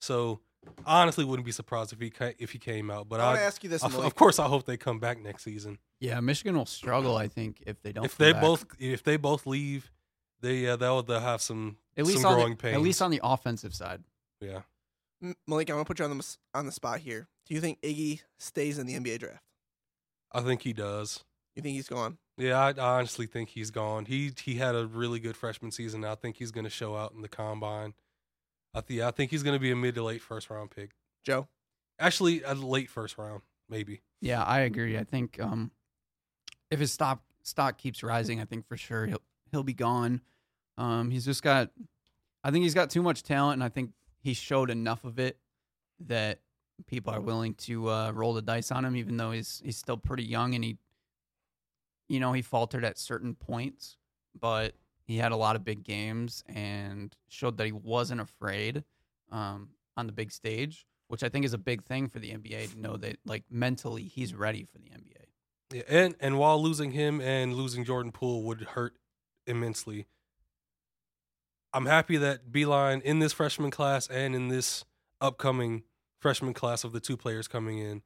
So 0.00 0.40
I 0.40 0.47
honestly 0.86 1.24
wouldn't 1.24 1.46
be 1.46 1.52
surprised 1.52 1.92
if 1.92 2.00
he 2.00 2.10
ca- 2.10 2.34
if 2.38 2.52
he 2.52 2.58
came 2.58 2.90
out. 2.90 3.08
But 3.08 3.20
I 3.20 3.24
want 3.26 3.36
I, 3.38 3.40
to 3.40 3.46
ask 3.46 3.62
you 3.64 3.70
this, 3.70 3.82
I- 3.84 3.88
Malik. 3.88 4.06
of 4.06 4.14
course, 4.14 4.38
I 4.38 4.46
hope 4.46 4.64
they 4.66 4.76
come 4.76 4.98
back 4.98 5.20
next 5.20 5.44
season. 5.44 5.78
Yeah, 6.00 6.20
Michigan 6.20 6.56
will 6.56 6.66
struggle. 6.66 7.16
I 7.16 7.28
think 7.28 7.62
if 7.66 7.80
they 7.82 7.92
don't. 7.92 8.04
if 8.04 8.16
come 8.18 8.26
they 8.26 8.32
back. 8.32 8.42
both 8.42 8.66
if 8.78 9.02
they 9.02 9.16
both 9.16 9.46
leave, 9.46 9.90
they 10.40 10.66
uh, 10.68 10.76
they'll 10.76 11.02
they'll 11.02 11.20
have 11.20 11.40
some 11.42 11.76
at 11.96 12.06
least 12.06 12.22
some 12.22 12.34
growing 12.34 12.50
the, 12.52 12.56
pains. 12.56 12.74
at 12.76 12.82
least 12.82 13.02
on 13.02 13.10
the 13.10 13.20
offensive 13.22 13.74
side. 13.74 14.02
yeah. 14.40 14.60
M- 15.22 15.34
Malik, 15.48 15.68
I'm 15.70 15.74
gonna 15.76 15.84
put 15.84 15.98
you 15.98 16.04
on 16.04 16.16
the 16.16 16.36
on 16.54 16.66
the 16.66 16.72
spot 16.72 17.00
here. 17.00 17.28
Do 17.46 17.54
you 17.54 17.60
think 17.60 17.80
Iggy 17.82 18.20
stays 18.38 18.78
in 18.78 18.86
the 18.86 18.94
NBA 18.94 19.18
draft? 19.20 19.42
I 20.32 20.40
think 20.42 20.62
he 20.62 20.72
does. 20.72 21.24
You 21.56 21.62
think 21.62 21.74
he's 21.74 21.88
gone? 21.88 22.18
Yeah, 22.36 22.56
I, 22.60 22.68
I 22.70 22.98
honestly 22.98 23.26
think 23.26 23.48
he's 23.48 23.72
gone. 23.72 24.04
He 24.04 24.32
he 24.40 24.54
had 24.56 24.76
a 24.76 24.86
really 24.86 25.18
good 25.18 25.36
freshman 25.36 25.72
season. 25.72 26.04
I 26.04 26.14
think 26.14 26.36
he's 26.36 26.52
going 26.52 26.64
to 26.64 26.70
show 26.70 26.94
out 26.94 27.12
in 27.14 27.22
the 27.22 27.28
combine. 27.28 27.94
I 28.74 28.80
think 28.80 29.00
I 29.00 29.10
think 29.10 29.30
he's 29.30 29.42
going 29.42 29.56
to 29.56 29.60
be 29.60 29.70
a 29.70 29.76
mid 29.76 29.94
to 29.96 30.02
late 30.02 30.22
first 30.22 30.50
round 30.50 30.70
pick. 30.70 30.90
Joe? 31.24 31.48
Actually, 31.98 32.42
a 32.42 32.54
late 32.54 32.90
first 32.90 33.18
round, 33.18 33.42
maybe. 33.68 34.02
Yeah, 34.20 34.42
I 34.42 34.60
agree. 34.60 34.96
I 34.96 35.04
think 35.04 35.40
um, 35.40 35.70
if 36.70 36.80
his 36.80 36.92
stock 36.92 37.22
stock 37.42 37.78
keeps 37.78 38.02
rising, 38.02 38.40
I 38.40 38.44
think 38.44 38.66
for 38.66 38.76
sure 38.76 39.06
he'll 39.06 39.22
he'll 39.50 39.62
be 39.62 39.74
gone. 39.74 40.20
Um, 40.76 41.10
he's 41.10 41.24
just 41.24 41.42
got, 41.42 41.70
I 42.44 42.50
think 42.50 42.62
he's 42.62 42.74
got 42.74 42.90
too 42.90 43.02
much 43.02 43.24
talent, 43.24 43.54
and 43.54 43.64
I 43.64 43.68
think 43.68 43.90
he 44.20 44.32
showed 44.32 44.70
enough 44.70 45.04
of 45.04 45.18
it 45.18 45.38
that 46.06 46.38
people 46.86 47.12
are 47.12 47.20
willing 47.20 47.54
to 47.54 47.90
uh, 47.90 48.12
roll 48.12 48.32
the 48.32 48.42
dice 48.42 48.70
on 48.70 48.84
him, 48.84 48.96
even 48.96 49.16
though 49.16 49.32
he's 49.32 49.60
he's 49.64 49.76
still 49.76 49.96
pretty 49.96 50.24
young 50.24 50.54
and 50.54 50.62
he, 50.62 50.78
you 52.08 52.20
know, 52.20 52.32
he 52.32 52.42
faltered 52.42 52.84
at 52.84 52.98
certain 52.98 53.34
points, 53.34 53.96
but 54.38 54.74
he 55.08 55.16
had 55.16 55.32
a 55.32 55.36
lot 55.36 55.56
of 55.56 55.64
big 55.64 55.82
games 55.82 56.44
and 56.46 57.16
showed 57.28 57.56
that 57.56 57.64
he 57.64 57.72
wasn't 57.72 58.20
afraid 58.20 58.84
um, 59.32 59.70
on 59.96 60.06
the 60.06 60.12
big 60.12 60.30
stage, 60.30 60.86
which 61.08 61.22
I 61.22 61.30
think 61.30 61.46
is 61.46 61.54
a 61.54 61.58
big 61.58 61.82
thing 61.82 62.08
for 62.08 62.18
the 62.18 62.30
NBA 62.30 62.72
to 62.72 62.78
know 62.78 62.98
that 62.98 63.16
like 63.24 63.44
mentally 63.50 64.02
he's 64.02 64.34
ready 64.34 64.66
for 64.70 64.76
the 64.76 64.90
NBA. 64.90 65.24
Yeah, 65.72 65.82
and 65.88 66.14
and 66.20 66.38
while 66.38 66.62
losing 66.62 66.90
him 66.90 67.22
and 67.22 67.54
losing 67.54 67.84
Jordan 67.84 68.12
Poole 68.12 68.42
would 68.44 68.60
hurt 68.60 68.96
immensely, 69.46 70.06
I'm 71.72 71.86
happy 71.86 72.18
that 72.18 72.52
Beilein 72.52 73.00
in 73.00 73.18
this 73.18 73.32
freshman 73.32 73.70
class 73.70 74.08
and 74.08 74.34
in 74.34 74.48
this 74.48 74.84
upcoming 75.22 75.84
freshman 76.20 76.52
class 76.52 76.84
of 76.84 76.92
the 76.92 77.00
two 77.00 77.16
players 77.16 77.48
coming 77.48 77.78
in, 77.78 78.02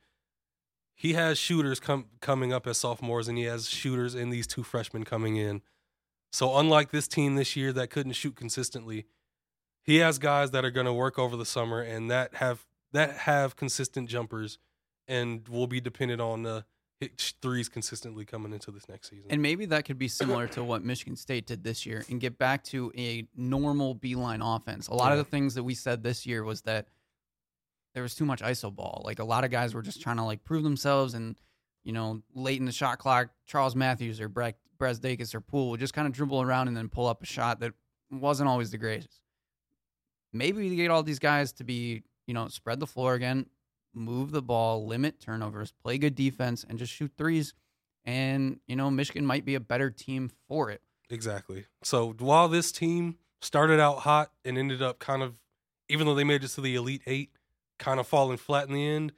he 0.95 1.15
has 1.15 1.37
shooters 1.37 1.81
com- 1.81 2.07
coming 2.21 2.53
up 2.53 2.69
as 2.69 2.79
sophomores, 2.79 3.27
and 3.27 3.37
he 3.37 3.45
has 3.45 3.69
shooters 3.69 4.15
in 4.15 4.31
these 4.31 4.47
two 4.47 4.63
freshmen 4.63 5.03
coming 5.03 5.35
in. 5.35 5.63
So 6.33 6.57
unlike 6.57 6.91
this 6.91 7.07
team 7.07 7.35
this 7.35 7.57
year 7.57 7.73
that 7.75 7.91
couldn't 7.91 8.13
shoot 8.13 8.35
consistently, 8.35 9.05
he 9.83 9.97
has 9.97 10.19
guys 10.19 10.51
that 10.53 10.65
are 10.65 10.71
going 10.71 10.87
to 10.87 10.93
work 10.93 11.19
over 11.19 11.37
the 11.37 11.45
summer 11.45 11.81
and 11.83 12.11
that 12.11 12.37
have 12.37 12.67
that 12.93 13.13
have 13.19 13.57
consistent 13.57 14.09
jumpers 14.09 14.59
and 15.07 15.47
will 15.49 15.67
be 15.67 15.81
dependent 15.81 16.21
on 16.21 16.43
the 16.43 16.65
hit 17.01 17.35
threes 17.43 17.69
consistently 17.69 18.25
coming 18.25 18.53
into 18.53 18.71
this 18.71 18.89
next 18.89 19.11
season. 19.11 19.27
And 19.31 19.43
maybe 19.43 19.67
that 19.67 19.85
could 19.85 19.99
be 19.99 20.09
similar 20.09 20.47
to 20.49 20.63
what 20.63 20.85
Michigan 20.85 21.17
State 21.17 21.47
did 21.47 21.65
this 21.65 21.85
year 21.85 22.05
and 22.09 22.21
get 22.21 22.39
back 22.39 22.65
to 22.65 22.93
a 22.97 23.27
normal 23.35 23.95
Beilein 23.95 24.41
offense. 24.43 24.89
A 24.89 24.95
lot 24.95 25.13
of 25.13 25.19
the 25.19 25.25
things 25.25 25.55
that 25.55 25.65
we 25.65 25.75
said 25.75 26.03
this 26.03 26.27
year 26.27 26.45
was 26.45 26.63
that 26.63 26.87
there 27.95 28.03
was 28.03 28.15
too 28.15 28.25
much 28.25 28.41
ISO 28.41 28.75
ball. 28.75 29.03
Like 29.05 29.19
a 29.19 29.25
lot 29.25 29.45
of 29.45 29.51
guys 29.51 29.75
were 29.75 29.83
just 29.83 30.01
trying 30.01 30.17
to 30.17 30.25
like 30.25 30.45
prove 30.45 30.63
themselves 30.63 31.15
and 31.15 31.37
you 31.85 31.93
know, 31.93 32.23
late 32.35 32.61
in 32.61 32.67
the 32.67 32.73
shot 32.73 32.99
clock, 32.99 33.31
Charles 33.47 33.75
Matthews 33.75 34.21
or 34.21 34.29
Brett 34.29 34.57
Brazdeikis 34.83 35.35
or 35.35 35.41
Poole 35.41 35.71
would 35.71 35.81
just 35.81 35.95
kind 35.95 36.09
of 36.09 36.13
dribble 36.13 36.43
around 36.43 36.69
and 36.69 36.77
then 36.77 36.89
pull 36.89 37.07
up 37.07 37.23
a 37.23 37.27
shot 37.27 37.61
that 37.61 37.73
wasn't 38.11 38.49
always 38.49 38.71
the 38.71 38.79
greatest. 38.79 39.21
Maybe 40.33 40.69
we 40.69 40.75
get 40.75 40.91
all 40.91 41.03
these 41.03 41.19
guys 41.19 41.53
to 41.55 41.65
be, 41.65 42.03
you 42.27 42.35
know, 42.35 42.49
spread 42.49 42.81
the 42.81 42.87
floor 42.87 43.15
again, 43.15 43.47
move 43.95 44.33
the 44.33 44.43
ball, 44.43 44.87
limit 44.87 45.21
turnovers, 45.21 45.73
play 45.83 45.99
good 45.99 46.15
defense, 46.15 46.65
and 46.69 46.79
just 46.79 46.93
shoot 46.93 47.13
threes. 47.17 47.55
And, 48.05 48.59
you 48.67 48.75
know, 48.75 48.91
Michigan 48.91 49.25
might 49.25 49.45
be 49.45 49.55
a 49.55 49.61
better 49.61 49.91
team 49.91 50.31
for 50.49 50.71
it. 50.71 50.83
Exactly. 51.11 51.67
So 51.85 52.15
while 52.19 52.49
this 52.49 52.73
team 52.73 53.19
started 53.41 53.79
out 53.79 54.01
hot 54.01 54.33
and 54.45 54.59
ended 54.59 54.83
up 54.83 54.99
kind 54.99 55.23
of, 55.23 55.35
even 55.89 56.07
though 56.07 56.15
they 56.15 56.25
made 56.25 56.43
it 56.43 56.49
to 56.49 56.61
the 56.61 56.75
Elite 56.75 57.03
Eight, 57.07 57.31
kind 57.79 58.01
of 58.01 58.07
falling 58.07 58.39
flat 58.39 58.67
in 58.67 58.75
the 58.75 58.87
end, 58.87 59.13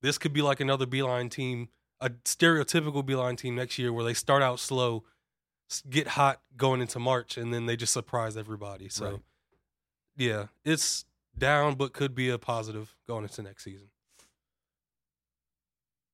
this 0.00 0.18
could 0.18 0.32
be 0.32 0.42
like 0.42 0.60
another 0.60 0.86
Beilein 0.86 1.30
team, 1.30 1.68
a 2.00 2.10
stereotypical 2.10 3.02
Beilein 3.04 3.36
team 3.36 3.54
next 3.56 3.78
year 3.78 3.92
where 3.92 4.04
they 4.04 4.14
start 4.14 4.42
out 4.42 4.60
slow, 4.60 5.04
get 5.90 6.08
hot 6.08 6.40
going 6.56 6.80
into 6.80 6.98
March, 6.98 7.36
and 7.36 7.52
then 7.52 7.66
they 7.66 7.76
just 7.76 7.92
surprise 7.92 8.36
everybody. 8.36 8.88
So, 8.88 9.04
Right. 9.10 9.20
yeah, 10.16 10.46
it's 10.64 11.04
down, 11.36 11.74
but 11.74 11.92
could 11.92 12.14
be 12.14 12.28
a 12.30 12.38
positive 12.38 12.94
going 13.06 13.24
into 13.24 13.42
next 13.42 13.64
season. 13.64 13.88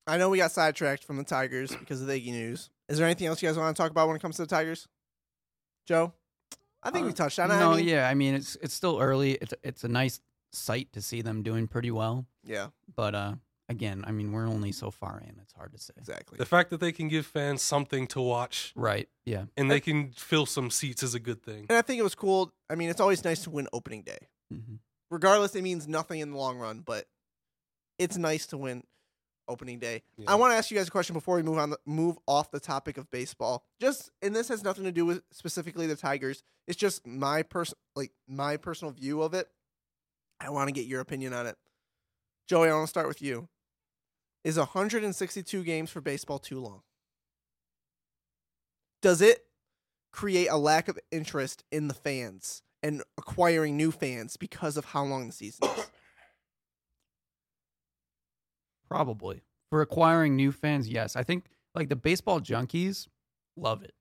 I 0.07 0.19
know 0.19 0.29
we 0.29 0.39
got 0.39 0.51
sidetracked 0.53 1.05
from 1.05 1.17
the 1.17 1.25
Tigers 1.25 1.75
because 1.79 2.01
of 2.01 2.07
the 2.07 2.15
Iggy 2.15 2.33
news. 2.33 2.71
Is 2.89 2.99
there 2.99 3.07
anything 3.07 3.27
else 3.27 3.43
you 3.43 3.49
guys 3.49 3.57
want 3.57 3.75
to 3.75 3.81
talk 3.83 3.91
about 3.91 4.07
when 4.09 4.17
it 4.17 4.21
comes 4.23 4.37
to 4.37 4.43
the 4.43 4.49
Tigers? 4.49 4.87
Joe? 5.87 6.13
I 6.83 6.91
think 6.91 7.07
we 7.07 7.13
Uh, 7.13 7.15
touched 7.15 7.39
on 7.39 7.51
it. 7.51 7.57
No, 7.57 7.73
I 7.73 7.77
mean, 7.77 7.89
yeah. 7.89 8.09
I 8.09 8.15
mean, 8.15 8.35
it's 8.35 8.57
it's 8.57 8.75
still 8.75 8.99
early. 9.01 9.33
It's 9.35 9.55
it's 9.63 9.85
a 9.85 9.89
nice 9.89 10.21
sight 10.53 10.93
to 10.93 11.01
see 11.01 11.23
them 11.23 11.43
doing 11.43 11.67
pretty 11.67 11.91
well. 11.91 12.27
Yeah, 12.45 12.69
But 12.95 13.15
uh, 13.15 13.35
again, 13.69 14.05
I 14.07 14.13
mean, 14.13 14.33
we're 14.33 14.47
only 14.47 14.73
so 14.73 14.91
far 14.91 15.21
in. 15.27 15.37
It's 15.43 15.53
hard 15.53 15.73
to 15.73 15.79
say. 15.79 15.95
exactly. 15.97 16.39
The 16.39 16.47
fact 16.47 16.71
that 16.71 16.81
they 16.81 16.93
can 16.93 17.09
give 17.09 17.27
fans 17.27 17.63
something 17.63 18.07
to 18.09 18.21
watch 18.21 18.73
Right. 18.77 19.09
Yeah. 19.25 19.45
and 19.57 19.71
they 19.71 19.81
can 19.81 20.13
fill 20.13 20.47
some 20.47 20.71
seats 20.71 21.03
is 21.03 21.15
a 21.15 21.21
good 21.21 21.43
thing. 21.43 21.67
And 21.69 21.79
I 21.79 21.83
think 21.83 21.99
it 21.99 22.03
was 22.03 22.15
cool. 22.15 22.53
I 22.69 22.75
mean, 22.75 22.91
it's 22.91 23.01
always 23.01 23.25
nice 23.25 23.43
to 23.45 23.51
win 23.51 23.69
opening 23.73 24.03
day. 24.03 24.29
hmm 24.51 24.77
Regardless, 25.11 25.55
it 25.55 25.63
means 25.63 25.87
nothing 25.87 26.21
in 26.21 26.31
the 26.33 26.37
long 26.37 26.59
run, 26.59 26.81
but 26.81 27.07
it's 27.99 28.17
nice 28.17 28.47
to 28.47 28.57
win 28.59 28.83
opening 29.47 29.79
day. 29.79 30.03
Yeah. 30.17 30.25
I 30.33 30.35
want 30.35 30.53
to 30.53 30.57
ask 30.57 30.71
you 30.71 30.77
guys 30.77 30.89
a 30.89 30.91
question 30.91 31.13
before 31.15 31.37
we 31.37 31.43
move 31.43 31.59
on. 31.59 31.71
The, 31.71 31.79
move 31.87 32.19
off 32.27 32.51
the 32.51 32.59
topic 32.59 32.97
of 32.99 33.09
baseball. 33.11 33.65
Just 33.81 34.11
and 34.23 34.35
this 34.35 34.49
has 34.49 34.65
nothing 34.65 34.85
to 34.85 34.91
do 34.93 35.05
with 35.07 35.23
specifically 35.31 35.87
the 35.87 35.95
Tigers. 35.95 36.43
It's 36.67 36.79
just 36.79 37.07
my 37.07 37.43
person, 37.43 37.77
like 37.95 38.11
my 38.27 38.57
personal 38.57 38.93
view 38.93 39.23
of 39.23 39.35
it. 39.35 39.47
I 40.41 40.49
want 40.51 40.69
to 40.69 40.73
get 40.73 40.87
your 40.87 41.01
opinion 41.01 41.33
on 41.33 41.47
it. 41.47 41.57
Joey, 42.49 42.69
I 42.71 42.73
want 42.73 42.85
to 42.87 42.91
start 42.91 43.07
with 43.07 43.23
you. 43.23 43.49
Is 44.45 44.59
162 44.59 45.65
games 45.65 45.91
for 45.91 46.03
baseball 46.03 46.39
too 46.39 46.61
long? 46.61 46.83
Does 49.01 49.23
it 49.23 49.47
create 50.13 50.49
a 50.49 50.57
lack 50.59 50.89
of 50.89 50.99
interest 51.11 51.65
in 51.73 51.89
the 51.89 51.95
fans 51.95 52.63
and 52.83 53.03
acquiring 53.17 53.77
new 53.77 53.91
fans 53.91 54.37
because 54.37 54.77
of 54.77 54.85
how 54.85 55.03
long 55.03 55.27
the 55.27 55.33
season 55.33 55.67
is? 55.79 55.91
Probably 58.87 59.43
for 59.71 59.81
acquiring 59.81 60.37
new 60.37 60.53
fans. 60.53 60.89
Yes, 60.89 61.17
I 61.17 61.23
think 61.23 61.47
like 61.75 61.89
the 61.89 61.97
baseball 61.97 62.41
junkies 62.41 63.09
love 63.57 63.83
it. 63.83 63.95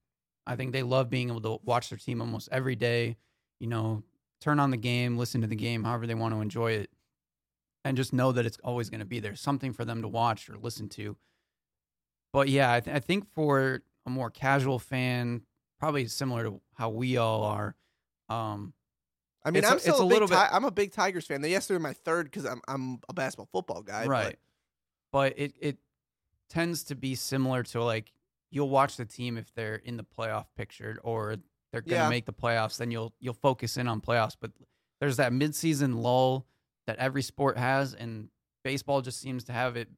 I 0.45 0.57
think 0.57 0.73
they 0.73 0.83
love 0.83 1.09
being 1.09 1.29
able 1.29 1.41
to 1.41 1.59
watch 1.63 1.89
their 1.89 1.97
team 1.97 2.19
almost 2.19 2.49
every 2.51 2.75
day. 2.75 3.15
You 3.59 3.67
know, 3.67 4.03
turn 4.41 4.59
on 4.59 4.71
the 4.71 4.77
game, 4.77 5.17
listen 5.17 5.39
to 5.41 5.47
the 5.47 5.55
game, 5.55 5.85
however 5.85 6.05
they 6.05 6.15
want 6.15 6.33
to 6.33 6.41
enjoy 6.41 6.73
it, 6.73 6.89
and 7.83 7.97
just 7.97 8.13
know 8.13 8.31
that 8.31 8.45
it's 8.45 8.57
always 8.63 8.89
going 8.89 8.99
to 9.01 9.05
be 9.05 9.19
there, 9.19 9.35
something 9.35 9.73
for 9.73 9.83
them 9.85 10.01
to 10.01 10.07
watch 10.07 10.49
or 10.49 10.57
listen 10.57 10.89
to. 10.89 11.17
But 12.31 12.49
yeah, 12.49 12.73
I, 12.73 12.79
th- 12.79 12.95
I 12.95 12.99
think 12.99 13.27
for 13.33 13.83
a 14.05 14.09
more 14.09 14.29
casual 14.29 14.79
fan, 14.79 15.41
probably 15.79 16.07
similar 16.07 16.43
to 16.45 16.61
how 16.75 16.89
we 16.89 17.17
all 17.17 17.43
are. 17.43 17.75
Um, 18.29 18.73
I 19.45 19.51
mean, 19.51 19.63
a- 19.63 19.67
I'm 19.67 19.79
still 19.79 19.93
it's 19.95 19.99
a, 20.01 20.03
a 20.03 20.05
big 20.07 20.13
little 20.13 20.27
bit- 20.27 20.35
Ti- 20.37 20.49
I'm 20.51 20.63
a 20.65 20.71
big 20.71 20.91
Tigers 20.93 21.27
fan. 21.27 21.43
Yes, 21.43 21.67
they're 21.67 21.79
my 21.79 21.93
third 21.93 22.25
because 22.25 22.45
I'm 22.45 22.61
I'm 22.67 22.99
a 23.09 23.13
basketball 23.13 23.49
football 23.51 23.81
guy. 23.81 24.05
right 24.05 24.39
but 25.11 25.33
it 25.37 25.53
it 25.59 25.77
tends 26.49 26.83
to 26.85 26.95
be 26.95 27.13
similar 27.13 27.61
to 27.61 27.83
like 27.83 28.11
you'll 28.49 28.69
watch 28.69 28.97
the 28.97 29.05
team 29.05 29.37
if 29.37 29.53
they're 29.53 29.75
in 29.75 29.95
the 29.97 30.03
playoff 30.03 30.45
picture 30.57 30.99
or 31.03 31.35
they're 31.71 31.81
going 31.81 31.89
to 31.89 31.95
Yeah. 32.05 32.09
make 32.09 32.25
the 32.25 32.33
playoffs 32.33 32.77
then 32.77 32.89
you'll 32.89 33.13
you'll 33.19 33.33
focus 33.35 33.77
in 33.77 33.87
on 33.87 34.01
playoffs 34.01 34.35
but 34.39 34.51
there's 34.99 35.17
that 35.17 35.31
midseason 35.31 36.01
lull 36.01 36.47
that 36.87 36.97
every 36.97 37.21
sport 37.21 37.57
has 37.57 37.93
and 37.93 38.29
baseball 38.63 39.01
just 39.01 39.19
seems 39.19 39.43
to 39.43 39.53
have 39.53 39.75
it 39.75 39.89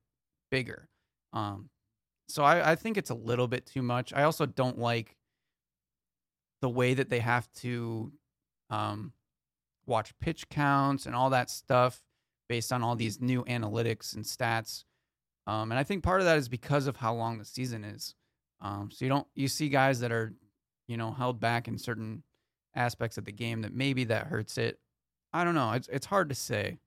bigger 0.52 0.90
um 1.34 1.70
so 2.28 2.44
I, 2.44 2.72
I 2.72 2.76
think 2.76 2.98
it's 2.98 3.12
a 3.12 3.16
little 3.16 3.48
bit 3.48 3.66
too 3.66 3.82
much 3.82 4.14
i 4.14 4.24
also 4.24 4.46
don't 4.46 4.80
like 4.80 5.16
the 6.62 6.70
way 6.70 6.94
that 6.94 7.10
they 7.10 7.20
have 7.20 7.52
to 7.58 8.12
um 8.70 9.14
watch 9.86 10.18
pitch 10.20 10.50
counts 10.50 11.06
and 11.06 11.16
all 11.16 11.30
that 11.30 11.50
stuff 11.50 12.02
based 12.48 12.72
on 12.72 12.84
all 12.84 12.96
these 12.96 13.22
new 13.22 13.44
analytics 13.46 14.16
and 14.16 14.24
stats. 14.24 14.84
Um, 15.48 15.72
and 15.72 15.80
I 15.80 15.84
think 15.84 16.04
part 16.04 16.22
of 16.22 16.26
that 16.26 16.38
is 16.38 16.50
because 16.50 16.88
of 16.88 16.98
how 16.98 17.14
long 17.14 17.38
the 17.38 17.46
season 17.46 17.84
is. 17.84 18.16
Um, 18.62 18.90
so 18.92 19.06
you 19.06 19.10
don't 19.10 19.28
you 19.36 19.48
see 19.48 19.70
guys 19.70 20.00
that 20.00 20.12
are, 20.12 20.34
you 20.88 20.98
know, 20.98 21.12
held 21.12 21.40
back 21.40 21.68
in 21.68 21.78
certain 21.78 22.24
aspects 22.76 23.18
of 23.18 23.26
the 23.26 23.32
game 23.32 23.62
that 23.62 23.74
maybe 23.74 24.06
that 24.06 24.28
hurts 24.28 24.58
it. 24.58 24.80
I 25.36 25.44
don't 25.44 25.56
know. 25.56 25.72
It's 25.72 25.88
it's 25.90 26.06
hard 26.06 26.30
to 26.30 26.36
say, 26.36 26.78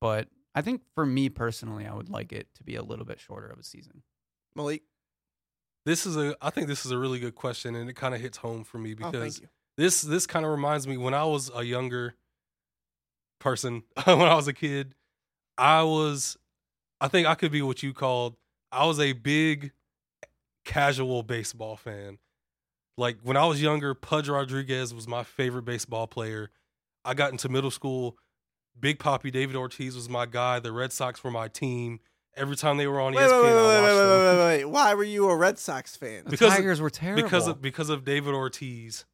but 0.00 0.28
I 0.54 0.62
think 0.62 0.82
for 0.94 1.06
me 1.06 1.28
personally, 1.28 1.86
I 1.86 1.94
would 1.94 2.08
like 2.08 2.32
it 2.32 2.48
to 2.56 2.64
be 2.64 2.74
a 2.74 2.82
little 2.82 3.04
bit 3.04 3.20
shorter 3.20 3.46
of 3.46 3.58
a 3.58 3.62
season. 3.62 4.02
Malik. 4.54 4.82
This 5.86 6.04
is 6.04 6.16
a 6.16 6.36
I 6.42 6.50
think 6.50 6.66
this 6.66 6.84
is 6.84 6.90
a 6.90 6.98
really 6.98 7.18
good 7.20 7.34
question 7.34 7.74
and 7.74 7.88
it 7.88 7.94
kind 7.94 8.14
of 8.14 8.20
hits 8.20 8.38
home 8.38 8.64
for 8.64 8.78
me 8.78 8.92
Oh, 8.92 8.96
because 9.10 9.34
thank 9.36 9.40
you. 9.42 9.48
this 9.78 10.02
this 10.02 10.26
kind 10.26 10.44
of 10.44 10.50
reminds 10.50 10.86
me 10.86 10.96
when 10.96 11.14
I 11.14 11.24
was 11.24 11.50
a 11.54 11.62
younger 11.62 12.14
person 13.38 13.84
when 14.04 14.20
I 14.22 14.34
was 14.34 14.48
a 14.48 14.52
kid. 14.52 14.94
I 15.56 15.82
was, 15.84 16.36
I 17.00 17.08
think 17.08 17.26
I 17.26 17.34
could 17.34 17.50
be 17.52 17.62
what 17.62 17.82
you 17.82 17.92
called. 17.94 18.36
I 18.70 18.86
was 18.86 19.00
a 19.00 19.12
big 19.12 19.72
casual 20.64 21.22
baseball 21.22 21.76
fan. 21.76 22.18
Like 22.96 23.18
when 23.22 23.36
I 23.36 23.46
was 23.46 23.62
younger, 23.62 23.94
Pudge 23.94 24.28
Rodriguez 24.28 24.92
was 24.92 25.08
my 25.08 25.22
favorite 25.22 25.64
baseball 25.64 26.06
player. 26.06 26.50
I 27.04 27.14
got 27.14 27.32
into 27.32 27.48
middle 27.48 27.70
school. 27.70 28.16
Big 28.78 28.98
Poppy 28.98 29.30
David 29.30 29.56
Ortiz 29.56 29.94
was 29.96 30.08
my 30.08 30.26
guy. 30.26 30.60
The 30.60 30.72
Red 30.72 30.92
Sox 30.92 31.22
were 31.24 31.30
my 31.30 31.48
team. 31.48 32.00
Every 32.36 32.54
time 32.56 32.76
they 32.76 32.86
were 32.86 33.00
on 33.00 33.14
Wait, 33.14 33.22
ESPN, 33.26 33.42
wait, 33.42 33.42
wait, 33.42 33.50
I 33.50 33.56
wait, 33.56 33.80
watched 33.82 33.94
wait, 33.94 33.96
them 33.96 34.08
wait, 34.08 34.38
wait, 34.38 34.56
wait. 34.58 34.64
Why 34.66 34.94
were 34.94 35.02
you 35.04 35.28
a 35.28 35.36
Red 35.36 35.58
Sox 35.58 35.96
fan? 35.96 36.22
The 36.24 36.30
Because 36.30 36.52
of- 36.52 36.56
Tigers 36.58 36.80
were 36.80 36.90
terrible. 36.90 37.22
because 37.24 37.48
of 37.48 37.60
because 37.60 37.88
of 37.88 38.04
David 38.04 38.34
Ortiz. 38.34 39.04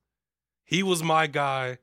He 0.65 0.83
was 0.83 1.03
my 1.03 1.27
guy. 1.27 1.79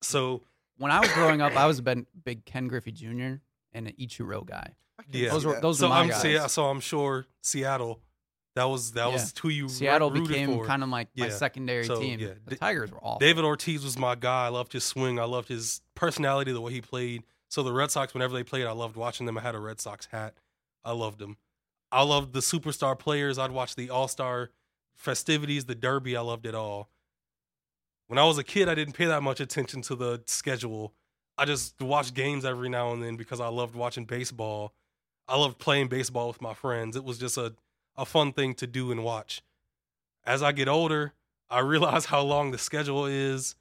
So 0.00 0.44
when 0.78 0.90
I 0.90 1.00
was 1.00 1.10
growing 1.12 1.42
up, 1.42 1.54
I 1.56 1.66
was 1.66 1.78
a 1.78 1.82
ben- 1.82 2.06
big 2.24 2.44
Ken 2.46 2.68
Griffey 2.68 2.92
Jr. 2.92 3.40
and 3.72 3.86
an 3.88 3.92
Ichiro 4.00 4.46
guy. 4.46 4.74
I 4.98 5.02
can 5.02 5.12
Yeah. 5.12 5.30
Those 5.30 5.44
were 5.44 5.60
those 5.60 5.78
so 5.78 5.86
were 5.88 5.94
my 5.94 6.00
I'm 6.00 6.08
guys. 6.08 6.22
Se- 6.22 6.48
so 6.48 6.66
I'm 6.70 6.80
sure 6.80 7.26
Seattle. 7.42 8.00
That 8.58 8.64
was 8.64 8.90
that 8.92 9.06
Yeah. 9.06 9.12
was 9.12 9.32
who 9.40 9.48
you 9.50 9.68
Seattle 9.68 10.10
rooted 10.10 10.28
became 10.28 10.52
for. 10.52 10.66
kind 10.66 10.82
of 10.82 10.88
like 10.88 11.08
my 11.16 11.28
secondary 11.28 11.84
So, 11.84 12.00
team. 12.00 12.18
yeah. 12.18 12.34
The 12.44 12.56
Tigers 12.56 12.90
were 12.90 12.98
awful. 12.98 13.20
David 13.20 13.44
Ortiz 13.44 13.84
was 13.84 13.96
my 13.96 14.16
guy. 14.16 14.46
I 14.46 14.48
loved 14.48 14.72
his 14.72 14.82
swing. 14.82 15.20
I 15.20 15.24
loved 15.24 15.46
his 15.48 15.80
personality, 15.94 16.50
the 16.50 16.60
way 16.60 16.72
he 16.72 16.80
played. 16.80 17.22
So 17.48 17.62
the 17.62 17.72
Red 17.72 17.92
Sox, 17.92 18.14
whenever 18.14 18.34
they 18.34 18.42
played, 18.42 18.66
I 18.66 18.72
loved 18.72 18.96
watching 18.96 19.26
them. 19.26 19.38
I 19.38 19.42
had 19.42 19.54
a 19.54 19.60
Red 19.60 19.80
Sox 19.80 20.06
hat. 20.06 20.34
I 20.84 20.90
loved 20.90 21.20
them. 21.20 21.36
I 21.92 22.02
loved 22.02 22.32
the 22.32 22.40
superstar 22.40 22.98
players. 22.98 23.38
I'd 23.38 23.52
watch 23.52 23.76
the 23.76 23.90
All 23.90 24.08
Star 24.08 24.50
festivities, 24.96 25.66
the 25.66 25.76
Derby. 25.76 26.16
I 26.16 26.20
loved 26.20 26.44
it 26.44 26.54
all. 26.56 26.90
When 28.08 28.18
I 28.18 28.24
was 28.24 28.38
a 28.38 28.44
kid, 28.44 28.68
I 28.68 28.74
didn't 28.74 28.94
pay 28.94 29.04
that 29.06 29.22
much 29.22 29.38
attention 29.38 29.82
to 29.82 29.94
the 29.94 30.22
schedule. 30.26 30.94
I 31.36 31.44
just 31.44 31.80
watched 31.80 32.14
games 32.14 32.44
every 32.44 32.68
now 32.68 32.92
and 32.92 33.02
then 33.02 33.16
because 33.16 33.38
I 33.40 33.48
loved 33.48 33.76
watching 33.76 34.04
baseball. 34.04 34.74
I 35.28 35.36
loved 35.36 35.58
playing 35.58 35.88
baseball 35.88 36.26
with 36.26 36.40
my 36.42 36.54
friends. 36.54 36.96
It 36.96 37.04
was 37.04 37.18
just 37.18 37.36
a, 37.36 37.54
a 37.98 38.06
fun 38.06 38.32
thing 38.32 38.54
to 38.54 38.66
do 38.66 38.90
and 38.90 39.04
watch. 39.04 39.42
As 40.24 40.42
I 40.42 40.52
get 40.52 40.68
older, 40.68 41.12
I 41.50 41.60
realize 41.60 42.06
how 42.06 42.22
long 42.22 42.52
the 42.52 42.58
schedule 42.58 43.04
is, 43.04 43.56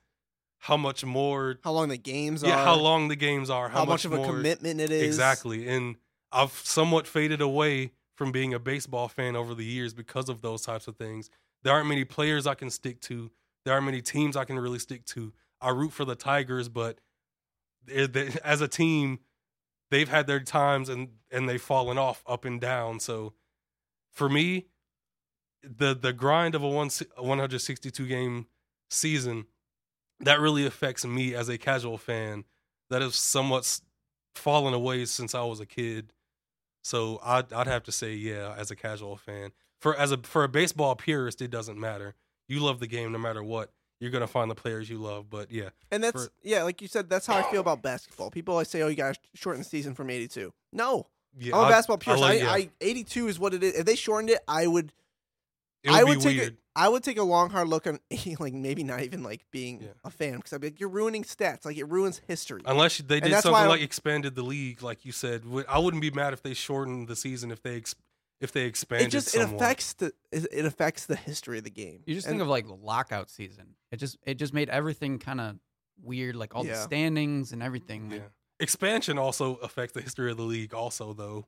how 0.60 0.78
much 0.78 1.04
more, 1.04 1.58
How 1.64 1.72
long 1.72 1.90
the 1.90 1.98
games 1.98 2.44
yeah, 2.44 2.60
are? 2.60 2.66
how 2.66 2.76
long 2.76 3.10
the 3.10 3.16
games 3.16 3.50
are, 3.50 3.70
how, 3.70 3.80
How, 3.80 3.86
much, 3.86 4.06
of 4.06 4.14
a 4.14 4.24
commitment 4.24 4.80
it 4.80 4.92
is? 4.92 5.04
Exactly. 5.04 5.68
And 5.68 5.96
I've 6.32 6.52
somewhat 6.52 7.08
faded 7.08 7.42
away 7.42 7.92
from 8.16 8.32
being 8.32 8.54
a 8.54 8.60
baseball 8.60 9.08
fan 9.08 9.36
over 9.36 9.54
the 9.54 9.66
years 9.66 9.94
because 9.94 10.30
of 10.30 10.42
those 10.42 10.62
types 10.64 10.88
of 10.88 10.96
things. 10.98 11.30
There 11.64 11.74
aren't 11.74 11.88
many 11.88 12.06
players 12.06 12.48
I 12.48 12.56
can 12.56 12.70
stick 12.70 13.02
to. 13.02 13.32
There 13.66 13.74
aren't 13.74 13.86
many 13.86 14.02
teams 14.02 14.36
I 14.36 14.46
can 14.46 14.60
really 14.60 14.80
stick 14.80 15.06
to. 15.06 15.34
I 15.62 15.70
root 15.70 15.94
for 15.94 16.06
the 16.06 16.16
Tigers, 16.16 16.70
but 16.70 17.00
as 18.44 18.62
a 18.62 18.68
team, 18.68 19.20
they've 19.92 20.10
had 20.10 20.28
their 20.28 20.40
times 20.40 20.90
and 20.90 21.10
and 21.32 21.48
they've 21.48 21.62
fallen 21.62 21.98
off 21.98 22.24
up 22.28 22.46
and 22.46 22.60
down. 22.60 23.00
So 23.00 23.34
for 24.18 24.28
me, 24.30 24.65
the 25.63 25.93
the 25.93 26.11
grind 26.11 26.55
of 26.55 26.63
a 26.63 26.68
one 26.68 26.89
162 27.18 28.07
game 28.07 28.47
season 28.89 29.45
that 30.20 30.39
really 30.39 30.65
affects 30.65 31.05
me 31.05 31.36
as 31.36 31.49
a 31.49 31.57
casual 31.57 31.97
fan 31.99 32.43
that 32.89 33.03
has 33.03 33.15
somewhat 33.15 33.80
fallen 34.36 34.74
away 34.74 35.05
since 35.05 35.36
I 35.36 35.43
was 35.43 35.59
a 35.59 35.65
kid. 35.68 36.13
So 36.84 37.20
I'd 37.24 37.53
I'd 37.53 37.68
have 37.68 37.84
to 37.84 37.91
say 37.91 38.13
yeah, 38.13 38.55
as 38.57 38.72
a 38.72 38.76
casual 38.76 39.18
fan. 39.18 39.51
For 39.82 39.95
as 39.95 40.11
a 40.11 40.18
for 40.18 40.43
a 40.43 40.49
baseball 40.49 40.95
purist, 40.95 41.41
it 41.41 41.51
doesn't 41.51 41.80
matter. 41.80 42.15
You 42.47 42.59
love 42.61 42.80
the 42.80 42.88
game 42.88 43.11
no 43.11 43.20
matter 43.20 43.43
what. 43.43 43.72
You're 43.99 44.11
gonna 44.11 44.26
find 44.26 44.49
the 44.49 44.55
players 44.55 44.89
you 44.89 44.97
love. 44.97 45.30
But 45.30 45.51
yeah, 45.51 45.70
And 45.91 46.03
that's 46.03 46.26
For- 46.26 46.32
yeah, 46.41 46.63
like 46.63 46.82
you 46.82 46.88
said, 46.88 47.07
that's 47.07 47.28
how 47.28 47.36
I 47.36 47.43
feel 47.51 47.61
about 47.61 47.84
basketball. 47.84 48.32
People 48.32 48.53
always 48.55 48.70
say, 48.70 48.82
"Oh, 48.82 48.88
you 48.88 48.95
got 48.95 49.13
to 49.15 49.20
shorten 49.36 49.61
the 49.61 49.70
season 49.70 49.93
from 49.93 50.09
82." 50.09 50.53
No, 50.72 51.07
yeah. 51.40 51.56
I'm 51.56 51.62
a 51.64 51.66
I- 51.66 51.70
basketball 51.70 51.98
purist. 51.98 52.24
I, 52.24 52.28
like- 52.30 52.40
yeah. 52.42 52.52
I, 52.52 52.70
82 52.82 53.28
is 53.28 53.40
what 53.40 53.54
it 53.54 53.64
is. 53.64 53.76
If 53.76 53.86
they 53.86 53.96
shortened 53.96 54.30
it, 54.32 54.40
I 54.48 54.68
would. 54.68 54.92
it 55.84 55.90
would 55.92 55.96
I 56.00 56.04
be 56.04 56.10
would 56.10 56.22
take 56.22 56.38
weird. 56.38 56.54
a, 56.54 56.58
I 56.80 56.90
would 56.90 57.04
take 57.04 57.18
a 57.18 57.24
long 57.24 57.50
hard 57.50 57.68
look 57.68 57.88
on 57.88 58.00
like 58.40 58.54
maybe 58.54 58.84
not 58.84 59.02
even 59.02 59.24
like 59.24 59.46
being 59.52 59.82
Yeah. 59.82 59.88
a 60.04 60.10
fan 60.12 60.36
because 60.38 60.54
I'd 60.54 60.62
be 60.62 60.68
like, 60.68 60.80
you're 60.80 60.90
ruining 60.90 61.24
stats. 61.24 61.66
Like 61.66 61.78
it 61.78 61.86
ruins 61.90 62.22
history. 62.28 62.62
Unless 62.66 63.00
they 63.00 63.20
did 63.20 63.32
something 63.42 63.68
like 63.68 63.82
expanded 63.82 64.36
the 64.36 64.44
league, 64.44 64.84
like 64.84 65.06
you 65.06 65.12
said, 65.12 65.44
I 65.68 65.80
wouldn't 65.80 66.02
be 66.02 66.12
mad 66.12 66.34
if 66.34 66.42
they 66.44 66.54
shortened 66.54 67.08
the 67.08 67.16
season 67.16 67.52
if 67.52 67.62
they 67.64 67.78
ex- 67.78 67.96
if 68.40 68.52
they 68.52 68.66
expanded. 68.66 69.08
it 69.08 69.12
just 69.12 69.34
it 69.36 69.42
affects 69.42 69.94
the 69.94 70.12
it 70.32 70.46
it 70.52 70.66
affects 70.66 71.08
the 71.08 71.16
history 71.16 71.58
of 71.58 71.64
the 71.64 71.72
game. 71.72 72.02
You 72.06 72.14
just 72.14 72.28
And- 72.28 72.34
think 72.34 72.42
of 72.44 72.48
like 72.48 72.68
the 72.68 72.76
lockout 72.76 73.30
season. 73.32 73.76
It 73.92 73.98
just 73.98 74.18
it 74.24 74.36
just 74.36 74.54
made 74.54 74.70
everything 74.70 75.18
kind 75.18 75.42
of 75.42 75.56
weird, 76.04 76.36
like 76.36 76.54
all 76.56 76.64
Yeah. 76.64 76.74
the 76.74 76.82
standings 76.84 77.52
and 77.54 77.64
everything. 77.64 78.12
Yeah. 78.12 78.20
Expansion 78.60 79.18
also 79.18 79.55
affects 79.55 79.93
the 79.93 80.01
history 80.01 80.32
of 80.32 80.38
the 80.38 80.43
league, 80.43 80.74
also 80.74 81.14
though. 81.14 81.47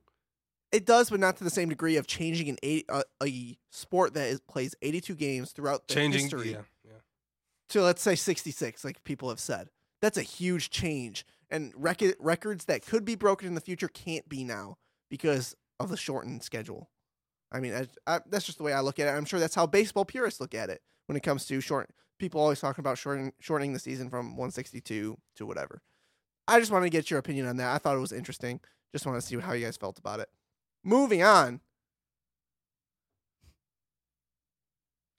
It 0.72 0.86
does, 0.86 1.10
but 1.10 1.18
not 1.18 1.36
to 1.38 1.44
the 1.44 1.50
same 1.50 1.68
degree 1.68 1.96
of 1.96 2.06
changing 2.06 2.48
an 2.48 2.56
eight, 2.62 2.86
uh, 2.88 3.02
a 3.22 3.58
sport 3.70 4.14
that 4.14 4.28
is, 4.28 4.40
plays 4.40 4.74
82 4.82 5.16
games 5.16 5.50
throughout 5.50 5.88
the 5.88 5.94
Changing, 5.94 6.22
history 6.22 6.52
yeah, 6.52 6.62
yeah. 6.84 6.98
to 7.70 7.82
let's 7.82 8.02
say 8.02 8.14
66, 8.14 8.84
like 8.84 9.02
people 9.02 9.28
have 9.28 9.40
said. 9.40 9.68
That's 10.00 10.16
a 10.16 10.22
huge 10.22 10.70
change, 10.70 11.26
and 11.50 11.72
rec- 11.76 12.16
records 12.20 12.66
that 12.66 12.86
could 12.86 13.04
be 13.04 13.16
broken 13.16 13.48
in 13.48 13.54
the 13.54 13.60
future 13.60 13.88
can't 13.88 14.28
be 14.28 14.44
now 14.44 14.78
because 15.10 15.56
of 15.80 15.90
the 15.90 15.96
shortened 15.96 16.44
schedule. 16.44 16.88
I 17.50 17.58
mean, 17.58 17.74
I, 17.74 17.88
I, 18.06 18.20
that's 18.28 18.46
just 18.46 18.58
the 18.58 18.64
way 18.64 18.72
I 18.72 18.80
look 18.80 19.00
at 19.00 19.08
it. 19.08 19.10
I'm 19.10 19.24
sure 19.24 19.40
that's 19.40 19.56
how 19.56 19.66
baseball 19.66 20.04
purists 20.04 20.40
look 20.40 20.54
at 20.54 20.70
it 20.70 20.82
when 21.06 21.16
it 21.16 21.24
comes 21.24 21.46
to 21.46 21.60
short. 21.60 21.90
People 22.18 22.40
always 22.40 22.60
talking 22.60 22.82
about 22.82 22.96
shortening 22.96 23.32
shortening 23.40 23.72
the 23.72 23.80
season 23.80 24.08
from 24.08 24.36
162 24.36 25.18
to 25.36 25.46
whatever. 25.46 25.82
I 26.50 26.58
just 26.60 26.70
wanted 26.72 26.86
to 26.86 26.90
get 26.90 27.10
your 27.10 27.18
opinion 27.18 27.46
on 27.46 27.56
that. 27.58 27.74
I 27.74 27.78
thought 27.78 27.96
it 27.96 28.00
was 28.00 28.12
interesting. 28.12 28.60
Just 28.92 29.06
want 29.06 29.20
to 29.20 29.26
see 29.26 29.36
how 29.38 29.52
you 29.52 29.64
guys 29.64 29.76
felt 29.76 29.98
about 29.98 30.20
it. 30.20 30.28
Moving 30.84 31.22
on. 31.22 31.60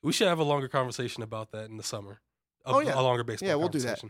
We 0.04 0.12
should 0.12 0.28
have 0.28 0.40
a 0.40 0.44
longer 0.44 0.68
conversation 0.68 1.22
about 1.24 1.52
that 1.52 1.70
in 1.70 1.78
the 1.78 1.84
summer. 1.84 2.22
A, 2.66 2.70
Oh, 2.72 2.80
yeah. 2.80 3.00
a 3.00 3.02
longer 3.02 3.24
baseball. 3.24 3.48
Conversation. 3.48 3.48
Yeah, 3.48 3.56
we'll 3.56 3.70
do 3.70 3.80
that. 3.80 4.02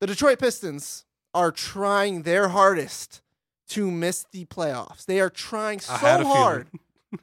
The 0.00 0.06
Detroit 0.06 0.38
Pistons 0.38 1.04
are 1.34 1.52
trying 1.52 2.22
their 2.22 2.48
hardest 2.48 3.22
to 3.68 3.90
miss 3.90 4.26
the 4.32 4.44
playoffs. 4.46 5.04
They 5.06 5.20
are 5.20 5.30
trying 5.30 5.78
so 5.80 5.92
hard. 5.94 6.66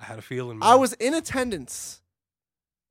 I 0.00 0.04
had 0.04 0.18
a 0.18 0.22
feeling. 0.22 0.58
I 0.60 0.74
was 0.74 0.92
in 0.94 1.14
attendance 1.14 2.02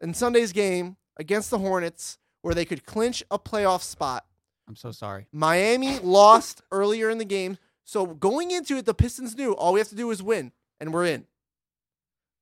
in 0.01 0.13
Sunday's 0.13 0.53
game 0.53 0.95
against 1.17 1.49
the 1.49 1.59
Hornets 1.59 2.17
where 2.41 2.55
they 2.55 2.65
could 2.65 2.85
clinch 2.85 3.23
a 3.29 3.37
playoff 3.37 3.81
spot. 3.81 4.25
I'm 4.67 4.75
so 4.75 4.91
sorry. 4.91 5.27
Miami 5.31 5.99
lost 6.03 6.61
earlier 6.71 7.09
in 7.09 7.17
the 7.17 7.25
game. 7.25 7.57
So 7.85 8.05
going 8.05 8.51
into 8.51 8.77
it, 8.77 8.85
the 8.85 8.93
Pistons 8.93 9.35
knew 9.35 9.53
all 9.53 9.73
we 9.73 9.79
have 9.79 9.89
to 9.89 9.95
do 9.95 10.09
is 10.11 10.23
win, 10.23 10.51
and 10.79 10.93
we're 10.93 11.05
in. 11.05 11.25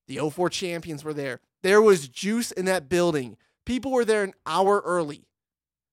The 0.08 0.18
04 0.30 0.50
champions 0.50 1.04
were 1.04 1.14
there. 1.14 1.40
There 1.64 1.82
was 1.82 2.08
juice 2.08 2.52
in 2.52 2.66
that 2.66 2.90
building. 2.90 3.38
People 3.66 3.92
were 3.92 4.06
there 4.06 4.24
an 4.24 4.34
hour 4.46 4.82
early. 4.86 5.26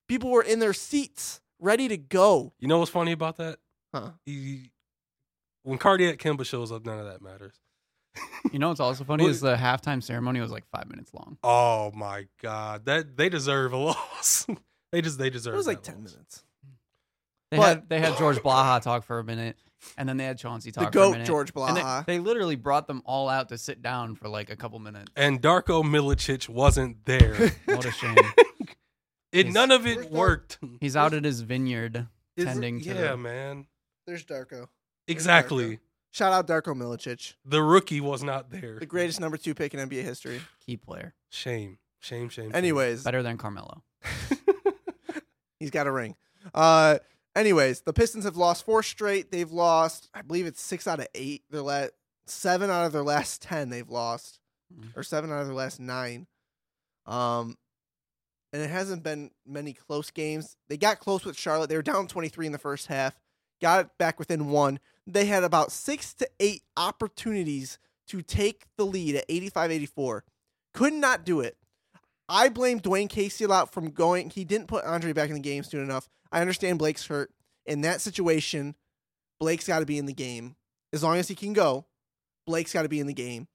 People 0.09 0.31
were 0.31 0.43
in 0.43 0.59
their 0.59 0.72
seats, 0.74 1.41
ready 1.59 1.89
to 1.89 1.97
go. 1.97 2.53
You 2.59 2.68
know 2.68 2.79
what's 2.79 2.91
funny 2.91 3.12
about 3.12 3.37
that? 3.37 3.59
Huh. 3.95 4.11
He, 4.26 4.70
when 5.62 5.79
Cardiac 5.79 6.18
Kemba 6.18 6.45
shows 6.47 6.72
up, 6.72 6.85
none 6.85 6.99
of 6.99 7.07
that 7.07 7.22
matters. 7.22 7.55
You 8.53 8.59
know 8.59 8.68
what's 8.68 8.81
also 8.81 9.05
funny 9.05 9.24
Well- 9.24 9.31
is 9.33 9.41
the 9.41 9.57
halftime 9.57 10.03
ceremony 10.03 10.41
was 10.41 10.51
like 10.51 10.64
five 10.70 10.89
minutes 10.89 11.12
long. 11.12 11.39
Oh 11.43 11.91
my 11.93 12.26
god, 12.41 12.85
that 12.87 13.16
they 13.16 13.29
deserve 13.29 13.72
a 13.72 13.76
loss. 13.89 14.47
They 14.93 15.01
just 15.03 15.18
they 15.18 15.30
deserve. 15.30 15.55
It 15.55 15.59
was 15.59 15.66
like 15.66 15.82
10 15.82 16.03
loss. 16.03 16.12
minutes. 16.12 16.45
They 17.51 17.57
But- 17.57 17.66
had 17.66 17.89
they 17.89 18.01
had 18.01 18.16
George 18.18 18.39
Blaha 18.39 18.80
talk 18.82 19.05
for 19.05 19.18
a 19.18 19.24
minute, 19.24 19.57
and 19.97 20.07
then 20.09 20.16
they 20.18 20.24
had 20.24 20.36
Chauncey 20.39 20.70
The 20.70 20.80
talk 20.80 20.93
for 20.93 20.99
a 20.99 21.03
GOAT, 21.03 21.12
minute. 21.12 21.26
George 21.26 21.53
And 21.57 21.76
they- 21.76 21.80
Blaha. 21.80 22.05
they, 22.07 22.18
literally 22.18 22.57
brought 22.57 22.86
them 22.86 23.01
all 23.07 23.28
out 23.28 23.49
to 23.51 23.59
sit 23.59 23.80
down 23.80 24.16
for 24.16 24.28
like 24.28 24.51
a 24.51 24.57
couple 24.57 24.78
minutes. 24.80 25.11
And 25.16 25.41
Darko 25.41 25.82
Milicic 25.82 26.49
wasn't 26.49 27.05
there. 27.07 27.34
What 27.64 27.84
a 27.86 27.91
shame. 27.91 28.16
it 29.32 29.47
He's- 29.47 29.55
none 29.55 29.70
of 29.70 29.86
it 29.86 29.95
Dar- 30.03 30.05
worked. 30.11 30.59
He's 30.80 30.95
out 30.97 31.14
at 31.14 31.24
his 31.24 31.41
vineyard 31.41 32.07
Is 32.36 32.45
it- 32.45 32.49
tending 32.49 32.80
to 32.82 32.95
Yeah, 32.95 33.16
man. 33.16 33.66
There's 34.07 34.24
Darko. 34.24 34.68
Exactly. 35.07 35.78
Shout 36.11 36.32
out 36.32 36.47
Darko 36.47 36.74
Milicic, 36.76 37.34
The 37.45 37.62
rookie 37.62 38.01
was 38.01 38.22
not 38.22 38.51
there. 38.51 38.78
the 38.78 38.86
greatest 38.86 39.20
number 39.20 39.36
two 39.36 39.55
pick 39.55 39.72
in 39.74 39.80
NBA 39.89 40.03
history. 40.03 40.41
key 40.66 40.76
player. 40.76 41.14
Shame. 41.30 41.78
Shame. 42.01 42.28
Shame. 42.28 42.47
shame. 42.51 42.55
Anyways, 42.55 43.05
Better 43.05 43.22
than 43.22 43.36
Carmelo. 43.39 43.82
he's 45.61 45.71
got 45.71 45.87
a 45.87 45.93
ring. 45.93 46.17
Uh, 46.55 46.99
anyways, 47.37 47.83
the 47.83 47.93
Pistons 47.93 48.25
have 48.25 48.37
lost 48.37 48.65
four 48.65 48.83
straight. 48.83 49.31
They've 49.31 49.51
lost, 49.51 50.09
I 50.15 50.23
believe 50.23 50.47
it's 50.47 50.61
six 50.63 50.87
out 50.87 51.01
of 51.01 51.07
eight. 51.15 51.43
Their 51.51 51.63
last 51.63 51.93
seven 52.27 52.71
out 52.71 52.87
of 52.87 52.93
their 52.93 53.03
last 53.03 53.43
ten 53.43 53.71
they've 53.71 53.89
lost, 53.89 54.39
Mhm. 54.75 54.97
or 54.97 55.03
seven 55.03 55.31
out 55.33 55.41
of 55.41 55.47
their 55.47 55.57
last 55.57 55.81
nine. 55.81 56.27
Um, 57.07 57.57
and 58.53 58.63
it 58.63 58.71
hasn't 58.71 59.03
been 59.03 59.31
many 59.47 59.73
close 59.73 60.11
games. 60.11 60.57
They 60.69 60.77
got 60.77 61.01
close 61.01 61.25
with 61.25 61.37
Charlotte. 61.37 61.69
They 61.69 61.77
were 61.77 61.83
down 61.83 62.07
twenty 62.09 62.29
three 62.29 62.47
in 62.47 62.53
the 62.53 62.59
first 62.59 62.87
half. 62.87 63.19
Got 63.61 63.81
it 63.87 63.91
back 63.99 64.19
within 64.19 64.49
one. 64.49 64.79
They 65.07 65.27
had 65.27 65.43
about 65.45 65.73
six 65.73 66.15
to 66.15 66.29
eight 66.39 66.63
opportunities 66.77 67.79
to 68.07 68.23
take 68.23 68.65
the 68.77 68.87
lead 68.87 69.17
at 69.17 69.29
85-84. 69.29 70.23
Could 70.73 70.93
not 70.95 71.25
do 71.25 71.41
it. 71.41 71.58
I 72.29 72.49
blame 72.49 72.81
Dwane 72.81 73.09
Casey 73.09 73.45
a 73.45 73.49
lot 73.49 73.72
from 73.72 73.91
going. 73.91 74.31
He 74.31 74.45
didn't 74.45 74.66
put 74.68 74.85
Andre 74.85 75.12
back 75.12 75.29
in 75.29 75.35
the 75.35 75.41
game 75.41 75.62
soon 75.62 75.83
enough. 75.83 76.09
I 76.31 76.41
understand 76.41 76.79
Blake's 76.79 77.07
hurt. 77.07 77.31
In 77.66 77.83
that 77.83 78.01
situation, 78.01 78.74
Blake's 79.41 79.66
got 79.66 79.81
to 79.81 79.87
be 79.87 79.99
in 79.99 80.07
the 80.07 80.12
game. 80.12 80.57
As 80.93 81.03
long 81.03 81.16
as 81.18 81.29
he 81.29 81.35
can 81.35 81.53
go, 81.53 81.87
Blake's 82.47 82.72
got 82.72 82.83
to 82.83 82.89
be 82.89 83.01
in 83.01 83.07
the 83.07 83.14
game. 83.14 83.47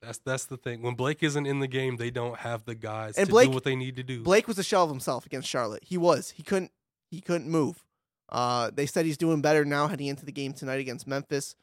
That's 0.00 0.18
that's 0.18 0.46
the 0.46 0.56
thing. 0.56 0.82
When 0.82 0.94
Blake 0.94 1.22
isn't 1.22 1.46
in 1.46 1.60
the 1.60 1.68
game, 1.68 1.96
they 1.96 2.10
don't 2.10 2.38
have 2.38 2.64
the 2.64 2.74
guys 2.74 3.16
And 3.16 3.26
to 3.26 3.30
Blake- 3.30 3.48
do 3.50 3.54
what 3.54 3.64
they 3.64 3.76
need 3.76 3.96
to 3.96 4.02
do. 4.02 4.22
Blake 4.22 4.48
was 4.48 4.58
a 4.58 4.62
shell 4.64 4.84
of 4.84 4.90
himself 4.90 5.26
against 5.26 5.48
Charlotte. 5.48 5.84
He 5.84 5.96
was. 5.96 6.30
He 6.30 6.42
couldn't. 6.42 6.72
He 7.10 7.20
couldn't 7.20 7.48
move. 7.48 7.84
Uh, 8.30 8.70
they 8.74 8.86
said 8.86 9.04
he's 9.04 9.18
doing 9.18 9.42
better 9.42 9.64
now 9.64 9.86
heading 9.86 10.06
into 10.06 10.24
the 10.24 10.32
game 10.32 10.54
tonight 10.54 10.80
against 10.80 11.06
Memphis. 11.06 11.54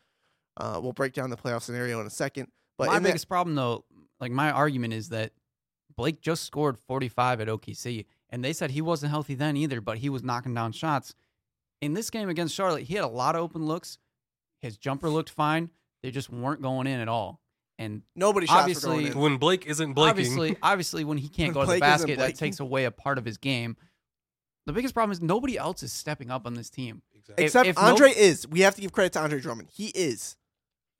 Uh, 0.58 0.80
we'll 0.82 0.94
break 0.94 1.14
down 1.14 1.32
the 1.32 1.38
playoff 1.38 1.64
scenario 1.64 2.00
in 2.00 2.06
a 2.08 2.12
second. 2.12 2.48
But 2.78 2.88
my 2.88 2.98
in 2.98 3.04
that- 3.04 3.10
biggest 3.10 3.28
problem, 3.28 3.56
though, 3.56 3.84
like 4.20 4.32
my 4.32 4.52
argument 4.52 4.94
is 4.94 5.10
that 5.10 5.32
Blake 6.00 6.22
just 6.22 6.46
scored 6.46 6.78
45 6.78 7.42
at 7.42 7.48
OKC, 7.50 8.06
and 8.30 8.42
they 8.42 8.54
said 8.54 8.72
he 8.72 8.82
wasn't 8.82 9.10
healthy 9.10 9.36
then 9.36 9.58
either, 9.58 9.82
but 9.82 9.98
he 9.98 10.08
was 10.08 10.24
knocking 10.24 10.54
down 10.54 10.72
shots. 10.72 11.14
In 11.82 11.94
this 11.94 12.10
game 12.10 12.30
against 12.30 12.56
Charlotte, 12.56 12.84
he 12.84 12.94
had 12.96 13.04
a 13.04 13.08
lot 13.08 13.36
of 13.36 13.42
open 13.42 13.66
looks. 13.66 13.98
His 14.62 14.78
jumper 14.78 15.10
looked 15.10 15.30
fine. 15.30 15.72
They 16.02 16.12
just 16.12 16.30
weren't 16.30 16.62
going 16.62 16.88
in 16.88 17.02
at 17.02 17.10
all. 17.10 17.42
And 17.78 18.04
nobody 18.16 18.48
shots 18.48 18.56
were 18.56 18.62
obviously- 18.62 19.04
going 19.04 19.08
in. 19.08 19.20
when 19.20 19.38
Blake 19.40 19.66
isn't 19.66 19.92
blaking, 19.92 20.10
obviously, 20.10 20.58
obviously, 20.64 21.04
when 21.04 21.18
he 21.18 21.28
can't 21.28 21.54
When 21.54 21.66
go 21.66 21.70
to 21.70 21.76
the 21.76 21.80
basket, 21.82 22.18
that 22.18 22.36
takes 22.36 22.62
away 22.62 22.86
a 22.86 22.92
part 22.92 23.18
of 23.18 23.26
his 23.26 23.38
game. 23.38 23.76
The 24.68 24.72
biggest 24.72 24.94
problem 24.94 25.12
is 25.12 25.22
nobody 25.22 25.58
else 25.58 25.84
is 25.84 25.92
stepping 25.92 26.32
up 26.32 26.46
on 26.48 26.54
this 26.54 26.70
team. 26.70 27.02
Exactly. 27.14 27.44
Except 27.44 27.68
if 27.68 27.76
no- 27.76 27.82
Andre 27.82 28.12
is. 28.12 28.48
We 28.48 28.62
have 28.62 28.76
to 28.76 28.82
give 28.82 28.94
credit 28.94 29.12
to 29.14 29.20
Andre 29.20 29.42
Drummond. 29.42 29.68
He 29.74 29.88
is. 29.88 30.38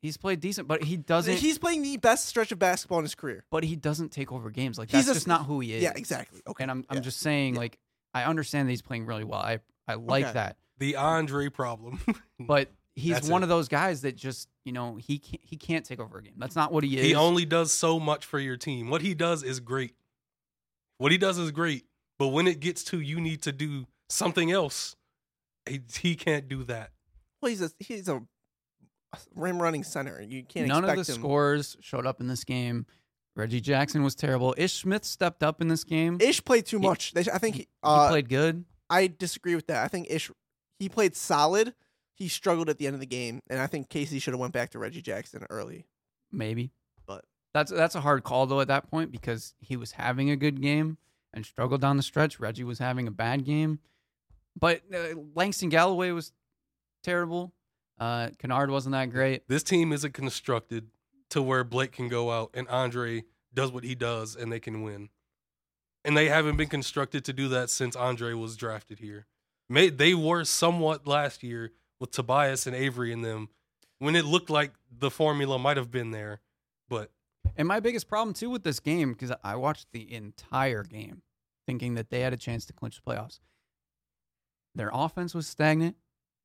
He's 0.02 0.16
played 0.18 0.40
decent, 0.40 0.68
but 0.68 0.84
he 0.84 0.96
doesn't. 0.98 1.38
He's 1.38 1.58
playing 1.58 1.82
the 1.82 1.98
best 1.98 2.26
stretch 2.26 2.52
of 2.54 2.60
basketball 2.60 3.00
in 3.00 3.06
his 3.06 3.16
career. 3.16 3.44
but 3.52 3.64
he 3.66 3.76
doesn't 3.76 4.10
take 4.14 4.32
over 4.32 4.50
games. 4.50 4.78
Like 4.78 4.90
He's 4.92 5.06
that's 5.06 5.10
a- 5.10 5.14
just 5.20 5.28
not 5.28 5.46
who 5.46 5.60
he 5.60 5.74
is. 5.74 5.84
Yeah, 5.84 5.92
exactly. 5.96 6.42
Okay. 6.48 6.64
And 6.64 6.72
I'm 6.72 6.86
I'm 6.90 6.98
Yeah. 6.98 7.02
just 7.02 7.20
saying, 7.20 7.56
Yeah. 7.56 7.60
like, 7.60 7.80
I 8.14 8.24
understand 8.24 8.68
that 8.68 8.72
he's 8.72 8.82
playing 8.82 9.06
really 9.06 9.24
well. 9.26 9.40
I 9.42 9.60
I 9.88 9.96
like 9.96 10.24
Okay. 10.26 10.34
that, 10.34 10.58
the 10.78 10.96
Andre 10.96 11.50
problem. 11.50 12.00
but 12.40 12.72
he's 12.96 13.14
That's 13.14 13.28
one 13.28 13.42
it. 13.42 13.46
of 13.46 13.50
those 13.50 13.68
guys 13.68 14.02
that 14.02 14.16
just 14.16 14.48
you 14.64 14.72
know 14.72 14.96
he 14.96 15.20
can't 15.20 15.42
he 15.44 15.58
can't 15.58 15.84
take 15.86 16.00
over 16.00 16.20
a 16.20 16.24
game. 16.24 16.36
That's 16.38 16.56
not 16.56 16.72
what 16.72 16.84
he 16.86 16.98
is. 16.98 17.06
he 17.06 17.14
only 17.16 17.44
does 17.46 17.72
so 17.74 18.00
much 18.00 18.26
for 18.26 18.40
your 18.40 18.56
team. 18.56 18.90
What 18.90 19.02
he 19.02 19.14
does 19.14 19.44
is 19.44 19.60
great. 19.60 19.96
What 20.98 21.12
he 21.12 21.18
does 21.18 21.38
is 21.38 21.52
great. 21.52 21.86
But 22.18 22.30
when 22.30 22.48
it 22.48 22.60
gets 22.60 22.84
to 22.86 23.00
you 23.00 23.20
need 23.22 23.42
to 23.44 23.52
do 23.52 23.86
something 24.10 24.52
else, 24.52 24.96
he, 25.68 25.82
he 26.00 26.16
can't 26.16 26.48
do 26.50 26.64
that. 26.66 26.92
Well, 27.42 27.50
he's 27.50 27.62
a 27.62 27.72
he's 27.80 28.08
a 28.10 28.22
rim 29.36 29.62
running 29.62 29.84
center. 29.84 30.22
You 30.22 30.44
can't 30.44 30.68
None 30.68 30.84
of 30.86 30.90
the 30.92 30.96
him. 30.98 31.20
scores 31.20 31.78
showed 31.82 32.06
up 32.06 32.22
in 32.22 32.28
this 32.28 32.44
game. 32.44 32.86
Reggie 33.36 33.62
Jackson 33.62 34.04
was 34.04 34.16
terrible. 34.16 34.54
Ish 34.58 34.74
Smith 34.82 35.06
stepped 35.06 35.44
up 35.44 35.62
in 35.62 35.68
this 35.68 35.84
game. 35.84 36.18
Ish 36.20 36.44
played 36.44 36.66
too 36.66 36.80
He- 36.80 36.88
much. 36.88 37.14
They, 37.14 37.22
I 37.22 37.38
think 37.38 37.56
he, 37.56 37.62
he 37.62 37.68
uh, 37.84 38.10
played 38.10 38.28
good. 38.30 38.66
I 38.90 39.08
disagree 39.08 39.56
with 39.56 39.68
that. 39.68 39.84
I 39.84 39.88
think 39.88 40.08
Ish 40.10 40.30
he 40.80 40.90
played 40.90 41.16
solid. 41.16 41.74
He 42.16 42.28
struggled 42.28 42.70
at 42.70 42.78
the 42.78 42.86
end 42.88 42.96
of 42.96 43.00
the 43.00 43.06
game, 43.06 43.42
and 43.50 43.60
I 43.62 43.68
think 43.68 43.88
Casey 43.90 44.20
should 44.20 44.34
have 44.34 44.40
went 44.42 44.52
back 44.54 44.72
to 44.72 44.80
Reggie 44.80 45.02
Jackson 45.02 45.46
early. 45.50 45.86
maybe. 46.32 46.72
But- 47.06 47.24
that's 47.54 47.72
that's 47.72 47.96
a 47.96 48.02
hard 48.02 48.24
call 48.24 48.46
though 48.46 48.60
at 48.62 48.68
that 48.68 48.90
point 48.92 49.12
because 49.12 49.56
he 49.60 49.76
was 49.78 49.94
having 49.94 50.30
a 50.30 50.36
good 50.36 50.62
game 50.62 50.98
and 51.34 51.46
struggled 51.46 51.82
down 51.82 51.98
the 51.98 52.04
stretch. 52.04 52.40
Reggie 52.40 52.64
was 52.64 52.80
having 52.80 53.08
a 53.08 53.12
bad 53.12 53.46
game, 53.46 53.80
but 54.60 54.82
uh, 54.94 55.16
Langston 55.36 55.70
Galloway 55.70 56.12
was 56.12 56.32
terrible. 57.04 57.54
Uh, 58.00 58.30
Kennard 58.38 58.72
wasn't 58.72 58.94
that 58.94 59.12
great. 59.12 59.48
This 59.48 59.64
team 59.64 59.92
isn't 59.92 60.14
constructed 60.14 60.88
to 61.30 61.42
where 61.42 61.64
Blake 61.64 61.92
can 61.92 62.08
go 62.08 62.32
out 62.32 62.52
and 62.54 62.68
Andre 62.70 63.24
does 63.54 63.72
what 63.72 63.84
he 63.84 63.96
does 63.96 64.36
and 64.36 64.52
they 64.52 64.60
can 64.60 64.82
win. 64.84 65.10
And 66.06 66.16
they 66.16 66.30
haven't 66.30 66.58
been 66.58 66.70
constructed 66.70 67.26
to 67.26 67.34
do 67.34 67.50
that 67.50 67.70
since 67.70 67.96
Andre 67.96 68.34
was 68.34 68.56
drafted 68.56 69.00
here. 69.00 69.28
May, 69.68 69.90
they 69.90 70.14
were 70.14 70.46
somewhat 70.46 71.06
last 71.06 71.44
year 71.44 71.72
with 72.00 72.12
Tobias 72.12 72.66
and 72.66 72.76
Avery 72.76 73.12
in 73.12 73.22
them 73.22 73.50
when 74.00 74.16
it 74.16 74.26
looked 74.26 74.50
like 74.50 74.72
the 74.90 75.12
formula 75.12 75.60
might 75.60 75.78
have 75.78 75.92
been 75.92 76.12
there. 76.12 76.40
But 76.88 77.12
And 77.58 77.68
my 77.68 77.80
biggest 77.80 78.08
problem 78.08 78.34
too 78.34 78.50
with 78.50 78.64
this 78.64 78.80
game 78.80 79.12
because 79.12 79.32
I 79.44 79.56
watched 79.58 79.88
the 79.92 80.12
entire 80.14 80.84
game 80.84 81.22
thinking 81.68 81.96
that 81.96 82.10
they 82.10 82.22
had 82.22 82.34
a 82.34 82.38
chance 82.38 82.66
to 82.66 82.74
clinch 82.74 82.96
the 83.04 83.12
playoffs. 83.12 83.40
Their 84.74 84.90
offense 84.94 85.36
was 85.36 85.48
stagnant. 85.48 85.98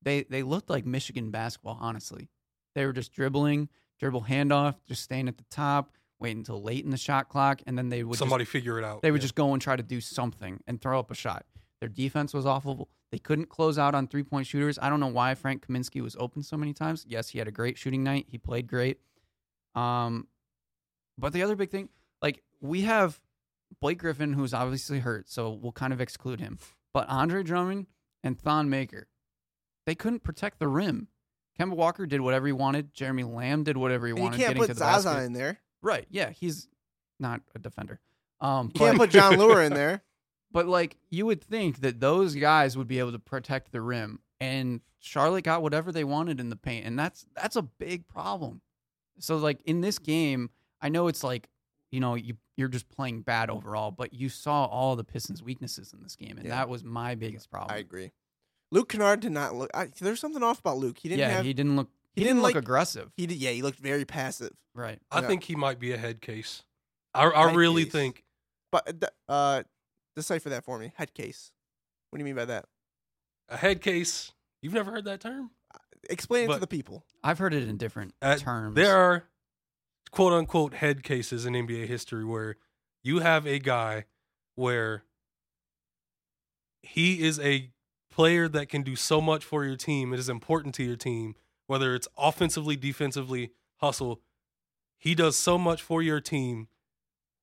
They 0.05 0.23
they 0.23 0.43
looked 0.43 0.69
like 0.69 0.85
Michigan 0.85 1.31
basketball, 1.31 1.77
honestly. 1.81 2.29
They 2.75 2.85
were 2.85 2.93
just 2.93 3.11
dribbling, 3.11 3.67
dribble 3.99 4.23
handoff, 4.23 4.75
just 4.87 5.01
staying 5.03 5.27
at 5.27 5.37
the 5.37 5.45
top, 5.49 5.91
wait 6.19 6.35
until 6.37 6.61
late 6.61 6.85
in 6.85 6.91
the 6.91 6.97
shot 6.97 7.27
clock, 7.27 7.61
and 7.67 7.77
then 7.77 7.89
they 7.89 8.03
would 8.03 8.17
somebody 8.17 8.43
just, 8.43 8.51
figure 8.53 8.77
it 8.79 8.85
out. 8.85 9.01
they 9.01 9.11
would 9.11 9.19
Yeah. 9.21 9.25
just 9.25 9.35
go 9.35 9.51
and 9.51 9.61
try 9.61 9.75
to 9.75 9.83
do 9.83 9.99
something 9.99 10.61
and 10.67 10.81
throw 10.81 10.97
up 10.99 11.11
a 11.11 11.15
shot. 11.15 11.45
Their 11.81 11.89
defense 11.89 12.33
was 12.33 12.45
awful. 12.45 12.89
They 13.11 13.19
couldn't 13.19 13.49
close 13.49 13.77
out 13.77 13.95
on 13.95 14.07
three 14.07 14.23
point 14.23 14.47
shooters. 14.47 14.77
I 14.81 14.89
don't 14.89 14.99
know 14.99 15.07
why 15.07 15.35
Frank 15.35 15.65
Kaminsky 15.67 16.01
was 16.01 16.15
open 16.19 16.43
so 16.43 16.55
many 16.57 16.73
times. 16.73 17.05
Yes, 17.07 17.29
he 17.29 17.39
had 17.39 17.47
a 17.47 17.51
great 17.51 17.77
shooting 17.77 18.03
night. 18.03 18.27
He 18.29 18.37
played 18.37 18.67
great. 18.67 18.99
Um, 19.73 20.27
but 21.17 21.33
the 21.33 21.43
other 21.43 21.55
big 21.55 21.69
thing, 21.69 21.89
like 22.21 22.43
we 22.61 22.81
have 22.81 23.19
Blake 23.81 23.99
Griffin, 23.99 24.33
who's 24.33 24.53
obviously 24.53 24.99
hurt, 24.99 25.29
so 25.29 25.51
we'll 25.51 25.71
kind 25.71 25.93
of 25.93 26.01
exclude 26.01 26.39
him. 26.39 26.59
But 26.93 27.07
Andre 27.09 27.43
Drummond 27.43 27.87
and 28.23 28.39
Thon 28.39 28.69
Maker, 28.69 29.07
they 29.85 29.95
couldn't 29.95 30.23
protect 30.23 30.59
the 30.59 30.67
rim. 30.67 31.07
Kemba 31.59 31.75
Walker 31.75 32.05
did 32.05 32.21
whatever 32.21 32.47
he 32.47 32.53
wanted. 32.53 32.93
Jeremy 32.93 33.23
Lamb 33.23 33.63
did 33.63 33.77
whatever 33.77 34.07
he 34.07 34.11
And 34.11 34.17
you 34.19 34.23
wanted. 34.25 34.37
can't 34.39 34.57
put 34.57 34.67
to 34.67 34.73
the 34.73 34.79
Zaza 34.79 35.09
basket. 35.09 35.23
in 35.25 35.33
there. 35.33 35.59
Right? 35.81 36.05
Yeah, 36.09 36.31
he's 36.31 36.67
not 37.19 37.41
a 37.53 37.59
defender. 37.59 37.99
Um, 38.41 38.67
You 38.73 38.79
can't 38.79 38.97
put 38.97 39.09
Jon 39.11 39.33
Leuer 39.37 39.65
in 39.65 39.73
there. 39.73 40.03
but 40.51 40.67
like 40.67 40.97
you 41.09 41.25
would 41.25 41.41
think 41.41 41.79
that 41.81 41.99
those 42.01 42.35
guys 42.35 42.77
would 42.77 42.87
be 42.87 42.99
able 42.99 43.13
to 43.13 43.19
protect 43.19 43.71
the 43.71 43.81
rim, 43.81 44.19
and 44.41 44.81
Charlotte 44.99 45.43
got 45.45 45.61
whatever 45.61 45.91
they 45.93 46.03
wanted 46.03 46.39
in 46.41 46.49
the 46.49 46.55
paint, 46.57 46.85
and 46.85 46.99
that's 46.99 47.25
that's 47.35 47.55
a 47.55 47.61
big 47.61 48.07
problem. 48.07 48.61
So 49.19 49.37
like 49.37 49.61
in 49.63 49.79
this 49.81 49.97
game, 49.99 50.49
I 50.81 50.89
know 50.89 51.07
it's 51.07 51.23
like 51.23 51.47
you 51.91 52.01
know 52.01 52.15
you 52.15 52.35
you're 52.57 52.67
just 52.67 52.89
playing 52.89 53.21
bad 53.21 53.49
overall, 53.49 53.91
but 53.91 54.13
you 54.13 54.27
saw 54.27 54.65
all 54.65 54.95
the 54.97 55.03
Pistons' 55.05 55.41
weaknesses 55.43 55.93
in 55.93 56.01
this 56.03 56.15
game, 56.17 56.35
and 56.37 56.45
Yeah. 56.45 56.55
that 56.55 56.67
was 56.69 56.83
my 56.83 57.15
biggest 57.15 57.49
problem. 57.49 57.73
I 57.73 57.79
agree. 57.79 58.11
Luke 58.71 58.89
Kennard 58.89 59.19
did 59.21 59.31
not 59.31 59.55
look. 59.55 59.69
I, 59.73 59.89
there's 59.99 60.19
something 60.19 60.43
off 60.43 60.59
about 60.59 60.77
Luke. 60.77 60.97
He 60.97 61.07
didn't 61.09 61.19
yeah, 61.21 61.29
have. 61.29 61.45
he 61.45 61.53
didn't 61.53 61.75
look. 61.75 61.89
He, 62.15 62.21
he 62.21 62.23
didn't, 62.23 62.37
didn't 62.37 62.43
look 62.43 62.55
like- 62.55 62.63
aggressive. 62.63 63.11
He 63.15 63.25
did. 63.27 63.37
Yeah, 63.37 63.51
he 63.51 63.61
looked 63.61 63.79
very 63.79 64.05
passive. 64.05 64.51
right. 64.73 64.99
I 65.11 65.21
Yeah. 65.21 65.27
think 65.27 65.43
he 65.43 65.55
might 65.55 65.79
be 65.79 65.91
a 65.93 65.97
head 65.97 66.21
case. 66.21 66.63
I, 67.13 67.29
I 67.29 67.47
Head 67.47 67.55
really 67.55 67.83
case. 67.83 67.91
think 67.93 68.23
But 68.71 68.87
uh, 68.87 68.91
th- 68.91 69.11
uh, 69.29 69.63
decipher 70.15 70.49
that 70.49 70.63
for 70.65 70.77
me. 70.79 70.91
Head 70.95 71.13
case. 71.13 71.51
What 72.09 72.17
do 72.17 72.21
you 72.21 72.25
mean 72.25 72.35
by 72.35 72.45
that? 72.45 72.65
a 73.49 73.57
head 73.57 73.81
case. 73.81 74.31
You've 74.61 74.73
never 74.73 74.91
heard 74.91 75.05
that 75.05 75.19
term? 75.21 75.51
Explain 76.09 76.49
it 76.49 76.53
to 76.53 76.59
the 76.59 76.67
people. 76.67 77.05
I've 77.23 77.37
heard 77.39 77.53
it 77.53 77.67
in 77.67 77.77
different 77.77 78.13
Uh, 78.21 78.35
terms. 78.37 78.75
There 78.75 78.95
are 78.97 79.25
quote 80.11 80.33
unquote 80.33 80.73
head 80.75 81.03
cases 81.03 81.45
in 81.45 81.53
NBA 81.53 81.85
history 81.87 82.25
where 82.25 82.55
you 83.03 83.19
have 83.19 83.45
a 83.45 83.59
guy 83.59 84.05
where 84.55 85.03
he 86.81 87.21
is 87.23 87.39
a 87.39 87.71
player 88.15 88.47
that 88.47 88.69
can 88.69 88.81
do 88.81 88.95
so 88.95 89.19
much 89.19 89.43
for 89.43 89.65
your 89.65 89.75
team. 89.75 90.13
It 90.13 90.19
is 90.19 90.29
important 90.29 90.73
to 90.75 90.83
your 90.83 90.95
team, 90.95 91.35
whether 91.67 91.93
it's 91.93 92.07
offensively, 92.17 92.77
defensively, 92.77 93.51
hustle. 93.81 94.21
He 94.97 95.15
does 95.15 95.35
so 95.35 95.57
much 95.57 95.81
for 95.81 96.01
your 96.01 96.21
team 96.21 96.69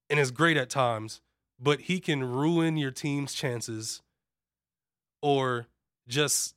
and 0.09 0.19
is 0.19 0.31
great 0.31 0.57
at 0.57 0.71
times, 0.71 1.21
but 1.61 1.83
he 1.83 2.01
can 2.01 2.25
ruin 2.25 2.79
your 2.79 2.91
team's 2.91 3.35
chances 3.35 4.01
or 5.21 5.67
just 6.09 6.55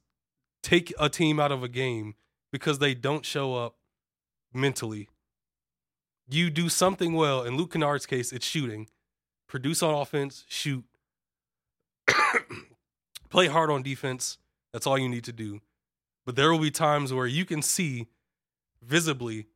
take 0.64 0.94
a 0.98 1.10
team 1.10 1.38
out 1.38 1.52
of 1.52 1.62
a 1.62 1.68
game 1.68 2.16
because 2.54 2.80
they 2.80 2.94
don't 2.94 3.26
show 3.26 3.54
up 3.54 3.76
mentally. 4.54 5.10
You 6.30 6.50
do 6.50 6.70
something 6.70 7.14
well. 7.16 7.44
In 7.44 7.58
Luke 7.58 7.74
Kennard's 7.74 8.06
case, 8.06 8.32
it's 8.32 8.48
shooting. 8.48 8.88
Produce 9.46 9.84
on 9.84 9.94
offense, 9.94 10.46
shoot. 10.48 10.86
Play 13.36 13.48
hard 13.48 13.70
on 13.70 13.84
defense. 13.84 14.38
That's 14.72 14.88
all 14.88 14.98
you 14.98 15.10
need 15.10 15.26
to 15.26 15.34
do. 15.34 15.60
But 16.26 16.38
there 16.38 16.50
will 16.54 16.60
be 16.60 16.72
times 16.72 17.12
where 17.12 17.28
you 17.28 17.44
can 17.44 17.62
see 17.62 18.08
visibly 18.82 19.48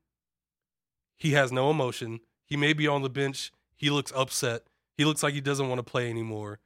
he 1.15 1.31
has 1.31 1.53
no 1.53 1.71
emotion. 1.71 2.19
He 2.43 2.57
may 2.57 2.73
be 2.73 2.89
on 2.89 3.03
the 3.03 3.09
bench. 3.09 3.53
He 3.77 3.89
looks 3.89 4.11
upset. 4.13 4.63
He 4.97 5.05
looks 5.05 5.23
like 5.23 5.33
he 5.33 5.39
doesn't 5.39 5.69
want 5.69 5.79
to 5.79 5.89
play 5.89 6.09
anymore. 6.09 6.59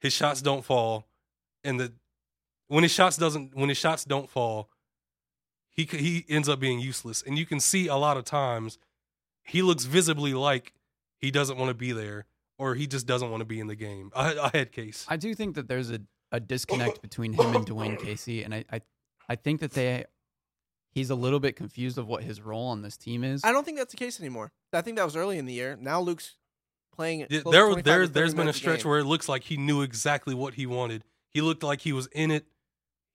His 0.00 0.14
shots 0.14 0.40
don't 0.40 0.64
fall. 0.64 1.08
And 1.62 1.78
the 1.78 1.92
when 2.68 2.84
his 2.84 2.92
shots 2.92 3.18
doesn't 3.18 3.54
when 3.54 3.68
his 3.68 3.76
shots 3.76 4.06
don't 4.06 4.30
fall, 4.30 4.70
he 5.68 5.84
he 5.84 6.24
ends 6.26 6.48
up 6.48 6.58
being 6.58 6.80
useless. 6.80 7.20
And 7.20 7.36
you 7.36 7.44
can 7.44 7.60
see 7.60 7.86
a 7.86 7.96
lot 7.96 8.16
of 8.16 8.24
times 8.24 8.78
he 9.42 9.60
looks 9.60 9.84
visibly 9.84 10.32
like 10.32 10.72
he 11.18 11.30
doesn't 11.30 11.58
want 11.58 11.68
to 11.68 11.74
be 11.74 11.92
there 11.92 12.24
or 12.56 12.74
he 12.74 12.86
just 12.86 13.06
doesn't 13.06 13.30
want 13.30 13.42
to 13.42 13.44
be 13.44 13.60
in 13.60 13.66
the 13.66 13.76
game. 13.76 14.10
A, 14.14 14.34
a 14.44 14.50
head 14.56 14.72
case. 14.72 15.04
I 15.06 15.18
do 15.18 15.34
think 15.34 15.56
that 15.56 15.68
there's 15.68 15.90
a, 15.90 16.00
a 16.34 16.40
disconnect 16.40 17.00
between 17.00 17.32
him 17.32 17.54
and 17.54 17.64
Dwane 17.64 17.98
Casey, 17.98 18.42
and 18.42 18.54
I, 18.54 18.64
I 18.70 18.80
I 19.28 19.36
think 19.36 19.60
that 19.60 19.70
they 19.72 20.04
he's 20.90 21.10
a 21.10 21.14
little 21.14 21.40
bit 21.40 21.54
confused 21.56 21.96
of 21.96 22.08
what 22.08 22.24
his 22.24 22.40
role 22.40 22.66
on 22.66 22.82
this 22.82 22.96
team 22.96 23.22
is. 23.22 23.44
I 23.44 23.52
don't 23.52 23.64
think 23.64 23.78
that's 23.78 23.92
the 23.92 23.96
case 23.96 24.20
anymore. 24.20 24.52
I 24.72 24.82
think 24.82 24.96
that 24.96 25.04
was 25.04 25.16
early 25.16 25.38
in 25.38 25.46
the 25.46 25.52
year. 25.52 25.78
Now 25.80 26.00
Luke's 26.00 26.34
playing. 26.94 27.26
Yeah, 27.30 27.42
there, 27.50 27.74
there, 27.76 28.08
there's 28.08 28.34
been 28.34 28.48
a 28.48 28.52
stretch 28.52 28.82
game. 28.82 28.90
where 28.90 28.98
it 28.98 29.04
looks 29.04 29.28
like 29.28 29.44
he 29.44 29.56
knew 29.56 29.82
exactly 29.82 30.34
what 30.34 30.54
he 30.54 30.66
wanted. 30.66 31.04
He 31.30 31.40
looked 31.40 31.62
like 31.62 31.80
he 31.82 31.92
was 31.92 32.08
in 32.08 32.30
it. 32.30 32.46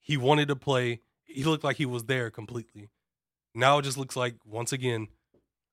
He 0.00 0.16
wanted 0.16 0.48
to 0.48 0.56
play. 0.56 1.00
He 1.24 1.44
looked 1.44 1.62
like 1.62 1.76
he 1.76 1.86
was 1.86 2.04
there 2.04 2.30
completely. 2.30 2.88
Now 3.54 3.78
it 3.78 3.82
just 3.82 3.98
looks 3.98 4.16
like 4.16 4.36
once 4.46 4.72
again, 4.72 5.08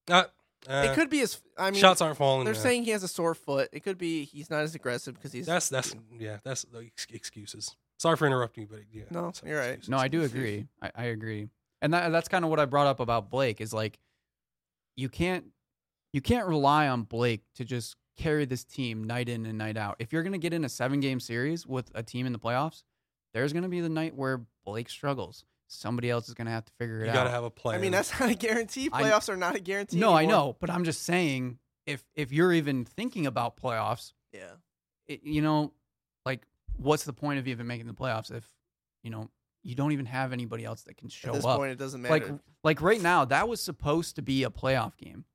uh, 0.10 0.26
uh, 0.70 0.88
it 0.90 0.96
could 0.96 1.10
be 1.10 1.20
his. 1.20 1.42
I 1.58 1.72
mean, 1.72 1.80
shots 1.80 2.02
aren't 2.02 2.18
falling. 2.18 2.46
they're 2.46 2.54
yeah. 2.54 2.60
saying 2.60 2.84
he 2.84 2.92
has 2.92 3.04
a 3.04 3.08
sore 3.08 3.36
foot. 3.36 3.70
It 3.72 3.82
could 3.82 3.98
be 3.98 4.26
he's 4.26 4.50
not 4.50 4.62
as 4.62 4.76
aggressive 4.76 5.16
because 5.16 5.32
he's. 5.32 5.46
that's 5.46 5.70
that's 5.70 5.96
yeah, 6.18 6.38
that's 6.44 6.64
the 6.64 6.80
ex- 6.80 7.08
excuses. 7.12 7.76
Sorry 8.00 8.16
for 8.16 8.28
interrupting 8.28 8.64
you, 8.64 8.68
but 8.70 8.80
yeah, 8.92 9.04
No, 9.10 9.32
you're 9.46 9.58
right. 9.60 9.70
excuses. 9.70 9.90
No, 9.90 9.98
I 9.98 10.08
do 10.08 10.24
agree. 10.24 10.68
I, 10.82 10.92
I 10.96 11.04
agree, 11.06 11.50
and 11.82 11.94
that 11.94 12.10
that's 12.12 12.28
kind 12.28 12.44
of 12.44 12.52
what 12.52 12.60
I 12.60 12.66
brought 12.66 12.88
up 12.88 13.00
about 13.00 13.30
Blake 13.30 13.62
is 13.62 13.74
like, 13.74 13.98
you 14.96 15.10
can't 15.10 15.46
you 16.14 16.22
can't 16.22 16.48
rely 16.48 16.88
on 16.88 17.04
Blake 17.04 17.42
to 17.56 17.66
just 17.66 17.96
carry 18.18 18.46
this 18.46 18.64
team 18.64 19.04
night 19.04 19.30
in 19.30 19.46
and 19.46 19.58
night 19.58 19.78
out. 19.78 19.96
If 20.00 20.12
you're 20.12 20.24
gonna 20.24 20.38
get 20.38 20.54
in 20.54 20.66
a 20.66 20.70
seven 20.70 21.00
game 21.00 21.20
series 21.20 21.66
with 21.66 21.92
a 21.96 22.04
team 22.04 22.26
in 22.26 22.34
the 22.34 22.40
playoffs, 22.40 22.84
there's 23.34 23.54
gonna 23.54 23.70
be 23.70 23.82
the 23.82 23.90
night 23.90 24.16
where 24.16 24.42
Blake 24.66 24.90
struggles. 24.90 25.46
Somebody 25.68 26.10
else 26.10 26.28
is 26.30 26.34
gonna 26.34 26.52
have 26.52 26.66
to 26.66 26.72
figure 26.80 27.02
it 27.02 27.06
You 27.06 27.10
out. 27.10 27.14
You 27.14 27.20
got 27.20 27.24
to 27.26 27.30
have 27.32 27.44
a 27.44 27.50
plan. 27.50 27.76
I 27.76 27.78
mean, 27.82 27.92
that's 27.92 28.18
not 28.20 28.30
a 28.30 28.34
guarantee. 28.36 28.90
I- 28.92 29.04
Playoffs 29.04 29.28
are 29.30 29.36
not 29.38 29.56
a 29.56 29.60
guarantee. 29.60 29.98
no, 30.00 30.14
I 30.14 30.26
know, 30.26 30.56
but 30.60 30.70
I'm 30.70 30.84
just 30.86 31.04
saying 31.04 31.60
if 31.86 32.04
if 32.16 32.32
you're 32.32 32.54
even 32.54 32.86
thinking 32.86 33.26
about 33.28 33.58
playoffs, 33.58 34.14
Yeah. 34.34 34.52
it, 35.08 35.24
you 35.24 35.42
know, 35.42 35.74
like 36.26 36.46
what's 36.78 37.04
the 37.04 37.14
point 37.14 37.40
of 37.40 37.48
even 37.48 37.68
making 37.68 37.88
the 37.88 37.94
playoffs 37.94 38.32
if 38.32 38.46
you 39.04 39.10
know 39.10 39.30
you 39.64 39.76
don't 39.76 39.92
even 39.92 40.06
have 40.06 40.32
anybody 40.32 40.64
else 40.64 40.84
that 40.84 40.96
can 40.96 41.10
show 41.10 41.30
At 41.30 41.36
this 41.36 41.46
up? 41.46 41.58
point, 41.58 41.72
it 41.72 41.78
doesn't 41.78 42.02
matter. 42.02 42.14
like 42.14 42.40
like 42.64 42.82
right 42.82 43.02
now 43.02 43.26
that 43.26 43.50
was 43.50 43.62
supposed 43.62 44.16
to 44.16 44.22
be 44.22 44.44
a 44.44 44.50
playoff 44.50 44.96
game 44.98 45.26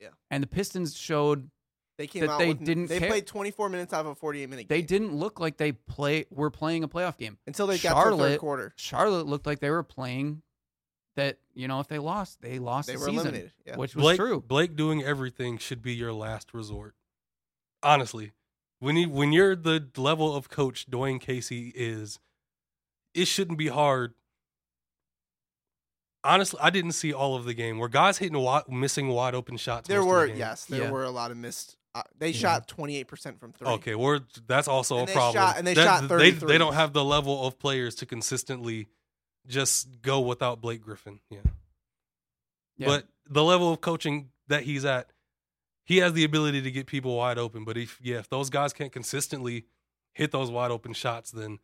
Yeah. 0.00 0.08
and 0.30 0.42
the 0.42 0.46
pistons 0.46 0.96
showed 0.96 1.50
they 1.98 2.06
came 2.06 2.22
that 2.22 2.30
out 2.30 2.38
they 2.38 2.48
with, 2.48 2.64
didn't 2.64 2.86
They 2.86 2.98
care. 2.98 3.08
played 3.08 3.26
24 3.26 3.68
minutes 3.68 3.92
out 3.92 4.00
of 4.00 4.06
a 4.06 4.14
48 4.14 4.48
minute. 4.48 4.68
they 4.68 4.82
didn't 4.82 5.14
look 5.14 5.38
like 5.40 5.56
they 5.58 5.72
play 5.72 6.24
were 6.30 6.50
playing 6.50 6.82
a 6.84 6.88
playoff 6.88 7.16
game 7.18 7.38
until 7.46 7.66
they 7.66 7.78
got 7.78 8.02
to 8.04 8.10
the 8.10 8.16
third 8.16 8.38
quarter. 8.38 8.72
charlotte 8.76 9.26
looked 9.26 9.46
like 9.46 9.60
they 9.60 9.70
were 9.70 9.82
playing 9.82 10.42
that 11.16 11.36
you 11.54 11.68
know 11.68 11.78
if 11.80 11.88
they 11.88 11.98
lost 11.98 12.40
they 12.40 12.58
lost 12.58 12.86
They 12.88 12.94
the 12.94 13.00
were 13.00 13.04
season 13.06 13.18
eliminated. 13.20 13.52
Yeah. 13.66 13.76
which 13.76 13.94
was 13.94 14.02
Blake, 14.02 14.16
true 14.16 14.40
Blake 14.40 14.74
doing 14.76 15.02
everything 15.02 15.58
should 15.58 15.82
be 15.82 15.92
your 15.94 16.12
last 16.12 16.54
resort. 16.54 16.94
Honestly, 17.82 18.32
when 18.78 18.96
you 18.96 19.10
when 19.10 19.32
you're 19.32 19.54
the 19.54 19.86
level 19.96 20.34
of 20.34 20.48
coach 20.48 20.88
Dwane 20.90 21.20
Casey 21.20 21.72
is, 21.76 22.18
it 23.14 23.26
shouldn't 23.26 23.58
be 23.58 23.68
hard. 23.68 24.14
Honestly, 26.24 26.60
I 26.62 26.70
didn't 26.70 26.92
see 26.92 27.12
all 27.12 27.34
of 27.34 27.44
the 27.44 27.52
game. 27.54 27.78
Were 27.78 27.88
guys 27.88 28.18
hitting 28.18 28.38
wide, 28.38 28.62
missing 28.68 29.08
wide 29.08 29.34
open 29.34 29.56
shots? 29.56 29.88
There 29.88 29.98
most 29.98 30.06
of 30.06 30.10
the 30.28 30.32
were 30.32 30.38
yes, 30.38 30.64
there 30.66 30.82
Yeah. 30.82 30.90
were 30.90 31.02
a 31.04 31.10
lot 31.10 31.30
of 31.32 31.36
missed. 31.36 31.76
Uh, 31.94 32.02
they 32.18 32.30
Yeah. 32.30 32.38
shot 32.38 32.68
28 32.68 33.04
percent 33.06 33.38
from 33.38 33.52
three. 33.52 33.68
Okay, 33.68 33.94
we're 33.94 34.20
that's 34.46 34.66
also 34.68 34.98
And 34.98 35.08
a 35.08 35.12
problem. 35.12 35.34
shot- 35.42 35.58
and 35.58 35.66
they 35.66 35.74
That- 35.74 36.08
shot 36.08 36.18
They, 36.18 36.30
they 36.30 36.56
don't 36.58 36.72
have 36.74 36.92
the 36.94 37.04
level 37.04 37.46
of 37.46 37.58
players 37.58 37.94
to 37.96 38.06
consistently 38.06 38.88
just 39.46 40.00
go 40.02 40.20
without 40.20 40.60
Blake 40.60 40.80
Griffin. 40.82 41.20
Yeah. 41.28 41.40
Yeah. 42.78 42.86
But 42.86 43.08
the 43.28 43.44
level 43.44 43.72
of 43.72 43.80
coaching 43.80 44.30
that 44.48 44.62
he's 44.62 44.84
at, 44.84 45.12
he 45.84 45.98
has 45.98 46.12
the 46.14 46.24
ability 46.24 46.62
to 46.62 46.70
get 46.70 46.86
people 46.86 47.16
wide 47.16 47.38
open. 47.38 47.64
But 47.64 47.76
if 47.76 47.98
yeah, 48.02 48.18
if 48.18 48.28
those 48.30 48.48
guys 48.50 48.72
can't 48.72 48.92
consistently 48.92 49.66
hit 50.14 50.30
those 50.30 50.50
wide 50.50 50.70
open 50.70 50.94
shots, 50.94 51.30
then 51.30 51.58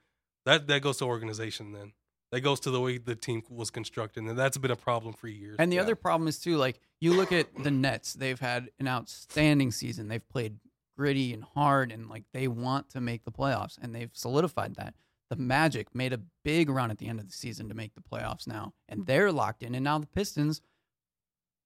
that 0.44 0.66
that 0.66 0.82
goes 0.82 0.98
to 0.98 1.04
organization. 1.06 1.72
Then 1.72 1.92
that 2.30 2.40
goes 2.40 2.60
to 2.60 2.70
the 2.70 2.80
way 2.80 2.98
the 2.98 3.14
team 3.14 3.42
was 3.48 3.70
constructed, 3.70 4.22
and 4.24 4.38
that's 4.38 4.58
been 4.58 4.70
a 4.70 4.76
problem 4.76 5.14
for 5.14 5.28
years. 5.28 5.56
And 5.58 5.72
the 5.72 5.76
Yeah. 5.76 5.82
other 5.82 5.96
problem 5.96 6.28
is 6.28 6.38
too, 6.38 6.56
like 6.56 6.80
you 7.00 7.14
look 7.14 7.32
at 7.32 7.54
the 7.62 7.70
Nets, 7.70 8.12
they've 8.12 8.38
had 8.38 8.70
an 8.78 8.86
outstanding 8.88 9.70
season. 9.72 10.08
They've 10.08 10.28
played 10.28 10.58
gritty 10.96 11.32
and 11.32 11.44
hard, 11.44 11.92
and 11.92 12.08
like 12.08 12.24
they 12.32 12.48
want 12.48 12.90
to 12.90 13.00
make 13.00 13.24
the 13.24 13.32
playoffs, 13.32 13.78
and 13.78 13.94
they've 13.94 14.10
solidified 14.14 14.74
that. 14.74 14.94
The 15.30 15.36
Magic 15.36 15.94
made 15.94 16.12
a 16.12 16.20
big 16.42 16.70
run 16.70 16.90
at 16.90 16.98
the 16.98 17.06
end 17.06 17.20
of 17.20 17.26
the 17.26 17.32
season 17.32 17.68
to 17.68 17.74
make 17.74 17.94
the 17.94 18.00
playoffs 18.00 18.46
now, 18.46 18.72
and 18.88 19.06
they're 19.06 19.30
locked 19.30 19.62
in. 19.62 19.74
And 19.74 19.84
now 19.84 19.98
the 19.98 20.06
Pistons 20.06 20.60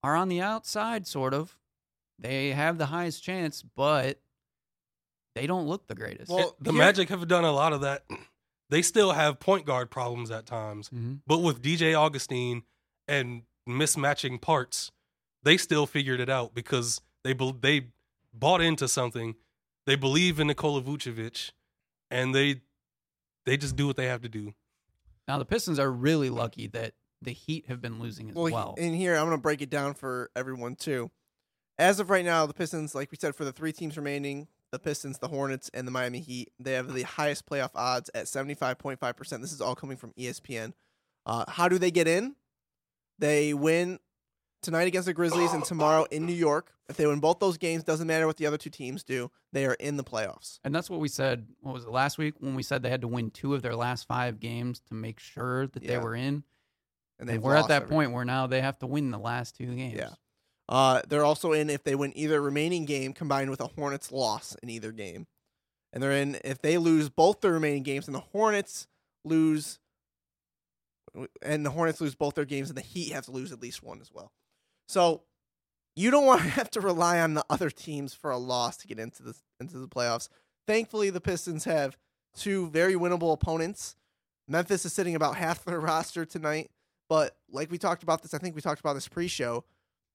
are 0.03 0.17
on 0.17 0.29
the 0.29 0.41
outside, 0.41 1.07
sort 1.07 1.33
of. 1.33 1.57
They 2.19 2.53
have 2.53 2.77
the 2.79 2.87
highest 2.87 3.23
chance, 3.23 3.63
but 3.63 4.21
they 5.35 5.47
don't 5.47 5.67
look 5.67 5.87
the 5.87 5.95
greatest. 5.95 6.31
Well, 6.31 6.57
the 6.61 6.73
Magic 6.73 7.09
have 7.09 7.27
done 7.27 7.45
a 7.45 7.53
lot 7.53 7.73
of 7.73 7.81
that. 7.83 8.05
They 8.73 8.81
still 8.81 9.13
have 9.13 9.39
point 9.39 9.67
guard 9.67 9.91
problems 9.91 10.31
at 10.31 10.47
times, 10.47 10.89
Mhm. 10.89 11.21
but 11.27 11.41
with 11.41 11.61
DJ 11.61 11.93
Augustin 11.95 12.63
and 13.07 13.43
mismatching 13.69 14.41
parts, 14.41 14.91
they 15.43 15.59
still 15.59 15.87
figured 15.87 16.21
it 16.21 16.31
out 16.31 16.55
because 16.55 17.03
they 17.23 17.35
bel- 17.35 17.53
they 17.53 17.89
bought 18.33 18.63
into 18.63 18.89
something. 18.89 19.35
They 19.85 19.95
believe 19.95 20.41
in 20.41 20.47
Nikola 20.47 20.81
Vucevic, 20.81 21.51
and 22.11 22.35
they 22.35 22.63
they 23.45 23.59
just 23.59 23.77
do 23.77 23.87
what 23.87 23.97
they 23.97 24.07
have 24.07 24.23
to 24.23 24.29
do. 24.31 24.55
Now 25.29 25.37
the 25.39 25.45
Pistons 25.45 25.79
are 25.79 25.91
really 25.93 26.31
lucky 26.31 26.67
that 26.69 26.95
the 27.21 27.33
Heat 27.33 27.67
have 27.67 27.83
been 27.83 27.99
losing 28.01 28.31
as 28.31 28.35
Well, 28.37 28.53
well. 28.53 28.75
in 28.79 28.95
here, 28.95 29.17
I'm 29.17 29.27
going 29.27 29.37
to 29.37 29.43
break 29.43 29.61
it 29.61 29.69
down 29.69 29.93
for 29.95 30.31
everyone 30.35 30.77
too. 30.77 31.11
As 31.79 32.01
of 32.01 32.09
right 32.09 32.25
now, 32.25 32.47
the 32.47 32.55
Pistons, 32.55 32.95
like 32.95 33.11
we 33.11 33.19
said, 33.21 33.35
for 33.37 33.45
the 33.45 33.53
three 33.53 33.73
teams 33.73 33.97
remaining, 33.99 34.49
the 34.73 34.79
Pistons, 34.79 35.19
the 35.19 35.29
Hornets, 35.29 35.71
and 35.75 35.87
the 35.87 35.93
Miami 35.93 36.19
Heat, 36.21 36.51
they 36.59 36.73
have 36.73 36.93
the 36.93 37.03
highest 37.03 37.47
playoff 37.47 37.71
odds 37.75 38.11
at 38.15 38.25
75.5%. 38.25 39.41
This 39.41 39.53
is 39.53 39.61
all 39.61 39.75
coming 39.77 39.97
from 39.99 40.13
ESPN. 40.19 40.73
Uh, 41.27 41.45
how 41.47 41.69
do 41.69 41.79
they 41.79 41.91
get 41.91 42.09
in? 42.09 42.35
They 43.19 43.55
win 43.55 44.01
tonight 44.63 44.89
against 44.89 45.07
the 45.07 45.13
Grizzlies 45.15 45.53
and 45.53 45.65
tomorrow 45.65 46.05
in 46.11 46.27
New 46.27 46.33
York. 46.35 46.73
If 46.89 46.97
they 46.97 47.07
win 47.07 47.21
both 47.21 47.39
those 47.39 47.59
games, 47.59 47.85
doesn't 47.85 48.07
matter 48.07 48.27
what 48.27 48.39
the 48.39 48.47
other 48.47 48.57
two 48.59 48.71
teams 48.71 49.05
do, 49.05 49.31
they 49.53 49.67
are 49.67 49.75
in 49.75 49.97
the 49.99 50.05
playoffs. 50.05 50.59
And 50.65 50.75
that's 50.75 50.91
what 50.91 51.01
we 51.01 51.09
said. 51.09 51.47
What 51.61 51.75
was 51.75 51.85
it 51.85 51.91
last 51.91 52.19
week 52.19 52.35
when 52.41 52.55
we 52.55 52.63
said 52.63 52.83
they 52.83 52.91
had 52.91 53.03
to 53.03 53.09
win 53.09 53.31
two 53.31 53.55
of 53.55 53.63
their 53.63 53.77
last 53.77 54.09
five 54.09 54.41
games 54.41 54.81
to 54.89 54.95
make 54.95 55.21
sure 55.21 55.67
that 55.69 55.87
they 55.87 55.99
were 55.99 56.15
in? 56.17 56.43
And 57.19 57.29
And 57.31 57.43
we're 57.43 57.55
at 57.55 57.69
that 57.69 57.83
every- 57.83 57.95
point 57.95 58.13
where 58.13 58.25
now 58.25 58.47
they 58.47 58.63
have 58.63 58.79
to 58.81 58.87
win 58.87 59.11
the 59.11 59.19
last 59.19 59.55
two 59.55 59.75
games. 59.75 59.95
Yeah. 59.97 60.11
Uh, 60.69 61.03
they're 61.09 61.25
also 61.25 61.53
in 61.53 61.69
if 61.71 61.85
they 61.85 61.95
win 61.95 62.13
either 62.17 62.41
remaining 62.41 62.85
game 62.85 63.13
combined 63.13 63.51
with 63.51 63.61
a 63.61 63.67
Hornets 63.67 64.13
loss 64.13 64.57
in 64.63 64.71
either 64.71 64.93
game. 64.93 65.27
And 65.93 66.03
they're 66.03 66.13
in 66.13 66.39
if 66.45 66.63
they 66.63 66.79
lose 66.79 67.11
both 67.11 67.41
the 67.41 67.53
remaining 67.53 67.83
games 67.83 68.07
and 68.07 68.15
the 68.15 68.21
Hornets 68.21 68.87
lose 69.25 69.79
and 71.43 71.67
the 71.67 71.71
Hornets 71.71 72.01
lose 72.01 72.15
both 72.15 72.35
their 72.35 72.47
games 72.47 72.71
and 72.71 72.79
the 72.79 72.83
Heat 72.83 73.13
have 73.13 73.27
to 73.27 73.31
lose 73.31 73.53
at 73.53 73.61
least 73.61 73.83
one 73.83 74.01
as 74.01 74.11
well. 74.13 74.33
So 74.89 75.25
you 75.95 76.11
don't 76.11 76.27
want 76.27 76.43
to 76.43 76.49
have 76.49 76.71
to 76.71 76.81
rely 76.81 77.21
on 77.21 77.35
the 77.35 77.45
other 77.51 77.71
teams 77.71 78.15
for 78.15 78.31
a 78.31 78.39
loss 78.39 78.77
to 78.79 78.87
get 78.87 78.99
into 78.99 79.23
the 79.23 79.35
into 79.61 79.79
the 79.79 79.89
playoffs. 79.89 80.29
Thankfully 80.67 81.11
the 81.11 81.21
Pistons 81.21 81.65
have 81.65 81.99
two 82.35 82.71
very 82.71 82.95
winnable 82.95 83.33
opponents. 83.33 83.97
Memphis 84.49 84.85
is 84.85 84.93
sitting 84.93 85.15
about 85.15 85.37
half 85.37 85.65
their 85.65 85.81
roster 85.81 86.25
tonight, 86.25 86.71
but 87.09 87.37
like 87.51 87.71
we 87.71 87.79
talked 87.79 88.03
about 88.03 88.23
this, 88.23 88.33
I 88.33 88.39
think 88.39 88.55
we 88.55 88.63
talked 88.63 88.81
about 88.81 88.95
this 88.95 89.09
pre-show 89.09 89.65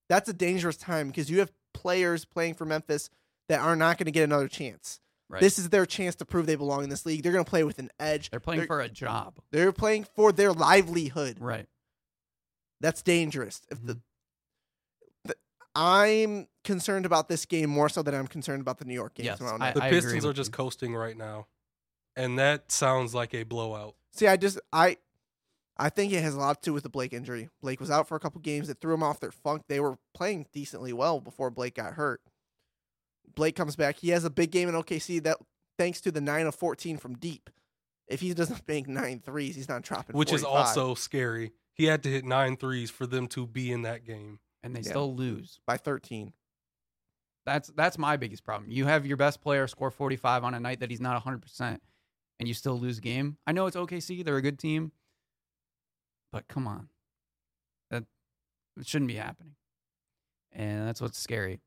that's 0.09 0.29
a 0.29 0.33
dangerous 0.33 0.77
time 0.77 1.07
because 1.07 1.29
you 1.29 1.39
have 1.39 1.51
players 1.73 2.25
playing 2.25 2.53
for 2.55 2.65
Memphis 2.65 3.09
that 3.49 3.59
are 3.59 3.75
not 3.75 3.97
going 3.97 4.05
to 4.05 4.11
get 4.11 4.23
another 4.23 4.47
chance. 4.47 4.99
Right. 5.29 5.41
This 5.41 5.59
is 5.59 5.69
their 5.69 5.85
chance 5.85 6.15
to 6.15 6.25
prove 6.25 6.45
they 6.45 6.55
belong 6.55 6.83
in 6.83 6.89
this 6.89 7.05
league. 7.05 7.21
They're 7.23 7.33
going 7.33 7.43
to 7.43 7.49
play 7.49 7.63
with 7.65 7.79
an 7.79 7.89
edge. 7.99 8.29
They're 8.29 8.39
playing 8.39 8.61
they're- 8.61 8.67
for 8.67 8.79
a 8.81 8.87
job. 8.89 9.39
They're 9.51 9.73
playing 9.73 10.05
for 10.15 10.31
their 10.31 10.53
livelihood. 10.53 11.37
Right. 11.39 11.67
That's 12.79 13.01
dangerous. 13.01 13.61
If 13.69 13.85
the, 13.85 13.95
Mhm. 13.95 14.01
the 15.25 15.35
I'm 15.75 16.47
concerned 16.63 17.05
about 17.05 17.27
this 17.27 17.45
game 17.45 17.69
more 17.69 17.89
so 17.89 18.01
than 18.03 18.13
I'm 18.15 18.27
concerned 18.27 18.61
about 18.61 18.77
the 18.77 18.85
New 18.85 18.93
York 18.93 19.15
game 19.15 19.25
Yes, 19.25 19.37
tomorrow 19.39 19.57
I- 19.59 19.71
The 19.73 19.85
agree 19.85 19.99
Pistons 19.99 20.25
are 20.25 20.33
just 20.33 20.49
you. 20.49 20.53
coasting 20.55 20.95
right 20.95 21.17
now, 21.17 21.47
and 22.15 22.37
that 22.39 22.71
sounds 22.71 23.13
like 23.13 23.33
a 23.33 23.43
blowout. 23.43 23.95
See, 24.13 24.27
I 24.27 24.37
just 24.37 24.59
I 24.71 24.97
I 25.79 25.89
think 25.89 26.11
it 26.11 26.23
has 26.23 26.33
a 26.33 26.39
lot 26.39 26.61
to 26.61 26.69
do 26.69 26.73
with 26.73 26.83
the 26.83 26.89
Blake 26.89 27.13
injury. 27.13 27.49
Blake 27.61 27.79
was 27.79 27.91
out 27.91 28.07
for 28.07 28.15
a 28.15 28.19
couple 28.19 28.41
games 28.41 28.67
that 28.67 28.81
threw 28.81 28.93
him 28.93 29.03
off 29.03 29.19
their 29.19 29.31
funk. 29.31 29.63
They 29.67 29.79
were 29.79 29.97
playing 30.13 30.47
decently 30.51 30.91
well 30.93 31.19
before 31.19 31.49
Blake 31.51 31.75
got 31.75 31.93
hurt. 31.93 32.21
Blake 33.35 33.55
comes 33.55 33.75
back. 33.75 33.97
He 33.97 34.09
has 34.09 34.25
a 34.25 34.29
big 34.29 34.51
game 34.51 34.69
in 34.69 34.75
OKC 34.75 35.21
that 35.23 35.37
thanks 35.77 36.01
to 36.01 36.11
the 36.11 36.21
9 36.21 36.47
of 36.47 36.55
14 36.55 36.97
from 36.97 37.15
deep. 37.15 37.49
If 38.07 38.21
he 38.21 38.33
doesn't 38.33 38.61
make 38.67 38.87
nine 38.87 39.19
threes, 39.23 39.55
he's 39.55 39.69
not 39.69 39.83
dropping 39.83 40.15
which 40.17 40.33
is 40.33 40.43
also 40.43 40.95
scary. 40.95 41.51
He 41.73 41.85
had 41.85 42.01
to 42.03 42.09
hit 42.09 42.25
nine 42.25 42.57
threes 42.57 42.89
for 42.89 43.05
them 43.05 43.27
to 43.27 43.45
be 43.45 43.71
in 43.71 43.83
that 43.83 44.03
game. 44.03 44.39
And 44.63 44.75
they 44.75 44.79
Yeah. 44.79 44.89
still 44.89 45.15
lose. 45.15 45.59
by 45.67 45.77
13. 45.77 46.33
That's 47.45 47.69
that's 47.69 47.97
my 47.97 48.17
biggest 48.17 48.43
problem. 48.43 48.69
You 48.71 48.85
have 48.85 49.05
your 49.05 49.15
best 49.15 49.39
player 49.41 49.67
score 49.67 49.91
45 49.91 50.43
on 50.43 50.53
a 50.53 50.59
night 50.59 50.79
that 50.81 50.89
he's 50.89 50.99
not 50.99 51.15
100% 51.23 51.79
and 52.39 52.47
you 52.47 52.53
still 52.53 52.77
lose 52.77 52.99
game. 52.99 53.37
I 53.47 53.51
know 53.53 53.67
it's 53.67 53.77
OKC, 53.77 54.23
they're 54.25 54.35
a 54.37 54.41
good 54.41 54.59
team. 54.59 54.91
But 56.31 56.47
come 56.47 56.67
on. 56.67 56.89
That 57.91 58.03
it 58.79 58.87
shouldn't 58.87 59.09
be 59.09 59.15
happening. 59.15 59.55
And 60.51 60.87
that's 60.87 61.01
what's 61.01 61.19
scary. 61.19 61.59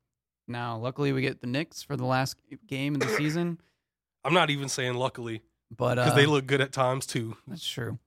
Now, 0.47 0.77
luckily 0.77 1.13
we 1.13 1.21
get 1.21 1.41
the 1.41 1.47
Knicks 1.47 1.81
for 1.83 1.95
the 1.95 2.05
last 2.05 2.35
game 2.67 2.95
of 2.95 3.01
the 3.01 3.07
season, 3.09 3.59
I'm 4.23 4.33
not 4.33 4.49
even 4.49 4.69
saying 4.69 4.95
luckily 4.95 5.41
but 5.75 5.97
uh 5.97 6.03
because 6.03 6.15
they 6.15 6.25
look 6.25 6.45
good 6.45 6.61
at 6.61 6.71
times 6.71 7.05
too. 7.05 7.37
That's 7.47 7.67
true. 7.67 7.97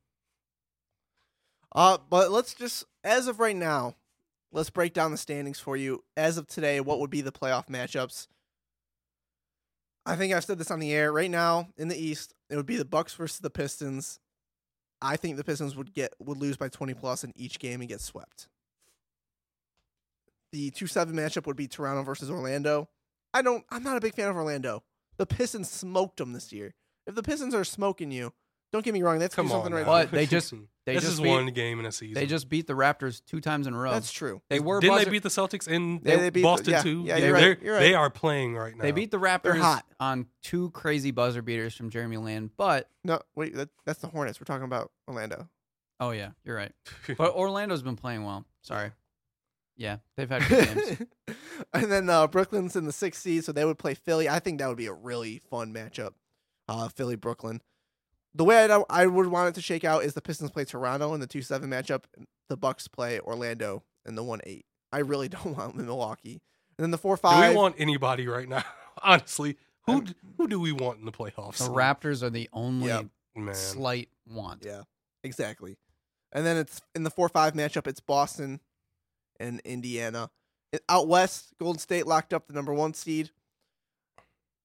Uh, 1.75 1.99
but 2.09 2.31
let's 2.31 2.55
just, 2.55 2.85
as 3.03 3.27
of 3.27 3.41
right 3.41 3.57
now, 3.57 3.97
let's 4.53 4.71
break 4.71 4.93
down 4.93 5.11
the 5.11 5.17
standings 5.17 5.59
for 5.59 5.77
you. 5.77 6.05
As 6.17 6.39
of 6.39 6.47
today, 6.47 6.81
what 6.81 7.01
would 7.01 7.11
be 7.11 7.21
the 7.21 7.33
playoff 7.33 7.67
matchups? 7.67 8.29
I 10.07 10.15
think 10.15 10.33
I've 10.33 10.45
said 10.45 10.59
this 10.59 10.71
on 10.71 10.79
the 10.79 10.93
air. 10.93 11.11
Right 11.13 11.31
now, 11.31 11.69
in 11.77 11.89
the 11.89 11.97
East, 11.97 12.35
it 12.49 12.57
would 12.57 12.67
be 12.67 12.77
the 12.77 12.85
Bucks 12.85 13.15
versus 13.15 13.41
the 13.41 13.51
Pistons. 13.51 14.21
I 15.03 15.17
think 15.17 15.37
the 15.37 15.45
Pistons 15.45 15.77
would 15.77 15.93
get 15.93 16.15
would 16.19 16.39
lose 16.39 16.57
by 16.57 16.69
20 16.69 16.95
plus 16.95 17.25
in 17.25 17.33
each 17.37 17.59
game 17.59 17.81
and 17.81 17.89
get 17.89 18.01
swept. 18.01 18.49
The 20.53 20.71
2-7 20.71 21.13
matchup 21.13 21.47
would 21.47 21.57
be 21.57 21.67
Toronto 21.67 22.03
versus 22.03 22.31
Orlando. 22.31 22.89
I 23.33 23.43
don't 23.43 23.65
I'm 23.71 23.83
not 23.83 23.97
a 23.97 24.01
big 24.01 24.15
fan 24.15 24.29
of 24.29 24.37
Orlando. 24.37 24.83
The 25.17 25.27
Pistons 25.27 25.71
smoked 25.71 26.19
them 26.19 26.33
this 26.33 26.53
year. 26.53 26.75
If 27.07 27.15
the 27.15 27.23
Pistons 27.23 27.55
are 27.55 27.65
smoking 27.65 28.11
you, 28.11 28.33
don't 28.75 28.85
get 28.85 28.93
me 28.93 29.03
wrong, 29.03 29.21
that's 29.21 29.37
Come 29.37 29.49
something 29.49 29.73
on, 29.73 29.79
right 29.79 29.87
now. 29.87 29.93
But 29.93 30.11
they 30.11 30.27
just- 30.27 30.53
They 30.85 30.95
this 30.95 31.05
just 31.05 31.15
is 31.15 31.21
beat- 31.21 31.29
one 31.31 31.47
game 31.47 31.79
in 31.81 31.87
a 31.87 31.93
season. 31.93 32.15
They 32.15 32.27
just 32.27 32.49
beat 32.49 32.67
the 32.67 32.73
Raptors 32.75 33.25
two 33.25 33.41
times 33.41 33.67
in 33.69 33.73
a 33.73 33.79
row. 33.79 33.93
That's 33.93 34.11
true. 34.13 34.43
They 34.51 34.59
were 34.61 34.81
didn't 34.81 34.95
buzzer- 34.97 35.05
they 35.07 35.11
beat 35.13 35.23
the 35.23 35.29
Celtics 35.31 35.67
in 35.69 36.01
Yeah, 36.05 36.17
they 36.17 36.31
beat 36.31 36.41
the- 36.41 36.43
Boston 36.43 36.71
yeah, 36.73 36.83
too? 36.83 37.03
yeah, 37.07 37.17
you're 37.17 37.33
right, 37.33 37.41
They're- 37.41 37.59
you're 37.63 37.75
right. 37.75 37.81
They 37.81 37.95
are 37.95 38.11
playing 38.11 38.57
right 38.57 38.77
now. 38.77 38.83
They 38.83 38.91
beat 38.91 39.11
the 39.13 39.19
Raptors 39.21 39.61
hot. 39.61 39.87
on 40.01 40.27
two 40.43 40.71
crazy 40.73 41.13
buzzer 41.13 41.41
beaters 41.41 41.75
from 41.75 41.89
Jeremy 41.89 42.17
Lin, 42.19 42.51
but 42.57 42.91
No, 43.05 43.21
wait, 43.37 43.55
that, 43.55 43.71
that's 43.87 44.01
the 44.01 44.09
Hornets. 44.09 44.41
We're 44.41 44.45
talking 44.45 44.65
about 44.65 44.91
Orlando. 45.09 45.49
oh 46.01 46.11
yeah, 46.11 46.31
you're 46.45 46.57
right. 46.57 46.73
But 47.17 47.33
Orlando's 47.35 47.83
been 47.83 47.97
playing 47.97 48.25
well. 48.25 48.45
Sorry. 48.61 48.91
Yeah, 49.77 49.99
they've 50.17 50.29
had 50.29 50.47
good 50.49 50.67
games. 50.75 51.37
and 51.73 51.91
then 51.91 52.11
uh, 52.11 52.27
Brooklyn's 52.27 52.77
in 52.77 52.85
the 52.85 52.93
sixth 52.93 53.23
seed, 53.23 53.45
so 53.45 53.53
they 53.53 53.65
would 53.65 53.79
play 53.79 53.95
Philly. 53.95 54.29
I 54.29 54.39
think 54.39 54.59
that 54.59 54.69
would 54.69 54.77
be 54.77 54.87
a 54.87 54.93
really 54.93 55.39
fun 55.51 55.73
matchup. 55.73 56.11
Uh, 56.69 56.89
Philly 56.89 57.17
Brooklyn. 57.17 57.61
The 58.35 58.45
way 58.45 58.65
I 58.71 58.83
I 58.91 59.07
would 59.07 59.27
want 59.29 59.49
it 59.51 59.55
to 59.57 59.63
shake 59.63 59.85
out 59.85 60.05
is 60.05 60.15
the 60.15 60.21
Pistons 60.21 60.51
play 60.51 60.65
Toronto 60.65 61.15
in 61.15 61.21
the 61.21 61.27
two 61.27 61.43
seven 61.43 61.71
matchup. 61.71 62.05
The 62.49 62.57
Bucks 62.57 62.89
play 62.89 63.21
Orlando 63.21 63.83
in 64.07 64.15
the 64.17 64.23
one 64.25 64.41
eight. 64.45 64.67
I 64.93 64.99
really 64.99 65.29
don't 65.31 65.57
want 65.57 65.77
Milwaukee. 65.77 66.41
And 66.79 66.83
then 66.85 66.91
the 66.91 66.99
four 66.99 67.17
do 67.17 67.21
five. 67.23 67.51
we 67.51 67.57
want 67.57 67.77
anybody 67.79 68.27
right 68.27 68.49
now? 68.49 68.65
Honestly, 69.03 69.57
who 69.87 70.03
d- 70.03 70.15
who 70.37 70.49
do 70.49 70.59
we 70.59 70.73
want 70.73 70.99
in 70.99 71.05
the 71.05 71.13
playoffs? 71.13 71.59
The 71.59 71.71
Raptors 71.71 72.23
are 72.23 72.31
the 72.31 72.49
only 72.53 72.89
Yep. 72.89 73.07
slight 73.55 74.09
want. 74.27 74.65
Yeah, 74.65 74.83
exactly. 75.23 75.77
And 76.33 76.45
then 76.45 76.57
it's 76.57 76.81
in 76.97 77.05
the 77.05 77.11
four 77.11 77.29
five 77.29 77.53
matchup. 77.55 77.87
It's 77.87 78.01
Boston 78.01 78.61
and 79.39 79.61
Indiana. 79.65 80.31
Out 80.89 81.07
west, 81.07 81.55
Golden 81.61 81.79
State 81.79 82.05
locked 82.07 82.35
up 82.35 82.49
the 82.49 82.53
number 82.53 82.75
one 82.75 82.95
seed. 82.95 83.31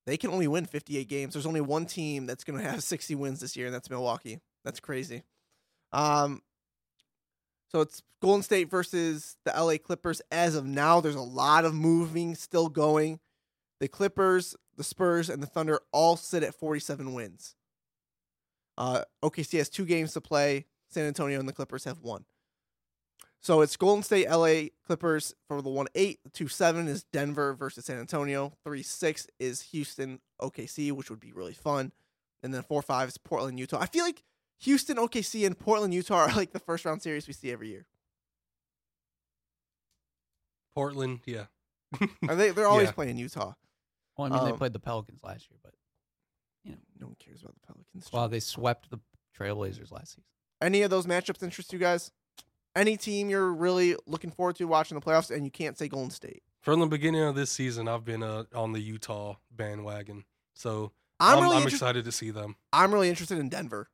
They 0.06 0.18
can 0.18 0.32
only 0.32 0.47
win 0.47 0.66
fifty 0.66 0.97
eight 0.97 1.08
games. 1.08 1.34
There's 1.34 1.45
only 1.45 1.62
one 1.62 1.86
team 1.86 2.26
that's 2.26 2.43
going 2.43 2.60
to 2.60 2.70
have 2.70 2.84
sixty 2.84 3.16
wins 3.16 3.39
this 3.39 3.56
year, 3.56 3.68
and 3.68 3.76
that's 3.76 3.89
Milwaukee. 3.89 4.39
That's 4.64 4.80
crazy. 4.80 5.24
Um, 5.91 6.41
so 7.72 7.82
it's 7.82 8.02
Golden 8.22 8.43
State 8.43 8.70
versus 8.70 9.38
the 9.45 9.52
LA 9.52 9.78
Clippers. 9.78 10.22
As 10.32 10.56
of 10.56 10.66
now, 10.66 11.02
there's 11.02 11.16
a 11.16 11.22
lot 11.22 11.66
of 11.66 11.74
moving 11.74 12.36
still 12.36 12.68
going. 12.68 13.20
The 13.80 13.88
Clippers, 13.88 14.56
the 14.76 14.84
Spurs, 14.84 15.30
and 15.30 15.41
the 15.41 15.47
Thunder 15.47 15.80
all 15.91 16.18
sit 16.18 16.43
at 16.43 16.56
47 16.56 17.14
wins. 17.14 17.56
Uh, 18.78 19.04
OKC 19.24 19.58
has 19.58 19.70
two 19.70 19.86
games 19.86 20.14
to 20.14 20.22
play. 20.22 20.66
San 20.89 21.06
Antonio 21.06 21.39
and 21.39 21.47
the 21.47 21.54
Clippers 21.54 21.84
have 21.84 22.00
one. 22.02 22.26
So 23.42 23.62
it's 23.62 23.78
Golden 23.78 24.04
State, 24.04 24.30
LA 24.30 24.70
Clippers 24.86 25.34
for 25.48 25.62
the 25.62 25.70
one 25.70 25.88
eight. 25.96 26.20
The 26.24 26.30
two 26.30 26.48
seven 26.50 26.88
is 26.88 27.04
Denver 27.14 27.54
versus 27.54 27.86
San 27.86 27.98
Antonio. 28.00 28.54
Three 28.64 28.84
six 28.84 29.28
is 29.40 29.62
Houston, 29.72 30.20
OKC, 30.42 30.92
which 30.92 31.10
would 31.10 31.20
be 31.22 31.32
really 31.32 31.54
fun. 31.54 31.92
And 32.44 32.54
then 32.54 32.64
four 32.64 32.82
five 32.82 33.08
is 33.10 33.18
Portland, 33.18 33.58
Utah. 33.60 33.80
I 33.80 33.86
feel 33.86 34.04
like 34.04 34.24
Houston, 34.62 34.98
OKC, 34.98 35.46
and 35.46 35.58
Portland, 35.58 35.94
Utah 35.94 36.26
are 36.28 36.36
like 36.36 36.52
the 36.52 36.60
first 36.60 36.84
round 36.84 37.02
series 37.02 37.28
we 37.28 37.34
see 37.34 37.50
every 37.52 37.70
year. 37.70 37.86
Portland, 40.74 41.20
yeah. 41.26 41.46
Are 42.28 42.36
they? 42.36 42.52
They're 42.52 42.68
always 42.68 42.88
Yeah. 42.90 42.92
playing 42.92 43.18
Utah. 43.18 43.54
Well, 44.18 44.28
I 44.32 44.36
mean, 44.36 44.44
they 44.46 44.52
Um, 44.52 44.58
played 44.58 44.74
the 44.74 44.80
Pelicans 44.80 45.24
last 45.24 45.50
year, 45.50 45.60
but 45.64 45.74
you 46.64 46.72
know. 46.72 46.78
No 47.00 47.08
one 47.08 47.16
cares 47.20 47.42
about 47.42 47.56
the 47.56 47.62
Pelicans. 47.74 48.10
well, 48.12 48.28
they 48.28 48.40
swept 48.42 48.90
the 48.90 49.00
Trailblazers 49.38 49.92
last 49.92 50.10
season. 50.12 50.24
Any 50.62 50.82
of 50.82 50.90
those 50.90 51.06
matchups 51.08 51.42
interest 51.42 51.72
you 51.72 51.80
guys? 51.80 52.12
Any 52.76 52.98
team 52.98 53.30
you're 53.30 53.52
really 53.52 53.96
looking 54.06 54.32
forward 54.32 54.56
to 54.58 54.66
watching 54.66 55.00
the 55.00 55.06
playoffs, 55.06 55.32
and 55.36 55.44
you 55.44 55.52
can't 55.52 55.78
say 55.78 55.88
Golden 55.88 56.12
State. 56.12 56.44
From 56.62 56.80
the 56.80 56.88
beginning 56.88 57.22
of 57.22 57.36
this 57.36 57.52
season, 57.52 57.88
I've 57.88 58.06
been 58.06 58.22
uh, 58.22 58.44
on 58.54 58.74
the 58.74 58.80
Utah 58.80 59.36
bandwagon, 59.52 60.26
so 60.54 60.92
I'm, 61.20 61.38
I'm, 61.38 61.44
really 61.44 61.56
I'm 61.56 61.62
interest- 61.64 61.76
excited 61.78 62.06
to 62.06 62.12
see 62.12 62.32
them. 62.32 62.56
I'm 62.72 62.94
really 62.94 63.10
interested 63.10 63.38
in 63.38 63.50
Denver. 63.50 63.90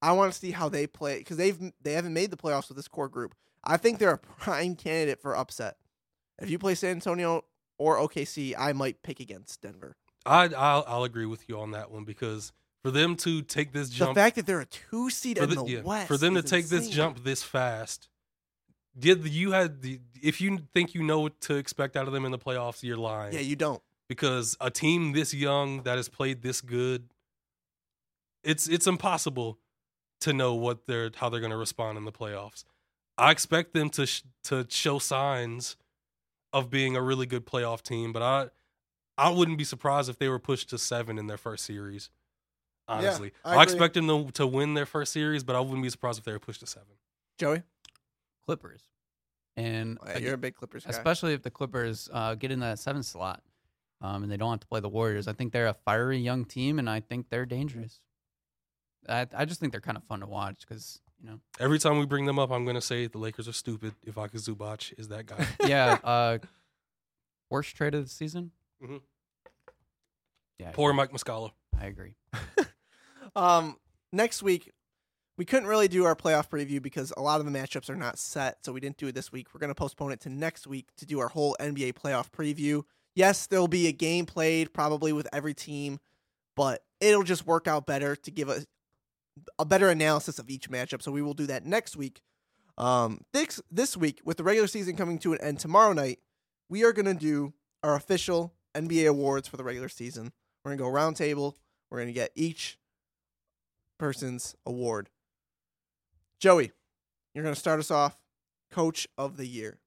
I 0.00 0.12
want 0.12 0.32
to 0.32 0.38
see 0.38 0.52
how 0.52 0.68
they 0.68 0.86
play 0.86 1.18
because 1.18 1.36
they've 1.36 1.58
they 1.82 1.92
haven't 1.92 2.14
made 2.14 2.30
the 2.30 2.36
playoffs 2.36 2.68
with 2.68 2.76
this 2.76 2.88
core 2.88 3.08
group. 3.08 3.34
I 3.64 3.76
think 3.76 3.98
they're 3.98 4.12
a 4.12 4.18
prime 4.38 4.76
candidate 4.76 5.20
for 5.20 5.36
upset. 5.36 5.76
If 6.40 6.50
you 6.50 6.58
play 6.58 6.74
San 6.74 6.90
Antonio 6.90 7.44
or 7.78 7.96
OKC, 7.96 8.54
I 8.56 8.72
might 8.72 9.02
pick 9.02 9.18
against 9.18 9.60
Denver. 9.62 9.96
I 10.24 10.44
I'll, 10.56 10.84
I'll 10.86 11.04
agree 11.04 11.26
with 11.26 11.48
you 11.48 11.58
on 11.58 11.72
that 11.72 11.90
one 11.90 12.04
because 12.04 12.52
for 12.82 12.90
them 12.90 13.16
to 13.16 13.42
take 13.42 13.72
this 13.72 13.88
jump. 13.90 14.14
The 14.14 14.20
fact 14.20 14.36
that 14.36 14.46
they're 14.46 14.60
a 14.60 14.66
two 14.66 15.10
seed 15.10 15.38
in 15.38 15.48
the- 15.50 15.56
the 15.56 15.64
yeah, 15.64 15.80
West 15.82 16.08
for 16.08 16.16
them 16.16 16.34
to 16.34 16.42
take 16.42 16.66
this 16.68 16.88
jump 16.88 17.24
this 17.24 17.42
fast, 17.42 18.08
did 18.98 19.26
you 19.28 19.52
had 19.52 19.82
the 19.82 20.00
if 20.22 20.40
you 20.40 20.58
think 20.74 20.94
you 20.94 21.02
know 21.02 21.20
what 21.20 21.40
to 21.42 21.54
expect 21.56 21.96
out 21.96 22.06
of 22.06 22.12
them 22.12 22.24
in 22.24 22.30
the 22.32 22.38
playoffs, 22.38 22.82
you're 22.82 22.96
lying. 22.96 23.32
Yeah, 23.34 23.40
you 23.40 23.56
don't. 23.56 23.82
because 24.08 24.56
a 24.60 24.70
team 24.70 25.12
this 25.12 25.34
young 25.34 25.82
that 25.82 25.96
has 25.96 26.08
played 26.08 26.42
this 26.42 26.60
good, 26.60 27.10
it's 28.42 28.68
it's 28.68 28.86
impossible 28.86 29.58
to 30.20 30.32
know 30.32 30.54
what 30.54 30.86
they're 30.86 31.10
how 31.16 31.28
they're 31.28 31.40
going 31.40 31.50
to 31.50 31.56
respond 31.56 31.98
in 31.98 32.04
the 32.04 32.12
playoffs. 32.12 32.64
I 33.16 33.30
expect 33.32 33.72
them 33.74 33.90
to 33.90 34.06
sh- 34.06 34.22
to 34.44 34.66
show 34.68 34.98
signs 34.98 35.76
of 36.52 36.70
being 36.70 36.96
a 36.96 37.02
really 37.02 37.26
good 37.26 37.44
playoff 37.46 37.82
team, 37.82 38.12
but 38.12 38.22
I 38.22 38.48
I 39.16 39.30
wouldn't 39.30 39.58
be 39.58 39.64
surprised 39.64 40.08
if 40.08 40.18
they 40.18 40.28
were 40.28 40.38
pushed 40.38 40.70
to 40.70 40.78
seven 40.78 41.18
in 41.18 41.26
their 41.26 41.36
first 41.36 41.64
series. 41.64 42.10
Honestly, 42.88 43.32
I 43.44 43.56
I, 43.56 43.62
expect 43.62 43.94
them 43.94 44.06
to, 44.08 44.30
to 44.32 44.46
win 44.46 44.74
their 44.74 44.86
first 44.86 45.12
series, 45.12 45.44
but 45.44 45.54
I 45.54 45.60
wouldn't 45.60 45.82
be 45.82 45.90
surprised 45.90 46.18
if 46.18 46.24
they 46.24 46.32
were 46.32 46.38
pushed 46.38 46.60
to 46.60 46.66
seven. 46.66 46.88
Joey, 47.38 47.62
Clippers, 48.46 48.82
and 49.56 49.98
Oh, 50.02 50.08
yeah, 50.08 50.18
you're 50.18 50.34
a 50.34 50.38
big 50.38 50.54
Clippers 50.54 50.84
guy. 50.84 50.90
especially 50.90 51.34
if 51.34 51.42
the 51.42 51.50
Clippers 51.50 52.08
uh, 52.12 52.34
get 52.34 52.50
in 52.50 52.60
that 52.60 52.78
seventh 52.78 53.04
slot, 53.06 53.42
um, 54.00 54.22
and 54.22 54.32
they 54.32 54.36
don't 54.36 54.50
have 54.50 54.60
to 54.60 54.66
play 54.66 54.80
the 54.80 54.88
Warriors. 54.88 55.28
I 55.28 55.32
think 55.34 55.52
they're 55.52 55.66
a 55.66 55.74
fiery 55.74 56.18
young 56.18 56.44
team, 56.44 56.78
and 56.78 56.88
I 56.88 57.00
think 57.00 57.28
they're 57.30 57.46
dangerous. 57.46 58.00
I 59.08 59.26
I 59.36 59.44
just 59.44 59.60
think 59.60 59.72
they're 59.72 59.80
kind 59.80 59.96
of 59.96 60.04
fun 60.04 60.20
to 60.20 60.26
watch 60.26 60.64
because 60.66 61.00
you 61.22 61.28
know, 61.28 61.40
Every 61.58 61.78
time 61.78 61.98
we 61.98 62.06
bring 62.06 62.26
them 62.26 62.38
up, 62.38 62.50
I'm 62.52 62.64
going 62.64 62.76
to 62.76 62.80
say 62.80 63.06
the 63.08 63.18
Lakers 63.18 63.48
are 63.48 63.52
stupid. 63.52 63.92
If 64.06 64.16
Aka 64.16 64.38
Zubac 64.38 64.92
is 64.98 65.08
that 65.08 65.26
guy. 65.26 65.46
yeah, 65.66 65.98
uh, 66.04 66.38
worst 67.50 67.76
trade 67.76 67.94
of 67.94 68.04
the 68.04 68.10
season. 68.10 68.52
Mhm. 68.82 69.00
Yeah, 70.58 70.70
Poor 70.72 70.92
Mike 70.92 71.10
Muscala. 71.12 71.50
I 71.80 71.86
agree. 71.86 72.14
Um, 73.38 73.76
next 74.12 74.42
week, 74.42 74.72
we 75.36 75.44
couldn't 75.44 75.68
really 75.68 75.86
do 75.86 76.04
our 76.04 76.16
playoff 76.16 76.48
preview 76.48 76.82
because 76.82 77.12
a 77.16 77.22
lot 77.22 77.38
of 77.38 77.46
the 77.46 77.52
matchups 77.52 77.88
are 77.88 77.96
not 77.96 78.18
set, 78.18 78.64
so 78.64 78.72
we 78.72 78.80
didn't 78.80 78.96
do 78.96 79.06
it 79.06 79.14
this 79.14 79.30
week. 79.30 79.54
We're 79.54 79.60
going 79.60 79.70
to 79.70 79.76
postpone 79.76 80.10
it 80.10 80.20
to 80.22 80.28
next 80.28 80.66
week 80.66 80.88
to 80.96 81.06
do 81.06 81.20
our 81.20 81.28
whole 81.28 81.56
NBA 81.60 81.92
playoff 81.92 82.30
preview. 82.30 82.82
Yes, 83.14 83.46
there'll 83.46 83.68
be 83.68 83.86
a 83.86 83.92
game 83.92 84.26
played 84.26 84.74
probably 84.74 85.12
with 85.12 85.28
every 85.32 85.54
team, 85.54 86.00
but 86.56 86.82
it'll 87.00 87.22
just 87.22 87.46
work 87.46 87.68
out 87.68 87.86
better 87.86 88.16
to 88.16 88.30
give 88.32 88.48
us 88.48 88.66
a 89.56 89.64
better 89.64 89.88
analysis 89.88 90.40
of 90.40 90.50
each 90.50 90.68
matchup. 90.68 91.00
So 91.00 91.12
we 91.12 91.22
will 91.22 91.34
do 91.34 91.46
that 91.46 91.64
next 91.64 91.96
week. 91.96 92.20
Um, 92.76 93.20
this 93.32 93.60
this 93.70 93.96
week 93.96 94.20
with 94.24 94.36
the 94.36 94.44
regular 94.44 94.66
season 94.66 94.96
coming 94.96 95.18
to 95.20 95.32
an 95.32 95.40
end 95.40 95.60
tomorrow 95.60 95.92
night, 95.92 96.18
we 96.68 96.84
are 96.84 96.92
going 96.92 97.06
to 97.06 97.14
do 97.14 97.54
our 97.84 97.94
official 97.94 98.54
NBA 98.74 99.08
awards 99.08 99.46
for 99.46 99.56
the 99.56 99.64
regular 99.64 99.88
season. 99.88 100.32
We're 100.64 100.74
going 100.74 100.78
to 100.78 100.84
go 100.84 100.90
roundtable. 100.90 101.54
We're 101.88 101.98
going 101.98 102.08
to 102.08 102.12
get 102.12 102.32
each 102.34 102.78
person's 103.98 104.54
award. 104.64 105.10
Joey, 106.40 106.72
you're 107.34 107.44
going 107.44 107.54
to 107.54 107.60
start 107.60 107.80
us 107.80 107.90
off. 107.90 108.16
Coach 108.70 109.08
of 109.16 109.36
the 109.36 109.46
year. 109.46 109.78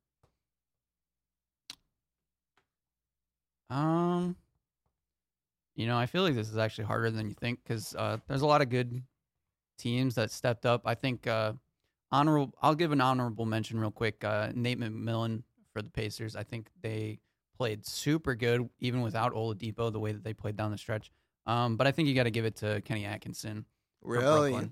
Um, 3.69 4.35
you 5.75 5.87
know, 5.87 5.97
I 5.97 6.05
feel 6.05 6.23
like 6.23 6.35
this 6.35 6.49
is 6.49 6.57
actually 6.57 6.83
harder 6.83 7.09
than 7.09 7.29
you 7.29 7.35
think 7.35 7.59
because 7.63 7.95
uh, 7.95 8.17
there's 8.27 8.41
a 8.41 8.47
lot 8.47 8.61
of 8.61 8.69
good 8.69 9.01
teams 9.77 10.15
that 10.15 10.29
stepped 10.29 10.65
up. 10.65 10.81
I 10.85 10.95
think 10.95 11.25
uh, 11.25 11.53
honorable. 12.11 12.53
I'll 12.61 12.75
give 12.75 12.91
an 12.91 13.01
honorable 13.01 13.45
mention 13.45 13.79
real 13.79 13.91
quick. 13.91 14.23
Uh, 14.23 14.49
Nate 14.53 14.79
McMillan 14.79 15.43
for 15.73 15.81
the 15.81 15.89
Pacers. 15.89 16.35
I 16.35 16.43
think 16.43 16.67
they 16.81 17.19
played 17.57 17.85
super 17.85 18.35
good 18.35 18.67
even 18.79 19.01
without 19.01 19.33
Oladipo. 19.33 19.91
The 19.91 19.99
way 19.99 20.11
that 20.11 20.23
they 20.23 20.33
played 20.33 20.57
down 20.57 20.71
the 20.71 20.77
stretch. 20.77 21.09
Um, 21.45 21.77
but 21.77 21.87
I 21.87 21.91
think 21.91 22.09
you 22.09 22.15
got 22.15 22.23
to 22.23 22.31
give 22.31 22.45
it 22.45 22.57
to 22.57 22.81
Kenny 22.81 23.05
Atkinson. 23.05 23.65
Really? 24.01 24.69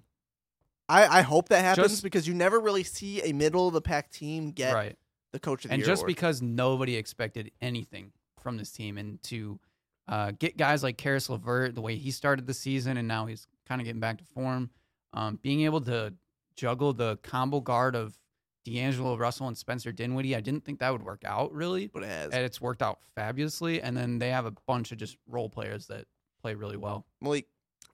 I, 0.88 1.20
I 1.20 1.22
hope 1.22 1.50
that 1.50 1.64
happens 1.64 1.90
Just- 1.92 2.04
because 2.04 2.28
you 2.28 2.34
never 2.34 2.60
really 2.60 2.84
see 2.84 3.22
a 3.22 3.32
middle 3.34 3.68
of 3.68 3.74
the 3.74 3.82
pack 3.82 4.12
team 4.12 4.52
get 4.52 4.74
right. 4.74 4.98
the 5.32 5.40
coach 5.40 5.66
of 5.66 5.70
the 5.70 5.74
and 5.76 5.82
year. 5.82 5.88
just 5.88 6.02
award. 6.02 6.08
because 6.08 6.42
nobody 6.42 6.96
expected 6.96 7.52
anything 7.62 8.12
from 8.42 8.58
this 8.58 8.72
team 8.72 8.98
and 8.98 9.22
to 9.24 9.60
uh, 10.08 10.32
get 10.40 10.58
guys 10.58 10.82
like 10.82 10.98
Caris 10.98 11.30
LeVert, 11.30 11.76
the 11.76 11.82
way 11.82 11.96
he 11.96 12.10
started 12.10 12.48
the 12.48 12.54
season 12.54 12.98
and 12.98 13.08
now 13.08 13.28
he's 13.28 13.48
kind 13.68 13.80
of 13.80 13.86
getting 13.86 14.00
back 14.00 14.18
to 14.18 14.24
form, 14.24 14.72
um, 15.14 15.38
being 15.44 15.62
able 15.62 15.82
to 15.82 16.14
juggle 16.56 16.94
the 16.94 17.18
combo 17.22 17.60
guard 17.60 17.96
of 17.96 18.18
D'Angelo 18.66 19.16
Russell 19.16 19.48
and 19.48 19.58
Spencer 19.58 19.92
Dinwiddie, 19.92 20.36
I 20.36 20.42
didn't 20.42 20.66
think 20.66 20.80
that 20.80 20.92
would 20.92 21.04
work 21.04 21.24
out 21.26 21.54
really, 21.54 21.88
but 21.88 22.04
it 22.04 22.08
has. 22.10 22.32
and 22.32 22.44
it's 22.44 22.60
worked 22.60 22.82
out 22.82 23.00
fabulously. 23.16 23.82
And 23.82 23.96
then 23.96 24.18
they 24.20 24.30
have 24.32 24.46
a 24.46 24.54
bunch 24.68 24.92
of 24.92 24.98
just 24.98 25.18
role 25.28 25.50
players 25.50 25.88
that 25.88 26.06
play 26.42 26.56
really 26.56 26.78
well. 26.78 27.06
Malik, 27.22 27.48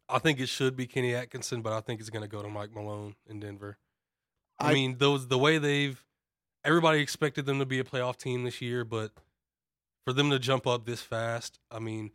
I 0.08 0.20
think 0.20 0.39
it 0.39 0.49
should 0.49 0.76
be 0.76 0.86
Kenny 0.88 1.16
Atkinson, 1.16 1.62
but 1.62 1.74
I 1.74 1.82
think 1.82 1.99
it's 1.99 2.10
going 2.10 2.22
to 2.22 2.28
go 2.28 2.41
to 2.41 2.49
Mike 2.49 2.74
Malone 2.74 3.16
in 3.28 3.39
Denver. 3.39 3.78
I, 4.60 4.72
I- 4.72 4.74
mean, 4.74 4.97
those 4.97 5.28
the 5.28 5.38
way 5.38 5.58
they've 5.58 6.03
everybody 6.64 6.99
expected 6.99 7.45
them 7.45 7.60
to 7.60 7.66
be 7.66 7.80
a 7.80 7.84
playoff 7.84 8.18
team 8.18 8.43
this 8.43 8.62
year, 8.62 8.84
but 8.84 9.12
for 10.06 10.14
them 10.14 10.30
to 10.30 10.39
jump 10.39 10.68
up 10.68 10.86
this 10.86 11.01
fast, 11.01 11.60
I 11.72 11.80
mean, 11.80 12.12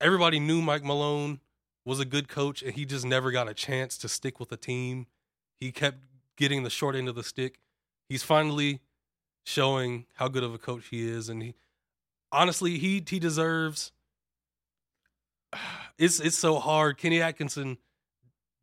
everybody 0.00 0.38
knew 0.40 0.60
Mike 0.62 0.84
Malone 0.84 1.40
was 1.84 1.98
a 2.00 2.04
good 2.04 2.28
coach, 2.28 2.62
and 2.62 2.74
he 2.74 2.84
just 2.84 3.04
never 3.04 3.30
got 3.30 3.48
a 3.48 3.54
chance 3.54 3.96
to 3.98 4.08
stick 4.08 4.38
with 4.38 4.52
a 4.52 4.56
team. 4.56 5.06
He 5.58 5.72
kept 5.72 5.98
getting 6.36 6.62
the 6.62 6.70
short 6.70 6.94
end 6.94 7.08
of 7.08 7.14
the 7.14 7.24
stick. 7.24 7.58
He's 8.08 8.22
finally 8.22 8.80
showing 9.44 10.06
how 10.14 10.28
good 10.28 10.42
of 10.44 10.54
a 10.54 10.58
coach 10.58 10.86
he 10.90 11.08
is, 11.08 11.28
and 11.28 11.42
he 11.42 11.54
honestly 12.30 12.78
he 12.78 13.02
he 13.06 13.18
deserves. 13.18 13.92
It's 16.00 16.18
it's 16.20 16.36
so 16.38 16.58
hard. 16.58 16.96
Kenny 16.98 17.20
Atkinson 17.22 17.78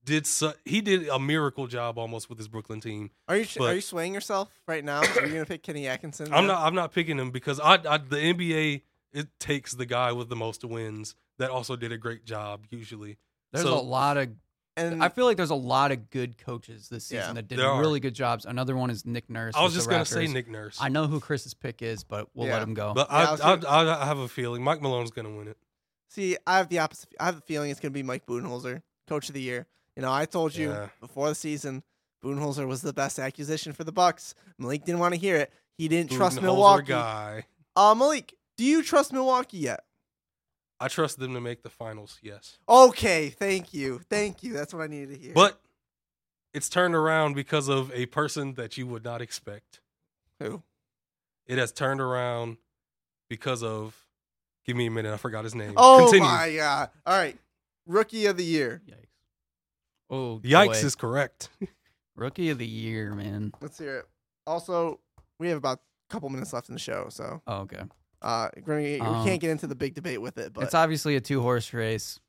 did 0.03 0.25
su- 0.25 0.53
he 0.65 0.81
did 0.81 1.07
a 1.09 1.19
miracle 1.19 1.67
job 1.67 1.97
almost 1.97 2.29
with 2.29 2.37
his 2.37 2.47
Brooklyn 2.47 2.79
team. 2.81 3.11
Are 3.27 3.37
you 3.37 3.43
sh- 3.43 3.57
are 3.59 3.73
you 3.75 3.81
swaying 3.81 4.13
yourself 4.13 4.49
right 4.67 4.83
now? 4.83 4.99
Are 5.01 5.25
you 5.25 5.33
gonna 5.33 5.45
pick 5.45 5.63
Kenny 5.63 5.87
Atkinson? 5.87 6.33
I'm 6.33 6.47
not 6.47 6.65
I'm 6.65 6.75
not 6.75 6.93
picking 6.93 7.17
him 7.19 7.31
because 7.31 7.59
I, 7.59 7.73
I 7.73 7.97
the 7.97 8.15
NBA 8.17 8.81
it 9.13 9.27
takes 9.39 9.73
the 9.73 9.85
guy 9.85 10.11
with 10.11 10.29
the 10.29 10.35
most 10.35 10.63
wins 10.65 11.15
that 11.39 11.49
also 11.49 11.75
did 11.75 11.91
a 11.91 11.97
great 11.97 12.25
job 12.25 12.65
usually. 12.69 13.17
There's 13.53 13.65
So- 13.65 13.77
a 13.77 13.81
lot 13.81 14.17
of. 14.17 14.29
And 14.75 15.03
I 15.03 15.09
feel 15.09 15.25
like 15.25 15.37
there's 15.37 15.49
a 15.49 15.55
lot 15.55 15.91
of 15.91 16.11
good 16.11 16.37
coaches 16.37 16.87
this 16.87 17.05
season 17.05 17.29
Yeah. 17.29 17.33
that 17.33 17.47
did 17.47 17.57
really 17.57 17.99
good 17.99 18.13
jobs. 18.13 18.45
Another 18.45 18.75
one 18.77 18.91
is 18.91 19.07
Nick 19.07 19.27
Nurse. 19.27 19.55
I 19.55 19.63
was 19.63 19.73
just 19.73 19.89
gonna 19.89 20.05
say 20.05 20.27
Nick 20.27 20.47
Nurse, 20.47 20.77
I 20.79 20.89
know 20.89 21.07
who 21.07 21.19
Chris's 21.19 21.55
pick 21.55 21.81
is, 21.81 22.03
but 22.03 22.27
we'll 22.35 22.45
Yeah. 22.47 22.53
let 22.53 22.61
him 22.61 22.75
go. 22.75 22.93
but 22.93 23.07
Yeah, 23.09 23.15
I 23.17 23.21
I, 23.21 23.33
I, 23.33 23.55
gonna- 23.57 23.67
I 23.67 24.01
I 24.03 24.05
have 24.05 24.19
a 24.19 24.27
feeling 24.27 24.63
Mike 24.63 24.81
Malone's 24.81 25.09
gonna 25.09 25.35
win 25.35 25.47
it. 25.47 25.57
See, 26.09 26.37
I 26.45 26.57
have 26.57 26.69
the 26.69 26.79
opposite. 26.79 27.09
I 27.19 27.25
have 27.25 27.35
the 27.35 27.41
feeling 27.41 27.69
it's 27.71 27.79
gonna 27.79 27.91
be 27.91 28.03
Mike 28.03 28.25
Budenholzer, 28.25 28.81
coach 29.07 29.27
of 29.29 29.33
the 29.33 29.41
year. 29.41 29.65
You 29.95 30.01
know, 30.01 30.11
I 30.13 30.25
told 30.25 30.55
you 30.55 30.69
Yeah. 30.69 30.89
before 30.99 31.29
the 31.29 31.35
season, 31.35 31.83
Budenholzer 32.23 32.67
was 32.67 32.81
the 32.81 32.93
best 32.93 33.19
acquisition 33.19 33.73
for 33.73 33.83
the 33.83 33.91
Bucks. 33.91 34.35
Malik 34.57 34.85
didn't 34.85 34.99
want 34.99 35.13
to 35.13 35.19
hear 35.19 35.35
it. 35.37 35.51
He 35.77 35.87
didn't 35.87 36.11
trust 36.11 36.41
Milwaukee. 36.41 36.87
guy. 36.87 37.45
Uh, 37.75 37.93
Malik, 37.95 38.33
do 38.57 38.63
you 38.63 38.81
trust 38.83 39.13
Milwaukee 39.13 39.57
yet? 39.59 39.85
I 40.79 40.87
trust 40.87 41.17
them 41.19 41.33
to 41.33 41.41
make 41.41 41.63
the 41.63 41.69
finals. 41.69 42.19
Yes. 42.21 42.57
Okay, 42.69 43.29
thank 43.29 43.73
you, 43.73 43.99
thank 44.09 44.43
you. 44.43 44.53
That's 44.53 44.73
what 44.73 44.83
I 44.83 44.87
needed 44.87 45.09
to 45.15 45.17
hear. 45.19 45.33
But 45.33 45.59
it's 46.53 46.69
turned 46.69 46.95
around 46.95 47.33
because 47.35 47.67
of 47.67 47.91
a 47.93 48.05
person 48.07 48.53
that 48.55 48.77
you 48.77 48.87
would 48.87 49.03
not 49.03 49.21
expect. 49.21 49.81
who? 50.39 50.61
It 51.47 51.57
has 51.57 51.71
turned 51.71 52.01
around 52.01 52.57
because 53.29 53.63
of. 53.63 54.06
Give 54.67 54.75
me 54.75 54.87
a 54.87 54.91
minute. 54.91 55.13
I 55.13 55.17
forgot 55.17 55.43
his 55.45 55.55
name. 55.55 55.73
Oh 55.77 55.99
Continue. 56.03 56.27
my 56.27 56.53
god! 56.55 56.89
All 57.05 57.17
right, 57.17 57.37
rookie 57.85 58.25
of 58.25 58.35
the 58.37 58.43
year. 58.43 58.81
Yikes. 58.87 59.05
Oh, 60.09 60.41
Yikes 60.43 60.81
boy. 60.81 60.85
is 60.87 60.95
correct. 60.95 61.49
rookie 62.15 62.49
of 62.49 62.57
the 62.57 62.67
year, 62.67 63.13
man. 63.15 63.53
Let's 63.61 63.77
hear 63.79 63.97
it. 63.99 64.05
Also, 64.45 64.99
we 65.39 65.47
have 65.49 65.57
about 65.57 65.79
a 66.09 66.13
couple 66.13 66.29
minutes 66.29 66.51
left 66.53 66.67
in 66.69 66.75
the 66.75 66.79
show, 66.79 67.07
so 67.09 67.41
Oh, 67.47 67.59
okay. 67.61 67.81
uh, 68.21 68.49
we're 68.57 68.61
gonna- 68.61 68.81
we 68.81 68.99
Um, 68.99 69.25
can't 69.25 69.39
get 69.41 69.51
into 69.51 69.67
the 69.67 69.75
big 69.75 69.93
debate 69.95 70.21
with 70.21 70.37
it. 70.37 70.53
But 70.53 70.63
it's 70.65 70.73
obviously 70.75 71.15
a 71.15 71.21
two 71.21 71.41
horse 71.41 71.73
race. 71.73 72.19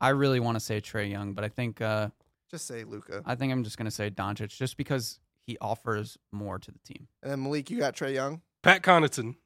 I 0.00 0.10
really 0.10 0.40
want 0.40 0.56
to 0.56 0.60
say 0.60 0.80
Trae 0.80 1.10
Young, 1.10 1.34
but 1.34 1.44
I 1.44 1.48
think 1.48 1.80
uh, 1.80 2.08
just 2.50 2.66
say 2.66 2.84
Luka, 2.84 3.22
I 3.26 3.34
think 3.34 3.52
I'm 3.52 3.64
just 3.64 3.76
gonna 3.78 3.90
say 3.90 4.10
Doncic, 4.10 4.56
just 4.56 4.76
because 4.76 5.18
he 5.46 5.56
offers 5.60 6.16
more 6.32 6.58
to 6.58 6.70
the 6.70 6.78
team. 6.80 7.08
and 7.22 7.32
then 7.32 7.42
Malik, 7.42 7.70
you 7.70 7.78
got 7.78 7.94
Trae 7.96 8.14
Young. 8.14 8.42
Pat 8.62 8.82
Connaughton. 8.82 9.36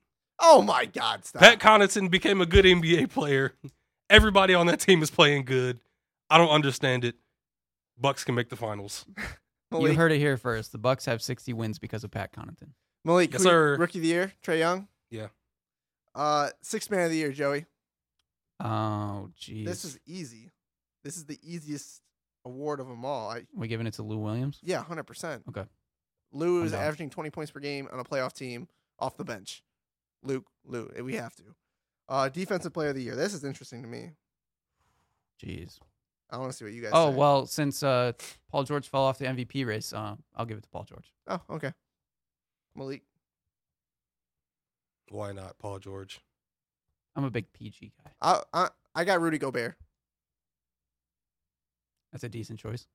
Oh 0.43 0.61
my 0.63 0.87
God! 0.87 1.25
Stop. 1.25 1.41
Pat 1.41 1.59
Connaughton 1.61 2.11
became 2.11 2.41
a 2.41 2.47
good 2.47 2.65
NBA 2.65 3.11
player. 3.11 3.55
Everybody 4.11 4.55
on 4.55 4.67
that 4.67 4.81
team 4.81 5.03
is 5.03 5.11
playing 5.11 5.45
good. 5.45 5.79
I 6.29 6.37
don't 6.39 6.51
understand 6.51 7.05
it. 7.05 7.15
Bucks 7.99 8.25
can 8.25 8.35
make 8.35 8.49
the 8.49 8.57
finals. 8.57 9.07
Malik, 9.71 9.93
You 9.93 9.97
heard 9.99 10.13
it 10.13 10.19
here 10.19 10.37
first. 10.37 10.73
The 10.73 10.79
Bucks 10.79 11.07
have 11.07 11.23
60 11.23 11.53
wins 11.55 11.79
because 11.79 12.05
of 12.05 12.11
Pat 12.11 12.33
Connaughton. 12.33 12.71
Malik, 13.05 13.33
Yes, 13.33 13.43
sir. 13.43 13.77
Rookie 13.79 13.99
of 13.99 14.03
the 14.03 14.09
year, 14.09 14.33
Trae 14.45 14.59
Young. 14.59 14.89
Yeah. 15.11 15.29
Uh, 16.15 16.51
six 16.61 16.91
man 16.91 17.05
of 17.05 17.11
the 17.11 17.17
year, 17.17 17.33
Joey. 17.33 17.65
Oh, 18.61 19.31
geez. 19.37 19.67
This 19.67 19.85
is 19.85 19.99
easy. 20.07 20.51
This 21.05 21.17
is 21.17 21.25
the 21.25 21.39
easiest 21.43 22.03
award 22.45 22.81
of 22.81 22.89
them 22.89 23.05
all. 23.05 23.31
I 23.31 23.45
we 23.55 23.69
giving 23.69 23.87
it 23.87 23.95
to 23.95 24.03
Lou 24.03 24.19
Williams? 24.19 24.59
yeah, 24.63 24.83
hundred 24.83 25.05
percent. 25.05 25.43
Okay. 25.49 25.65
Lou 26.33 26.63
is 26.65 26.73
averaging 26.73 27.11
twenty 27.11 27.31
points 27.31 27.51
per 27.51 27.61
game 27.61 27.89
on 27.93 27.99
a 27.99 28.05
playoff 28.05 28.33
team 28.35 28.69
off 28.99 29.17
the 29.17 29.25
bench. 29.25 29.63
Luke, 30.23 30.45
Lou, 30.65 30.91
we 31.03 31.15
have 31.15 31.35
to. 31.37 31.43
Uh, 32.09 32.29
defensive 32.29 32.73
player 32.73 32.91
of 32.91 32.95
the 32.97 33.03
year. 33.03 33.17
This 33.17 33.35
is 33.35 33.45
interesting 33.45 33.83
to 33.83 33.89
me. 33.89 34.11
Jeez. 35.43 35.79
I 36.31 36.39
want 36.39 36.51
to 36.51 36.57
see 36.57 36.65
what 36.65 36.73
you 36.73 36.83
guys. 36.83 36.93
Oh 36.95 37.11
say. 37.11 37.17
well, 37.17 37.47
since 37.47 37.83
uh, 37.83 38.13
Paul 38.51 38.65
George 38.65 38.89
fell 38.89 39.03
off 39.03 39.19
the 39.19 39.27
MVP 39.27 39.67
race, 39.67 39.93
uh, 39.93 40.17
I'll 40.35 40.47
give 40.47 40.57
it 40.57 40.63
to 40.63 40.69
Paul 40.71 40.85
George. 40.85 41.13
Oh, 41.29 41.41
okay. 41.51 41.73
Malik. 42.75 43.03
Why 45.11 45.33
not, 45.33 45.59
Paul 45.59 45.79
George? 45.79 46.21
I'm 47.15 47.25
a 47.25 47.31
big 47.31 47.53
PG 47.53 47.93
guy. 48.03 48.11
I 48.23 48.43
I 48.55 48.69
I 48.95 49.05
got 49.05 49.21
Rudy 49.21 49.37
Gobert. 49.39 49.77
That's 52.13 52.25
a 52.25 52.29
decent 52.29 52.59
choice. 52.59 52.87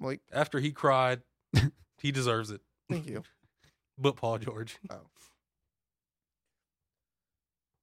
Malik, 0.00 0.20
After 0.32 0.60
he 0.60 0.70
cried, 0.72 1.22
he 1.98 2.12
deserves 2.12 2.50
it. 2.50 2.60
thank 2.90 3.06
you. 3.06 3.22
But 3.98 4.16
Paul 4.16 4.36
George. 4.36 4.76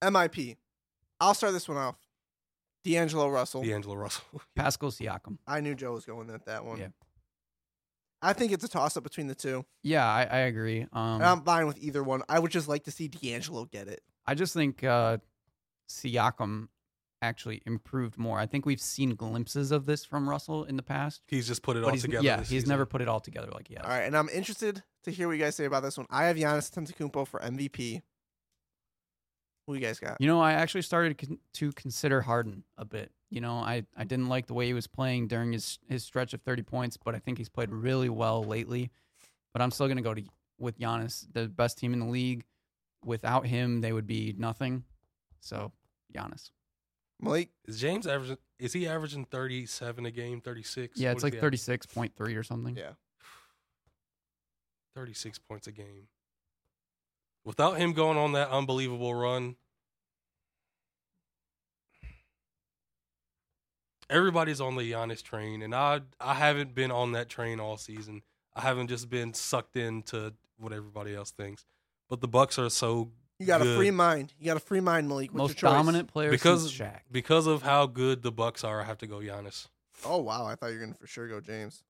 MIP. 0.04 0.58
I'll 1.20 1.34
start 1.34 1.54
this 1.54 1.68
one 1.68 1.78
off. 1.78 1.96
D'Angelo 2.84 3.30
Russell. 3.30 3.64
D'Angelo 3.64 3.96
Russell. 3.96 4.24
Pascal 4.56 4.92
Siakam. 4.92 5.38
I 5.48 5.62
knew 5.62 5.74
Joe 5.76 5.94
was 5.94 6.06
going 6.06 6.30
at 6.30 6.46
that 6.46 6.66
one. 6.66 6.80
Yeah. 6.80 6.88
I 8.22 8.34
think 8.34 8.52
it's 8.52 8.64
a 8.64 8.70
toss 8.70 8.96
up 8.96 9.04
between 9.04 9.28
the 9.28 9.36
two. 9.36 9.66
Yeah, 9.84 10.06
I, 10.06 10.24
I 10.24 10.38
agree. 10.40 10.82
Um, 10.94 11.16
and 11.16 11.24
I'm 11.26 11.42
fine 11.42 11.68
with 11.68 11.78
either 11.80 12.04
one. 12.04 12.24
I 12.30 12.40
would 12.40 12.52
just 12.52 12.68
like 12.68 12.84
to 12.86 12.92
see 12.92 13.08
D'Angelo 13.10 13.66
get 13.66 13.88
it. 13.88 14.02
I 14.26 14.34
just 14.34 14.54
think 14.54 14.84
uh, 14.84 15.18
Siakam 15.90 16.68
actually 17.22 17.62
improved 17.66 18.18
more. 18.18 18.38
I 18.40 18.46
think 18.46 18.66
we've 18.66 18.82
seen 18.82 19.16
glimpses 19.16 19.72
of 19.72 19.86
this 19.86 20.04
from 20.06 20.30
Russell 20.30 20.64
in 20.66 20.76
the 20.76 20.84
past, 20.84 21.22
He's 21.28 21.48
just 21.48 21.64
put 21.64 21.78
it 21.78 21.84
all 21.84 21.92
together. 21.96 22.24
yeah, 22.24 22.38
this 22.38 22.50
he's 22.50 22.62
season. 22.64 22.70
never 22.70 22.86
put 22.86 23.02
it 23.02 23.08
all 23.08 23.20
together 23.22 23.50
like 23.54 23.68
he 23.68 23.76
has. 23.76 23.84
All 23.84 23.90
right, 23.90 24.04
and 24.04 24.16
I'm 24.16 24.30
interested 24.30 24.84
to 25.04 25.12
hear 25.12 25.28
what 25.28 25.38
you 25.38 25.44
guys 25.44 25.56
say 25.56 25.66
about 25.66 25.84
this 25.84 25.98
one. 25.98 26.06
I 26.10 26.26
have 26.26 26.36
Giannis 26.38 26.70
Antetokounmpo 26.72 27.28
for 27.28 27.40
MVP. 27.40 28.02
Who 29.68 29.76
you 29.76 29.80
guys 29.80 30.00
got? 30.00 30.20
You 30.20 30.28
know, 30.28 30.42
I 30.42 30.54
actually 30.54 30.82
started 30.82 31.18
con- 31.18 31.40
to 31.54 31.72
consider 31.72 32.22
Harden 32.22 32.64
a 32.78 32.86
bit. 32.86 33.12
You 33.30 33.42
know, 33.42 33.56
I, 33.56 33.86
I 33.96 34.04
didn't 34.04 34.28
like 34.28 34.48
the 34.48 34.54
way 34.54 34.68
he 34.68 34.74
was 34.74 34.88
playing 34.88 35.28
during 35.28 35.54
his 35.54 35.80
his 35.88 36.04
stretch 36.04 36.34
of 36.34 36.42
30 36.42 36.64
points, 36.64 36.98
but 36.98 37.16
I 37.16 37.20
think 37.20 37.38
he's 37.38 37.50
played 37.50 37.72
really 37.72 38.10
well 38.10 38.44
lately. 38.44 38.92
But 39.54 39.62
I'm 39.62 39.72
still 39.72 39.88
going 39.88 39.98
to 39.98 40.04
go 40.04 40.14
to 40.14 40.24
with 40.60 40.80
Giannis, 40.80 41.26
the 41.32 41.48
best 41.48 41.78
team 41.78 41.94
in 41.94 42.00
the 42.00 42.06
league. 42.06 42.46
Without 43.06 43.46
him, 43.46 43.82
they 43.82 43.92
would 43.92 44.08
be 44.08 44.34
nothing. 44.38 44.84
So, 45.40 45.72
Giannis. 46.16 46.52
Malik. 47.20 47.50
Is 47.66 47.80
James 47.80 48.08
averaging? 48.08 48.38
Is 48.60 48.74
he 48.74 48.88
averaging 48.88 49.26
thirty-seven 49.26 50.06
a 50.06 50.12
game? 50.12 50.42
Thirty-six? 50.42 51.00
Yeah, 51.00 51.10
What 51.10 51.24
it's 51.24 51.26
like 51.42 51.42
36.3 51.42 52.38
or 52.38 52.44
something. 52.44 52.78
Yeah. 52.78 52.92
Thirty-six 54.96 55.40
points 55.40 55.68
a 55.68 55.72
game. 55.72 56.08
Without 57.46 57.78
him 57.78 57.94
going 57.94 58.18
on 58.18 58.32
that 58.34 58.50
unbelievable 58.50 59.14
run, 59.14 59.56
everybody's 64.10 64.62
on 64.62 64.76
the 64.76 64.92
Giannis 64.92 65.22
train, 65.22 65.62
and 65.62 65.74
I 65.76 66.02
I 66.20 66.36
haven't 66.36 66.74
been 66.76 66.92
on 66.92 67.12
that 67.14 67.30
train 67.30 67.60
all 67.60 67.78
season. 67.78 68.22
I 68.56 68.62
haven't 68.62 68.88
just 68.88 69.10
been 69.10 69.34
sucked 69.34 69.76
into 69.76 70.34
what 70.58 70.72
everybody 70.74 71.16
else 71.16 71.32
thinks. 71.32 71.66
But 72.10 72.22
the 72.22 72.28
Bucks 72.28 72.60
are 72.60 72.70
so 72.70 73.12
You 73.40 73.48
got 73.48 73.62
a 73.62 73.76
free 73.76 73.92
mind. 73.92 74.34
You 74.40 74.46
got 74.46 74.58
a 74.58 74.62
free 74.62 74.80
mind, 74.80 75.08
Malik. 75.10 75.32
What's 75.32 75.38
Most 75.38 75.62
your 75.62 75.72
choice? 75.72 75.78
dominant 75.78 76.08
player 76.10 76.32
because 76.32 76.62
since 76.62 76.74
Shaq. 76.78 77.00
because 77.12 77.48
of 77.48 77.64
how 77.64 77.88
good 77.88 78.22
the 78.22 78.32
Bucks 78.32 78.64
are. 78.64 78.82
I 78.82 78.84
have 78.84 79.00
to 79.00 79.08
go 79.08 79.18
Giannis. 79.18 79.68
Oh 80.06 80.20
wow, 80.20 80.46
I 80.46 80.56
thought 80.56 80.68
you 80.68 80.80
were 80.80 80.86
gonna 80.86 80.98
for 80.98 81.08
sure 81.08 81.28
go 81.28 81.40
James. 81.42 81.84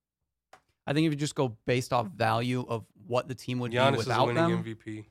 I 0.86 0.94
think 0.94 1.06
if 1.08 1.14
you 1.14 1.18
just 1.18 1.36
go 1.36 1.56
based 1.66 1.94
off 1.94 2.08
value 2.08 2.66
of 2.68 2.86
what 3.08 3.28
the 3.28 3.36
team 3.36 3.60
would 3.60 3.72
Giannis 3.72 3.92
be 3.92 4.00
is 4.00 4.06
without 4.06 4.28
winning 4.28 4.50
them, 4.50 4.64
MVP. 4.64 5.06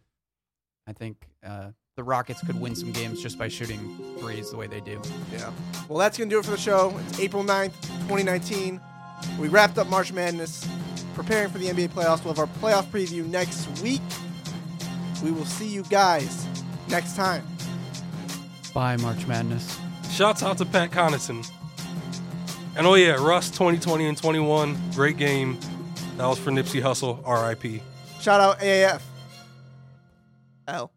I 0.86 0.92
think 0.92 1.16
uh, 1.46 1.68
the 1.96 2.02
Rockets 2.02 2.40
could 2.44 2.60
win 2.60 2.74
some 2.74 2.92
games 2.92 3.22
just 3.22 3.38
by 3.38 3.48
shooting 3.48 3.98
threes 4.18 4.50
the 4.50 4.56
way 4.56 4.66
they 4.66 4.80
do. 4.80 5.00
Yeah. 5.32 5.52
Well, 5.88 5.98
that's 5.98 6.18
going 6.18 6.28
to 6.28 6.34
do 6.34 6.40
it 6.40 6.44
for 6.44 6.50
the 6.50 6.56
show. 6.56 6.98
It's 7.08 7.20
April 7.20 7.44
9th, 7.44 7.80
2019. 8.08 8.80
We 9.38 9.48
wrapped 9.48 9.78
up 9.78 9.86
March 9.88 10.12
Madness, 10.12 10.66
preparing 11.14 11.50
for 11.50 11.58
the 11.58 11.66
NBA 11.66 11.90
playoffs. 11.90 12.24
We'll 12.24 12.34
have 12.34 12.38
our 12.38 12.46
playoff 12.58 12.86
preview 12.90 13.26
next 13.26 13.68
week. 13.80 14.00
We 15.22 15.30
will 15.30 15.44
see 15.44 15.68
you 15.68 15.84
guys 15.84 16.46
next 16.88 17.14
time. 17.14 17.46
Bye, 18.74 18.96
March 18.96 19.26
Madness. 19.26 19.78
Shouts 20.10 20.42
out 20.42 20.58
to 20.58 20.64
Pat 20.66 20.90
Connaughton. 20.90 21.48
And 22.74 22.86
oh 22.86 22.94
yeah, 22.94 23.12
Russ 23.12 23.50
2020 23.50 24.06
and 24.06 24.16
21, 24.16 24.78
great 24.94 25.18
game. 25.18 25.58
That 26.16 26.26
was 26.26 26.38
for 26.38 26.50
Nipsey 26.50 26.82
Hussle, 26.82 27.18
RIP. 27.26 27.82
Shout 28.20 28.40
out 28.40 28.58
AAF. 28.60 29.00
L. 30.66 30.90